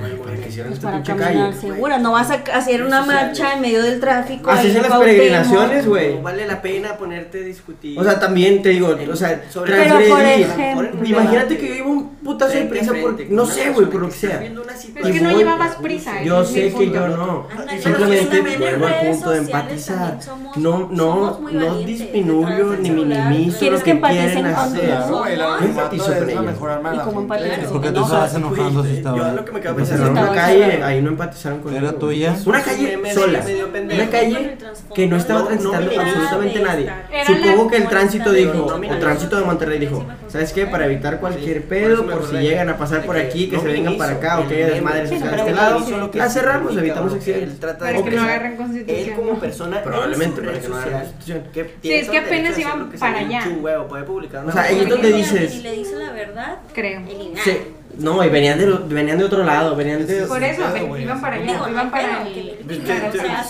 [0.45, 1.53] que hicieron pues esta pinche calle.
[1.55, 4.51] Segura, no vas a hacer una marcha en medio del tráfico.
[4.51, 6.15] Así son las peregrinaciones, güey.
[6.15, 7.99] No vale la pena ponerte a discutir.
[7.99, 11.87] O sea, también te digo, o sea, sobre pero por ejemplo, imagínate que yo iba
[11.89, 14.43] un putazo de prisa por no sé, güey, por lo que sea.
[14.43, 16.21] Es que no llevabas prisa.
[16.21, 16.27] ¿eh?
[16.27, 17.47] Yo sé que yo no.
[17.51, 20.19] Ah, Simplemente vuelvo al punto de empatizar.
[20.57, 24.99] No, no, no disminuyo ni minimizo lo que quieren hacer.
[25.09, 26.45] No empatizo con ellos.
[26.95, 29.19] Y como empatizas, porque tú estabas enojando si estabas.
[29.19, 32.37] Yo lo que me quedo pensando ahí no empatizaron con Era tuya.
[32.45, 33.45] Una calle sola.
[33.75, 34.59] Una calle
[34.95, 36.91] que no estaba transitando absolutamente nadie.
[37.27, 40.67] Supongo que el tránsito dijo, o tránsito de Monterrey dijo, ¿sabes qué?
[40.67, 44.13] Para evitar cualquier pedo, por si llegan a pasar por aquí, que se vengan para
[44.13, 47.59] acá o que haya desmadre social este de este lado, la cerramos, evitamos accidentes.
[47.59, 49.09] Para que no agarren constitución.
[49.09, 51.43] Él como persona, probablemente para que no agarren constitución.
[51.83, 53.45] Sí, es que apenas iban para allá.
[54.47, 55.53] O sea, ahí es dices.
[55.53, 57.03] Si le dice la verdad, creo.
[57.45, 57.59] Sí.
[57.99, 60.23] No, y venían de, venían de otro lado, venían de...
[60.23, 60.63] Por eso,
[60.99, 62.59] iban para allá, iban para el...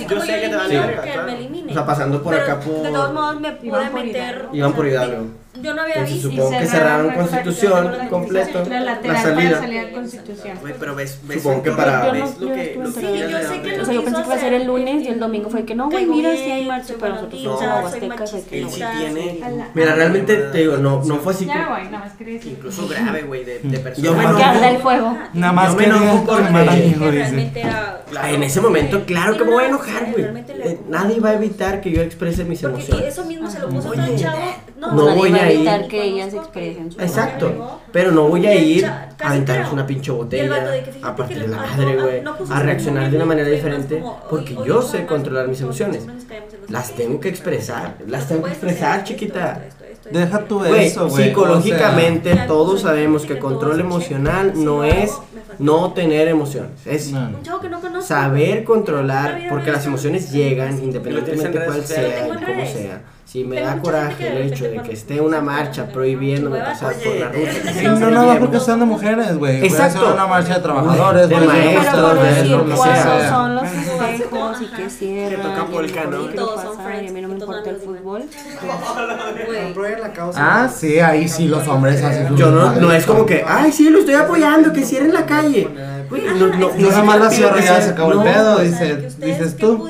[0.08, 1.70] Yo sé que te van a...
[1.70, 2.82] O sea, pasando por acá por...
[2.82, 4.48] De todos modos me pude meter...
[4.52, 6.30] Iban por Hidalgo yo no había Entonces, visto.
[6.30, 8.64] Supongo que cerraron Constitución la completo.
[8.68, 9.48] La lateral la salida.
[9.50, 10.58] para salir a Constitución.
[10.80, 12.06] Pero ves, ves supongo que para.
[12.06, 14.26] Yo ves lo que, lo sí, que yo sé que O sea, yo pensé que
[14.26, 16.66] iba a ser el lunes y el domingo fue que no, güey, mira, si hay
[16.66, 18.34] marcha para nosotros somos aguastecas.
[18.50, 19.40] Él sí tiene.
[19.74, 21.46] Mira, realmente te digo, no fue así.
[21.46, 22.44] Ya, güey, nada más.
[22.44, 24.36] Incluso grave, güey, de personas.
[24.36, 25.16] Que arda el fuego.
[25.34, 26.04] Nada más que no
[28.22, 30.24] en ese momento, claro que me voy a enojar, güey.
[30.24, 33.06] Eh, nadie va a evitar que yo exprese mis emociones.
[33.06, 34.38] Eso mismo se lo puso tan chavo
[34.76, 35.88] no, no voy a ir.
[35.88, 37.80] que ellas expresen su Exacto.
[37.92, 40.72] Pero no voy a ir a aventarles una pinche botella,
[41.02, 45.06] a partir de la madre, güey, a reaccionar de una manera diferente, porque yo sé
[45.06, 46.06] controlar mis emociones.
[46.68, 49.62] Las tengo que expresar, las tengo que expresar, chiquita.
[50.10, 51.28] Deja tú eso, güey.
[51.28, 55.12] Psicológicamente todos sabemos que control emocional no es
[55.58, 57.12] no tener emociones, es
[58.02, 63.02] saber controlar porque las emociones llegan independientemente cuál sea y cómo sea.
[63.34, 67.30] Sí, me da coraje el hecho de que esté una marcha prohibiéndome pasar por la
[67.30, 67.98] ruta.
[67.98, 69.66] No, no, porque son de mujeres, güey.
[69.66, 70.14] Exacto.
[70.14, 73.64] una marcha de trabajadores, de lo que Son los
[74.60, 74.68] y
[80.36, 83.90] Ah, sí, ahí sí los hombres hacen Yo no, no es como que, ay, sí,
[83.90, 85.68] lo estoy apoyando, que cierren la calle.
[86.08, 86.70] No, no, no.
[86.76, 89.88] Nada más la se acabó el pedo, dices tú.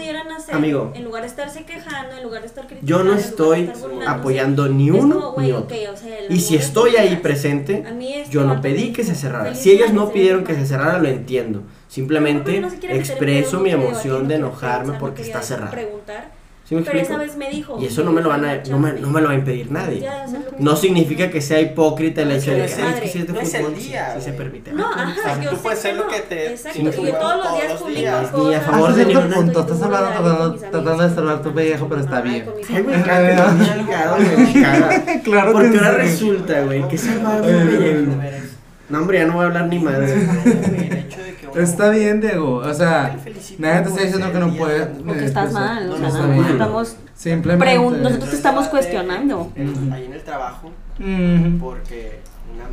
[0.57, 0.93] Amigo.
[0.95, 2.99] en lugar de estarse quejando, en lugar de estar criticando.
[2.99, 3.71] Yo no estoy
[4.07, 5.77] apoyando ni uno como, ni otro.
[5.93, 9.45] o sea, el Y si estoy ahí presente, este yo no pedí que se cerrara.
[9.45, 10.69] "Feliz Si ellos no pidieron que se mal".
[10.69, 11.63] cerrara, lo entiendo.
[11.89, 15.71] Simplemente No expreso mi emoción de enojarme porque está cerrado.
[15.71, 16.33] preguntar.
[16.67, 17.79] ¿Sí me Pero esa vez me dijo.
[17.79, 19.37] Y eso no me lo van a, "Marcha, no me, no me lo va a
[19.37, 19.39] güey".
[19.41, 20.01] impedir nadie.
[20.01, 22.83] Ya, lo que No significa que sea hipócrita el No, hecho de es que, que
[22.83, 24.39] "Ay, no es que si es de no es el fútbol, día, sí se güey.
[24.39, 24.73] permite.
[24.73, 26.09] No, Ah, ajá, yo tú sé puedes que ser lo no.
[26.11, 28.49] que te- Exacto, sí, y yo todos los días publico.
[28.49, 32.21] Ni a favor de ninguna- punto, estás hablando, tratando, de salvar tu pellejo, pero está
[32.23, 32.47] bien.
[32.47, 32.53] No.
[35.23, 38.13] Claro Porque que ahora resulta, güey, que salvar güey, pellejo.
[38.89, 40.15] No, hombre, ya no voy a hablar ni madre.
[40.15, 42.57] güey, El hecho de Está bien, Diego.
[42.57, 43.17] O sea,
[43.59, 44.87] nadie te está diciendo que no puedes.
[45.07, 47.77] Porque estás mal, o sea, estamos Simplemente.
[47.79, 49.53] pregun- nosotros te estamos cuestionando.
[49.93, 50.71] Ahí en el trabajo,
[51.61, 52.21] porque
[52.55, 52.65] una.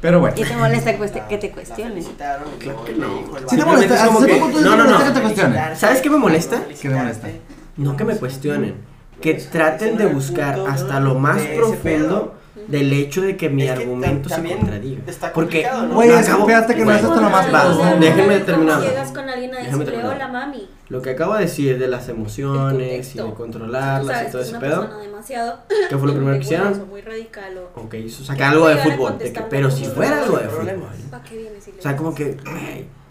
[0.00, 0.36] Pero bueno.
[0.38, 0.96] Y te molesta
[1.28, 2.04] que, te cuestionen.
[2.16, 2.44] Claro
[2.84, 3.08] que no.
[3.48, 5.04] Sí te molesta, es como ¿hace que- poco tú No, no, no.
[5.04, 5.76] que te cuestionen?
[5.76, 6.62] ¿Sabes qué me molesta?
[6.68, 7.28] ¿Qué te molesta?
[7.76, 8.74] No que me cuestionen,
[9.20, 12.34] que traten de buscar hasta lo más profundo
[12.68, 15.00] del hecho de que mi Es que argumento se contradiga.
[15.06, 15.94] está Porque ¿no?
[15.94, 18.44] Güey, me es que acabo- fíjate que no es hasta lo más Va, déjenme ¿Cómo
[18.46, 18.80] terminar.
[18.82, 20.14] llegas con alguien a Déjame decirle, terminar.
[20.16, 20.68] hola mami?
[20.90, 24.50] Lo que acabo de decir de las emociones y de controlarlas y sabes todo ese
[24.52, 25.58] una pedo, demasiado
[25.88, 26.88] ¿qué fue lo primero que hicieron?
[26.88, 29.18] muy radical o Ok, hizo sacar algo de fútbol,
[29.50, 30.56] pero si fuera no algo de fútbol.
[30.56, 30.86] problema.
[31.10, 32.36] ¿para qué vienes y le O sea, como que,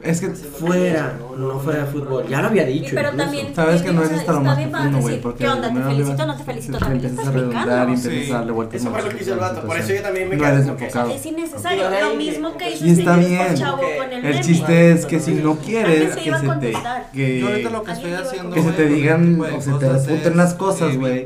[0.02, 0.28] Es que.
[0.30, 2.26] fuera, no fuera de fútbol.
[2.28, 2.92] Ya lo había dicho.
[2.94, 3.24] pero incluso.
[3.26, 5.22] también Sabes que no es está- hasta lo está más bien, profundo, güey.
[5.38, 5.74] ¿Qué onda?
[5.74, 6.74] ¿Te felicito o no te felicito?
[6.78, 8.10] te También Empiezas estás a redundar y brincando.
[8.10, 10.30] empiezas a darle vueltas Eso fue lo que hizo el vato, por eso yo también
[10.30, 10.44] me No
[10.78, 11.16] quedé.
[11.16, 13.56] Es innecesario, lo mismo que hizo Y está este bien.
[13.56, 16.46] que con el El chiste es que si no quieres se que iba a se
[16.46, 16.52] te.
[16.54, 17.12] contestar.
[17.12, 18.56] Que, Yo ahorita lo que estoy haciendo.
[18.56, 21.24] se te digan o se te es las cosas, güey.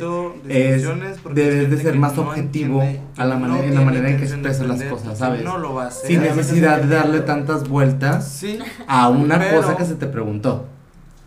[0.47, 0.83] Es,
[1.33, 2.83] debes de ser más objetivo
[3.17, 5.43] a la manera, en la manera en que expresas las cosas, ¿sabes?
[5.43, 6.07] No lo va a hacer.
[6.07, 8.57] Sin necesidad de darle tantas vueltas Sí,
[8.87, 10.65] a una Pero- cosa que se te preguntó.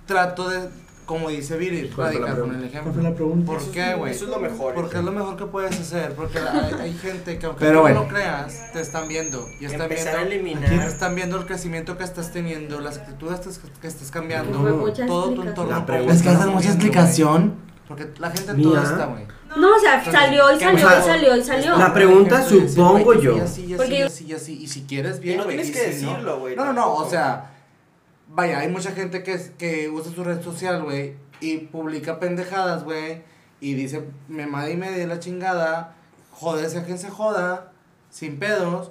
[0.07, 0.69] trato de,
[1.07, 2.83] como dice Viri, ¿Cuál fue la radicar con el ejemplo.
[2.83, 3.47] ¿Cuál fue la pregunta?
[3.53, 4.13] ¿Por qué, güey?
[4.13, 4.75] Eso es lo mejor.
[4.75, 6.13] Porque es lo mejor que puedes hacer.
[6.15, 7.97] Porque hay, hay gente que, aunque Pero tú bueno.
[7.97, 9.47] no lo creas, te están viendo.
[9.61, 10.35] Y están Empezar a viendo.
[10.51, 10.73] eliminar.
[10.89, 13.41] Están viendo el crecimiento que estás teniendo, las actitudes
[13.81, 14.59] que estás- cambiando,
[15.07, 15.85] todo tu entorno.
[16.11, 17.55] Es que haces mucha explicación.
[17.89, 18.63] Porque la gente Mía.
[18.65, 19.25] todo está, güey.
[19.57, 21.77] No, o sea, salió y salió O sea, y salió y salió.
[21.77, 23.37] la pregunta, ejemplo, supongo yo.
[23.37, 24.63] Y así, así, Porque y yo- así, y así.
[24.63, 27.51] Y si quieres bien, no tienes que decirlo, güey, No, no, no, o sea,
[28.29, 32.85] vaya, hay mucha gente que, es- que usa su red social, güey, y publica pendejadas,
[32.85, 33.23] güey,
[33.61, 35.95] y dice, me madre y media la chingada,
[36.33, 37.73] joderse a quien se joda,
[38.11, 38.91] sin pedos,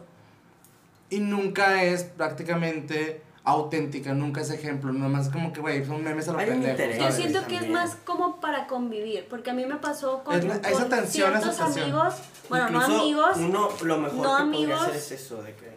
[1.09, 6.31] y nunca es prácticamente auténtica, nunca es ejemplo, nomás como que, güey, son memes a
[6.33, 6.77] lo pendejo.
[6.99, 10.45] Yo siento que es más como para convivir, porque a mí me pasó con, Es
[10.45, 11.83] la- con esa tensión, esa ciertos tensión.
[11.83, 12.13] amigos,
[12.49, 14.81] bueno, no Incluso amigos, Uno, lo mejor no que podría amigos.
[14.81, 15.73] hacer es eso, de que.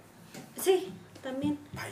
[0.61, 1.59] sí, también.
[1.77, 1.91] Ay,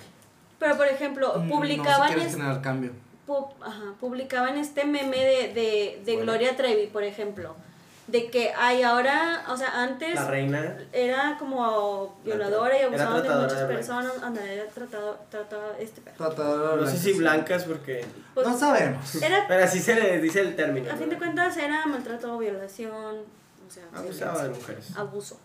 [0.60, 2.92] Pero por ejemplo, Mm, publicaban, No, si quieres es- generar cambio.
[3.26, 7.56] pu- ajá, publicaban este meme de, de, de Gloria Trevi, por ejemplo,
[8.06, 10.76] de que hay ahora, o sea, antes la reina.
[10.93, 16.01] era como violadora y Era abusaba de muchas de personas, anda, era tratado, tratado, este.
[16.02, 18.05] Tratadora No sé si blancas porque.
[18.35, 19.14] Pues, No sabemos.
[19.22, 20.93] era, Pero así se le dice el término.
[20.93, 23.16] a fin de cuentas era maltrato, violación,
[23.66, 24.60] o sea, Abusaba de violencia.
[24.60, 24.97] mujeres.
[24.97, 25.40] abuso.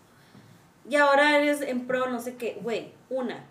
[0.88, 3.42] Y ahora eres en pro, no sé qué, güey, una.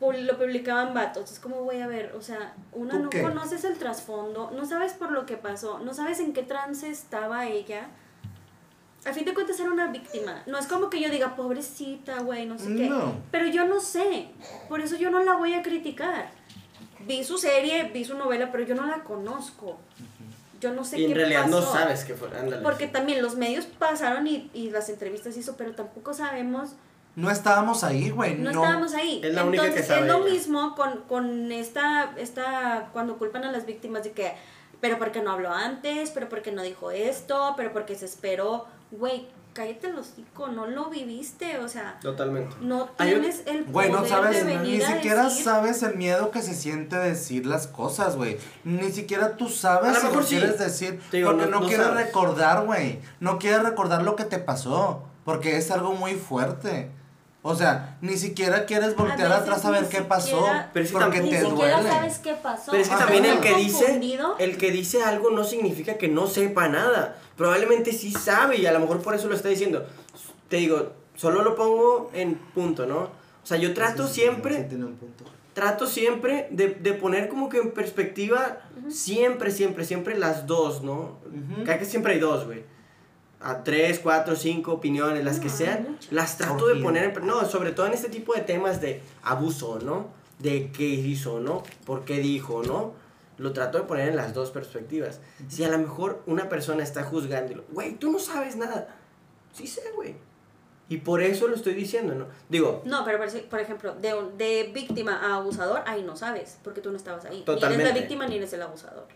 [0.00, 3.22] Lo publicaban vatos, es como, güey, a ver, o sea, una ¿Tú no qué?
[3.22, 7.46] conoces el trasfondo, no sabes por lo que pasó, no sabes en qué trance estaba
[7.46, 7.86] ella.
[9.08, 10.42] A fin de cuentas era una víctima.
[10.46, 12.88] No es como que yo diga, pobrecita, güey, no sé qué.
[12.88, 13.14] No.
[13.30, 14.28] Pero yo no sé.
[14.68, 16.30] Por eso yo no la voy a criticar.
[17.06, 19.78] Vi su serie, vi su novela, pero yo no la conozco.
[20.60, 21.72] Yo no sé Y en qué realidad no pasó.
[21.74, 22.28] sabes qué fue.
[22.36, 22.62] Ándale.
[22.62, 26.70] Porque también los medios pasaron y, y las entrevistas hizo, pero tampoco sabemos,
[27.14, 28.36] No estábamos ahí, güey.
[28.36, 29.20] no, No, estábamos ahí.
[29.22, 30.32] Es la única que Entonces, sabe es lo ella.
[30.34, 34.32] mismo con, con esta, esta, cuando culpan a las víctimas de que,
[34.80, 39.28] pero porque no habló antes, pero porque no dijo esto, pero porque se esperó, güey,
[39.52, 42.54] cállate el hocico, no lo viviste, o sea, Totalmente.
[42.60, 46.42] no tienes el poder sabes, de venir ni a siquiera decir- sabes el miedo que
[46.42, 48.36] se siente decir las cosas, güey.
[48.64, 50.36] Ni siquiera tú sabes A lo si lo sí.
[50.36, 51.00] quieres decir.
[51.10, 52.06] Te digo, porque no- no, no quieres sabes.
[52.06, 53.00] recordar, güey.
[53.20, 55.02] No quieres recordar lo que te pasó.
[55.24, 56.90] Porque es algo muy fuerte.
[57.42, 60.46] O sea, ni siquiera quieres voltear veces atrás a ver qué pasó.
[60.72, 61.88] Pero es que porque Ni te siquiera duele.
[61.96, 62.70] sabes qué pasó.
[62.72, 63.04] Pero es que Ajá.
[63.04, 64.00] también el que dice,
[64.38, 67.16] el que dice algo no significa que no sepa nada.
[67.36, 69.86] Probablemente sí sabe y a lo mejor por eso lo está diciendo.
[70.48, 72.98] Te digo, solo lo pongo en punto, ¿no?
[73.00, 75.24] O sea, yo trato siempre, Sí, un punto.
[75.54, 81.18] trato siempre de, de poner como que en perspectiva, siempre, siempre, siempre las dos, ¿no?
[81.64, 82.64] Cada que siempre hay dos, güey.
[83.40, 87.26] A tres, cuatro, cinco opiniones, las que sean, las trato de poner en...
[87.26, 90.06] No, sobre todo en este tipo de temas de abuso, ¿no?
[90.38, 91.62] De qué hizo, ¿no?
[91.84, 92.94] ¿Por qué dijo, ¿no?
[93.38, 95.20] Lo trato de poner en las dos perspectivas.
[95.48, 98.88] Si a lo mejor una persona está juzgándolo, güey, tú no sabes nada.
[99.52, 100.16] Sí sé, güey.
[100.88, 102.26] Y por eso lo estoy diciendo, ¿no?
[102.48, 103.18] Digo, No, pero
[103.50, 107.30] por, ejemplo, de, de víctima a abusador, ahí no sabes, porque tú no estabas ahí.
[107.30, 107.92] Ni eres Totalmente.
[107.92, 109.06] la víctima ni eres el abusador.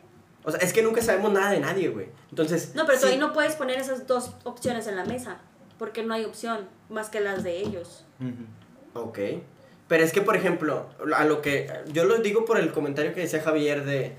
[0.42, 2.08] o sea, es que nunca sabemos nada de nadie, güey.
[2.30, 2.74] Entonces...
[2.74, 5.38] No, pero tú sí- ahí no puedes poner esas dos opciones en la mesa,
[5.78, 8.04] porque no hay opción más que las de ellos.
[8.20, 9.00] Ujú.
[9.08, 9.18] Ok.
[9.90, 10.86] Pero es que, por ejemplo,
[11.16, 11.68] a lo que.
[11.92, 14.12] Yo lo digo por el comentario que decía Javier de.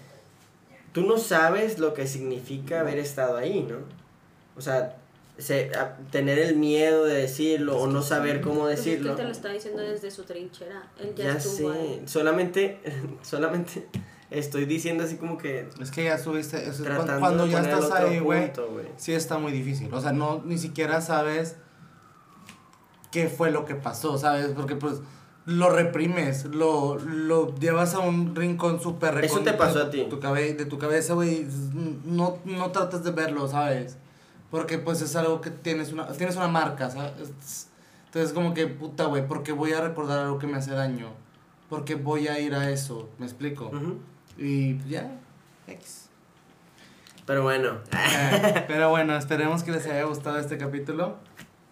[0.91, 3.77] Tú no sabes lo que significa haber estado ahí, ¿no?
[4.57, 4.97] O sea,
[5.37, 9.11] se, a- tener el miedo de decirlo o no saber cómo Pues es que decirlo.
[9.11, 10.91] él te lo está diciendo desde su trinchera.
[10.99, 12.01] Él ya, Ya estuvo sé, ahí.
[12.05, 12.81] solamente,
[13.21, 13.87] solamente
[14.29, 16.89] estoy diciendo así como que Es que ya subiste, eso es
[17.19, 18.51] cuando de ya estás ahí, güey.
[18.97, 19.87] sí está muy difícil.
[19.93, 21.55] O sea, no, ni siquiera sabes
[23.11, 24.47] qué fue lo que pasó, ¿sabes?
[24.55, 24.95] Porque pues
[25.45, 30.05] lo reprimes, lo, lo llevas a un rincón súper Eso te pasó de a ti.
[30.09, 31.47] Tu cabe- de tu cabeza, güey,
[32.05, 33.97] no, no tratas de verlo, ¿sabes?
[34.51, 37.67] Porque pues es algo que tienes una, tienes una marca, ¿sabes?
[38.05, 41.07] Entonces como que, puta, güey, ¿por qué voy a recordar algo que me hace daño?
[41.69, 43.09] ¿Por qué voy a ir a eso?
[43.17, 43.67] ¿Me explico?
[43.67, 43.97] Ujú.
[44.37, 45.09] Y ya,
[45.67, 46.09] X.
[47.25, 51.15] Pero bueno, Eh, pero bueno, esperemos que les haya gustado este capítulo.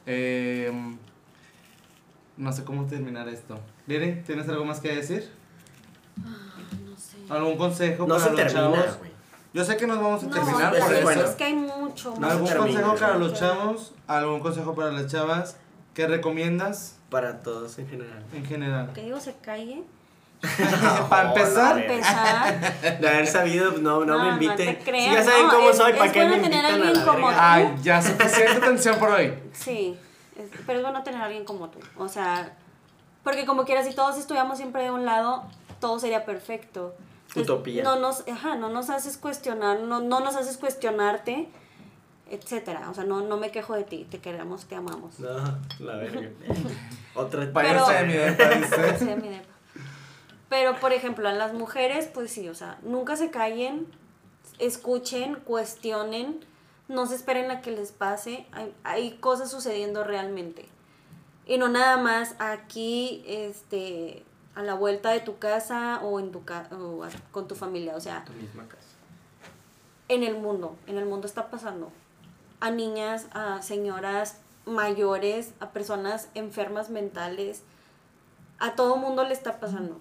[0.06, 0.72] Eh,
[2.40, 3.60] no sé cómo terminar esto.
[3.86, 5.30] Liri, ¿tienes algo más que decir?
[6.18, 7.18] No sé.
[7.30, 8.98] ¿Algún consejo no para se los termina, chavos?
[8.98, 9.10] güey.
[9.54, 11.04] Yo sé que nos vamos a No, terminar por es eso.
[11.04, 11.22] bueno.
[11.24, 12.26] es que hay mucho, mucho.
[12.30, 13.94] ¿Algún termina, consejo para los chavos?
[14.08, 15.58] ¿Algún consejo para las chavas?
[15.94, 18.24] ¿Qué recomiendas Para todos en general.
[18.34, 18.92] en general?
[18.94, 19.84] Que digo se calle.
[21.10, 23.00] para empezar, Para empezar.
[23.02, 24.78] De haber sabido, no, no, No, me no inviten.
[24.78, 26.94] te creas, si ya saben no, cómo es- soy, ¿para qué me invitan a alguien
[26.94, 27.30] la como?
[27.30, 29.34] Ay, ya suficiente atención por hoy.
[29.52, 29.98] Sí,
[30.44, 31.80] es- pero es bueno tener a alguien como tú.
[31.98, 32.56] O sea,
[33.24, 35.44] porque como quieras, si todos estuviéramos siempre de un lado,
[35.80, 36.96] todo sería perfecto.
[37.30, 37.84] Entonces, Utopía.
[37.84, 41.48] No nos, ajá, no nos haces cuestionar, no, no nos haces cuestionarte,
[42.32, 42.90] etcétera.
[42.90, 45.20] O sea, no, no me quejo de ti, te queremos, te amamos.
[45.20, 45.30] No,
[45.80, 46.30] la verga.
[47.16, 48.98] Otra Pero- de mi.
[48.98, 49.46] Sí, mi depa.
[50.50, 53.86] Pero, por ejemplo, a las mujeres, pues sí, o sea, nunca se callen,
[54.58, 56.40] escuchen, cuestionen,
[56.90, 60.68] no se esperen a que les pase, hay, hay cosas sucediendo realmente.
[61.46, 64.24] Y no nada más aquí, este,
[64.56, 67.96] a la vuelta de tu casa o, en tu ca- o a- con tu familia,
[67.96, 68.84] o sea, Tu misma casa.
[70.10, 71.92] en el mundo, en el mundo está pasando.
[72.60, 77.64] A niñas, a señoras mayores, a personas enfermas mentales,
[78.60, 80.00] a todo mundo le está pasando.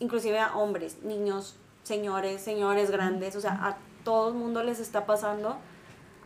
[0.00, 5.06] Inclusive a hombres, niños, señores, señores grandes, o sea, a todo el mundo les está
[5.06, 5.56] pasando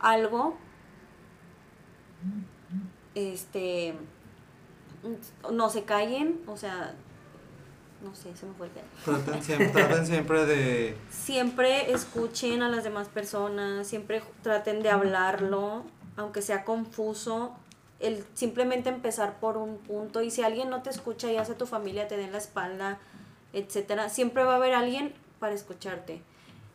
[0.05, 0.55] algo.
[3.15, 3.95] Este,
[5.51, 6.95] no se callen, o sea,
[8.03, 8.73] no sé, se me fue el
[9.03, 10.97] Traten siempre, traten siempre de...
[11.09, 15.83] siempre escuchen a las demás personas, siempre traten de hablarlo,
[16.17, 17.55] aunque sea confuso,
[17.99, 21.65] el simplemente empezar por un punto y si alguien no te escucha, ya sea tu
[21.65, 22.99] familia te den la espalda,
[23.53, 26.21] etcétera, siempre va a haber alguien para escucharte.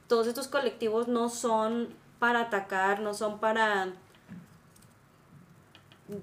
[0.09, 3.93] Todos estos colectivos no son para atacar, no son para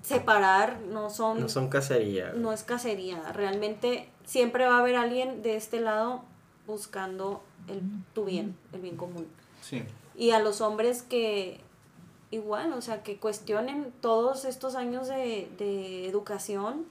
[0.03, 2.31] separar, no son No son cacería.
[2.33, 6.23] no es cacería, realmente siempre va a haber alguien de este lado
[6.65, 7.81] buscando el,
[8.13, 9.27] tu bien, el bien común.
[9.61, 9.83] Sí.
[10.15, 11.61] Y a los hombres que
[12.31, 16.85] igual, o sea, que cuestionen todos estos años de, de educación,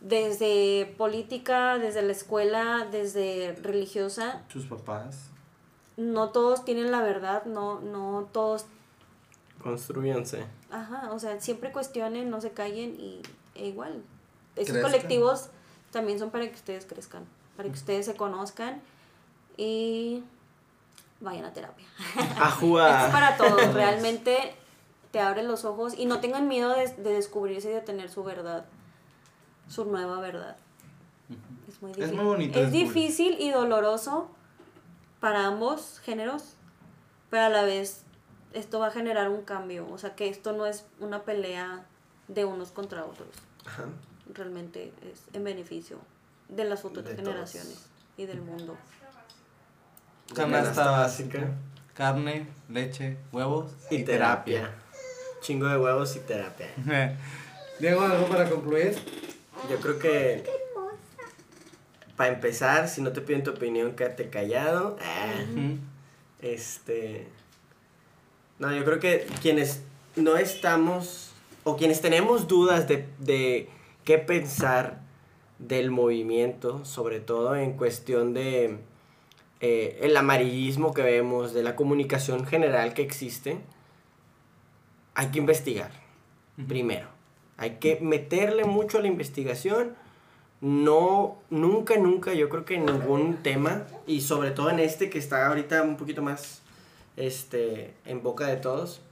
[0.00, 5.30] desde política, desde la escuela, desde religiosa, Sus papás.
[5.96, 8.66] No todos tienen la verdad, no, no todos
[9.62, 10.44] Construyanse.
[10.70, 13.22] Ajá, o sea, siempre cuestionen, no se callen y
[13.54, 14.02] e igual.
[14.56, 14.82] Esos Crezcan.
[14.82, 15.48] colectivos
[15.90, 17.24] también son para que ustedes crezcan,
[17.56, 18.82] para que ustedes se conozcan
[19.56, 20.22] y
[21.20, 21.86] vayan a terapia.
[22.38, 23.06] Ajúa.
[23.06, 24.54] Es para todos, realmente
[25.12, 28.22] te abre los ojos y no tengan miedo de, de descubrirse y de tener su
[28.24, 28.66] verdad,
[29.68, 30.56] su nueva verdad.
[31.68, 32.16] Es muy Es difícil.
[32.16, 34.28] muy bonito Es difícil y doloroso
[35.24, 36.42] para ambos géneros,
[37.30, 38.02] pero a la vez
[38.52, 41.86] esto va a generar un cambio, o sea que esto no es una pelea
[42.28, 43.28] de unos contra otros,
[43.64, 43.84] Ajá.
[44.34, 45.96] realmente es en beneficio
[46.50, 47.26] de las futuras De todos.
[47.26, 47.86] generaciones
[48.18, 48.76] y del mundo.
[50.34, 51.52] Canasta básica.
[51.94, 54.74] Carne, leche, huevos Y terapia.
[55.40, 56.68] Chingo de huevos y terapia.
[57.80, 58.94] Diego, ¿algo para concluir?
[59.70, 60.63] Yo creo que.
[62.16, 64.96] Para empezar, si no te piden tu opinión, quédate callado.
[65.00, 65.78] Ah, Ujú.
[66.40, 67.26] Este.
[68.58, 69.82] No, yo creo que quienes
[70.16, 71.32] no estamos.
[71.64, 73.68] O quienes tenemos dudas de, de
[74.04, 75.00] qué pensar
[75.58, 78.78] del movimiento, sobre todo en cuestión de
[79.60, 83.58] eh, el amarillismo que vemos, de la comunicación general que existe,
[85.14, 85.90] hay que investigar
[86.68, 87.08] primero.
[87.56, 89.94] Hay que meterle mucho a la investigación.
[90.64, 95.18] No, nunca, nunca, yo creo que en ningún tema, y sobre todo en este que
[95.18, 96.62] está ahorita un poquito más
[97.18, 99.02] este, en boca de todos,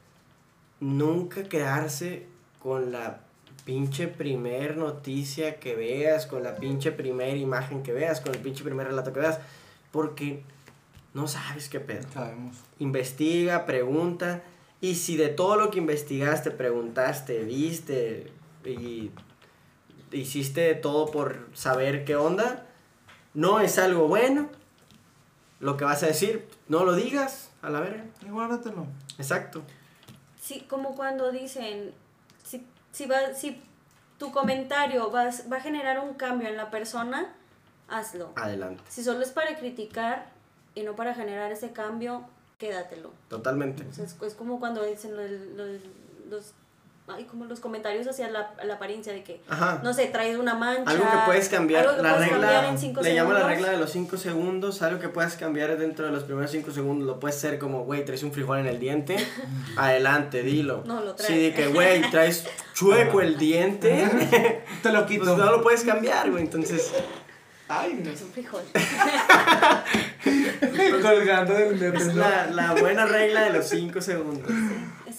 [0.80, 2.24] nunca quedarse
[2.58, 3.20] con la
[3.66, 8.64] pinche primer noticia que veas, con la pinche primer imagen que veas, con el pinche
[8.64, 9.38] primer relato que veas,
[9.90, 10.42] porque
[11.12, 12.56] no sabes qué pedo Sabemos.
[12.78, 14.42] investiga, pregunta
[14.80, 18.32] Y si de todo lo que investigaste, preguntaste, viste
[18.64, 19.10] y
[20.12, 22.66] hiciste todo por saber qué onda,
[23.34, 24.48] no es algo bueno,
[25.60, 28.04] lo que vas a decir, no lo digas a la verga.
[28.26, 28.86] Y guárdatelo.
[29.18, 29.62] Exacto.
[30.40, 31.92] Sí, como cuando dicen,
[32.44, 33.62] si, si, va, si
[34.18, 37.32] tu comentario va, a- va a generar un cambio en la persona,
[37.88, 38.32] hazlo.
[38.36, 38.82] Adelante.
[38.88, 40.30] Si solo es para criticar
[40.74, 42.24] y no para generar ese cambio,
[42.58, 43.12] quédatelo.
[43.28, 43.84] Totalmente.
[43.88, 45.78] O sea, es, es como cuando dicen lo lo
[46.28, 46.54] los,
[47.08, 49.80] ay, como los comentarios hacia la, la apariencia de que, Ajá.
[49.82, 50.90] no sé, traes una mancha.
[50.90, 53.56] Algo que puedes cambiar, que la puedes regla, cambiar en cinco le llamo la segundos.
[53.58, 57.06] regla de los 5 segundos, algo que puedas cambiar dentro de los primeros 5 segundos,
[57.06, 59.16] lo puedes ser como, güey, traes un frijol en el diente,
[59.76, 60.82] adelante, dilo.
[60.86, 61.32] No, lo traes.
[61.32, 65.36] Sí, de que, güey, traes chueco el diente, Te lo pues quito.
[65.36, 66.92] no lo puedes cambiar, güey, entonces,
[67.68, 68.10] Ay, no.
[68.10, 68.60] Es un frijol.
[71.02, 74.50] Colgando del la, la buena regla de los 5 segundos.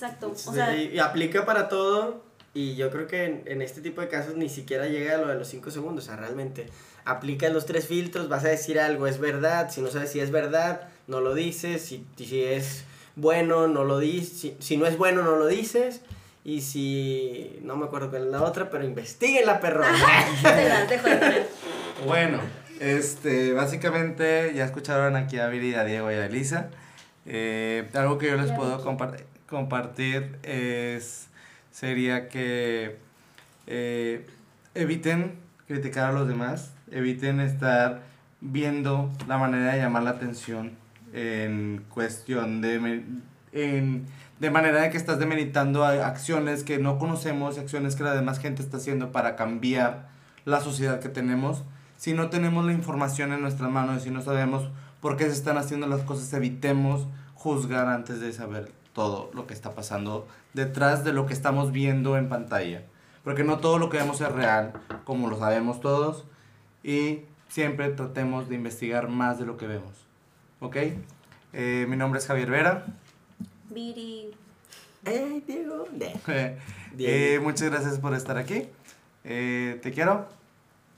[0.04, 0.32] Exacto.
[0.32, 2.24] O sea, y, y aplica para todo.
[2.54, 5.28] Y yo creo que en, en este tipo de casos ni siquiera llega a lo
[5.28, 6.06] de los 5 segundos.
[6.06, 6.68] O sea, realmente
[7.06, 9.72] aplicas los tres filtros, vas a decir algo, es verdad.
[9.72, 11.82] Si no sabes si es verdad, no lo dices.
[11.82, 12.84] Si, si es
[13.16, 14.40] bueno, no lo dices.
[14.40, 16.02] Si, si no es bueno, no lo dices.
[16.44, 17.60] Y si.
[17.62, 19.84] No me acuerdo cuál es la otra, pero investiguen la perro.
[20.42, 21.48] te las dejo de poner.
[22.06, 22.40] Bueno,
[22.80, 26.70] este, básicamente ya escucharon aquí a Viri, a Diego y a Elisa.
[27.26, 29.33] Eh, algo que yo les puedo Vicky.
[29.54, 31.28] Compar- compartir es,
[31.72, 32.98] sería que
[33.68, 34.26] eh,
[34.74, 35.36] eviten
[35.68, 38.02] criticar a los demás, eviten estar
[38.42, 40.72] viendo la manera de llamar la atención
[41.14, 43.04] en cuestión de,
[43.54, 44.06] en,
[44.40, 48.62] de manera de que estás demeritando acciones que no conocemos, acciones que la demás gente
[48.62, 50.10] está haciendo para cambiar
[50.46, 51.64] la sociedad que tenemos.
[51.96, 54.70] Si no tenemos la información en nuestras manos, si no sabemos
[55.00, 59.54] por qué se están haciendo las cosas, evitemos juzgar antes de saber todo lo que
[59.54, 62.84] está pasando detrás de lo que estamos viendo en pantalla.
[63.24, 64.74] Porque no todo lo que vemos es real,
[65.06, 66.26] como lo sabemos todos,
[66.84, 69.92] y siempre tratemos de investigar más de lo que vemos.
[70.60, 70.78] ¿Ok?
[71.54, 72.86] Eh, mi nombre es Javier Vera.
[73.70, 74.32] Viri.
[75.06, 75.86] ¡Ey, Diego!
[75.92, 76.58] De- Eh,
[76.94, 77.44] Diego.
[77.46, 78.68] muchas gracias por estar aquí.
[79.24, 80.28] Eh, te quiero.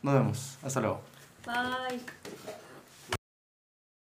[0.01, 0.57] Nos vemos.
[0.63, 1.01] Hasta luego.
[1.45, 1.99] Bye.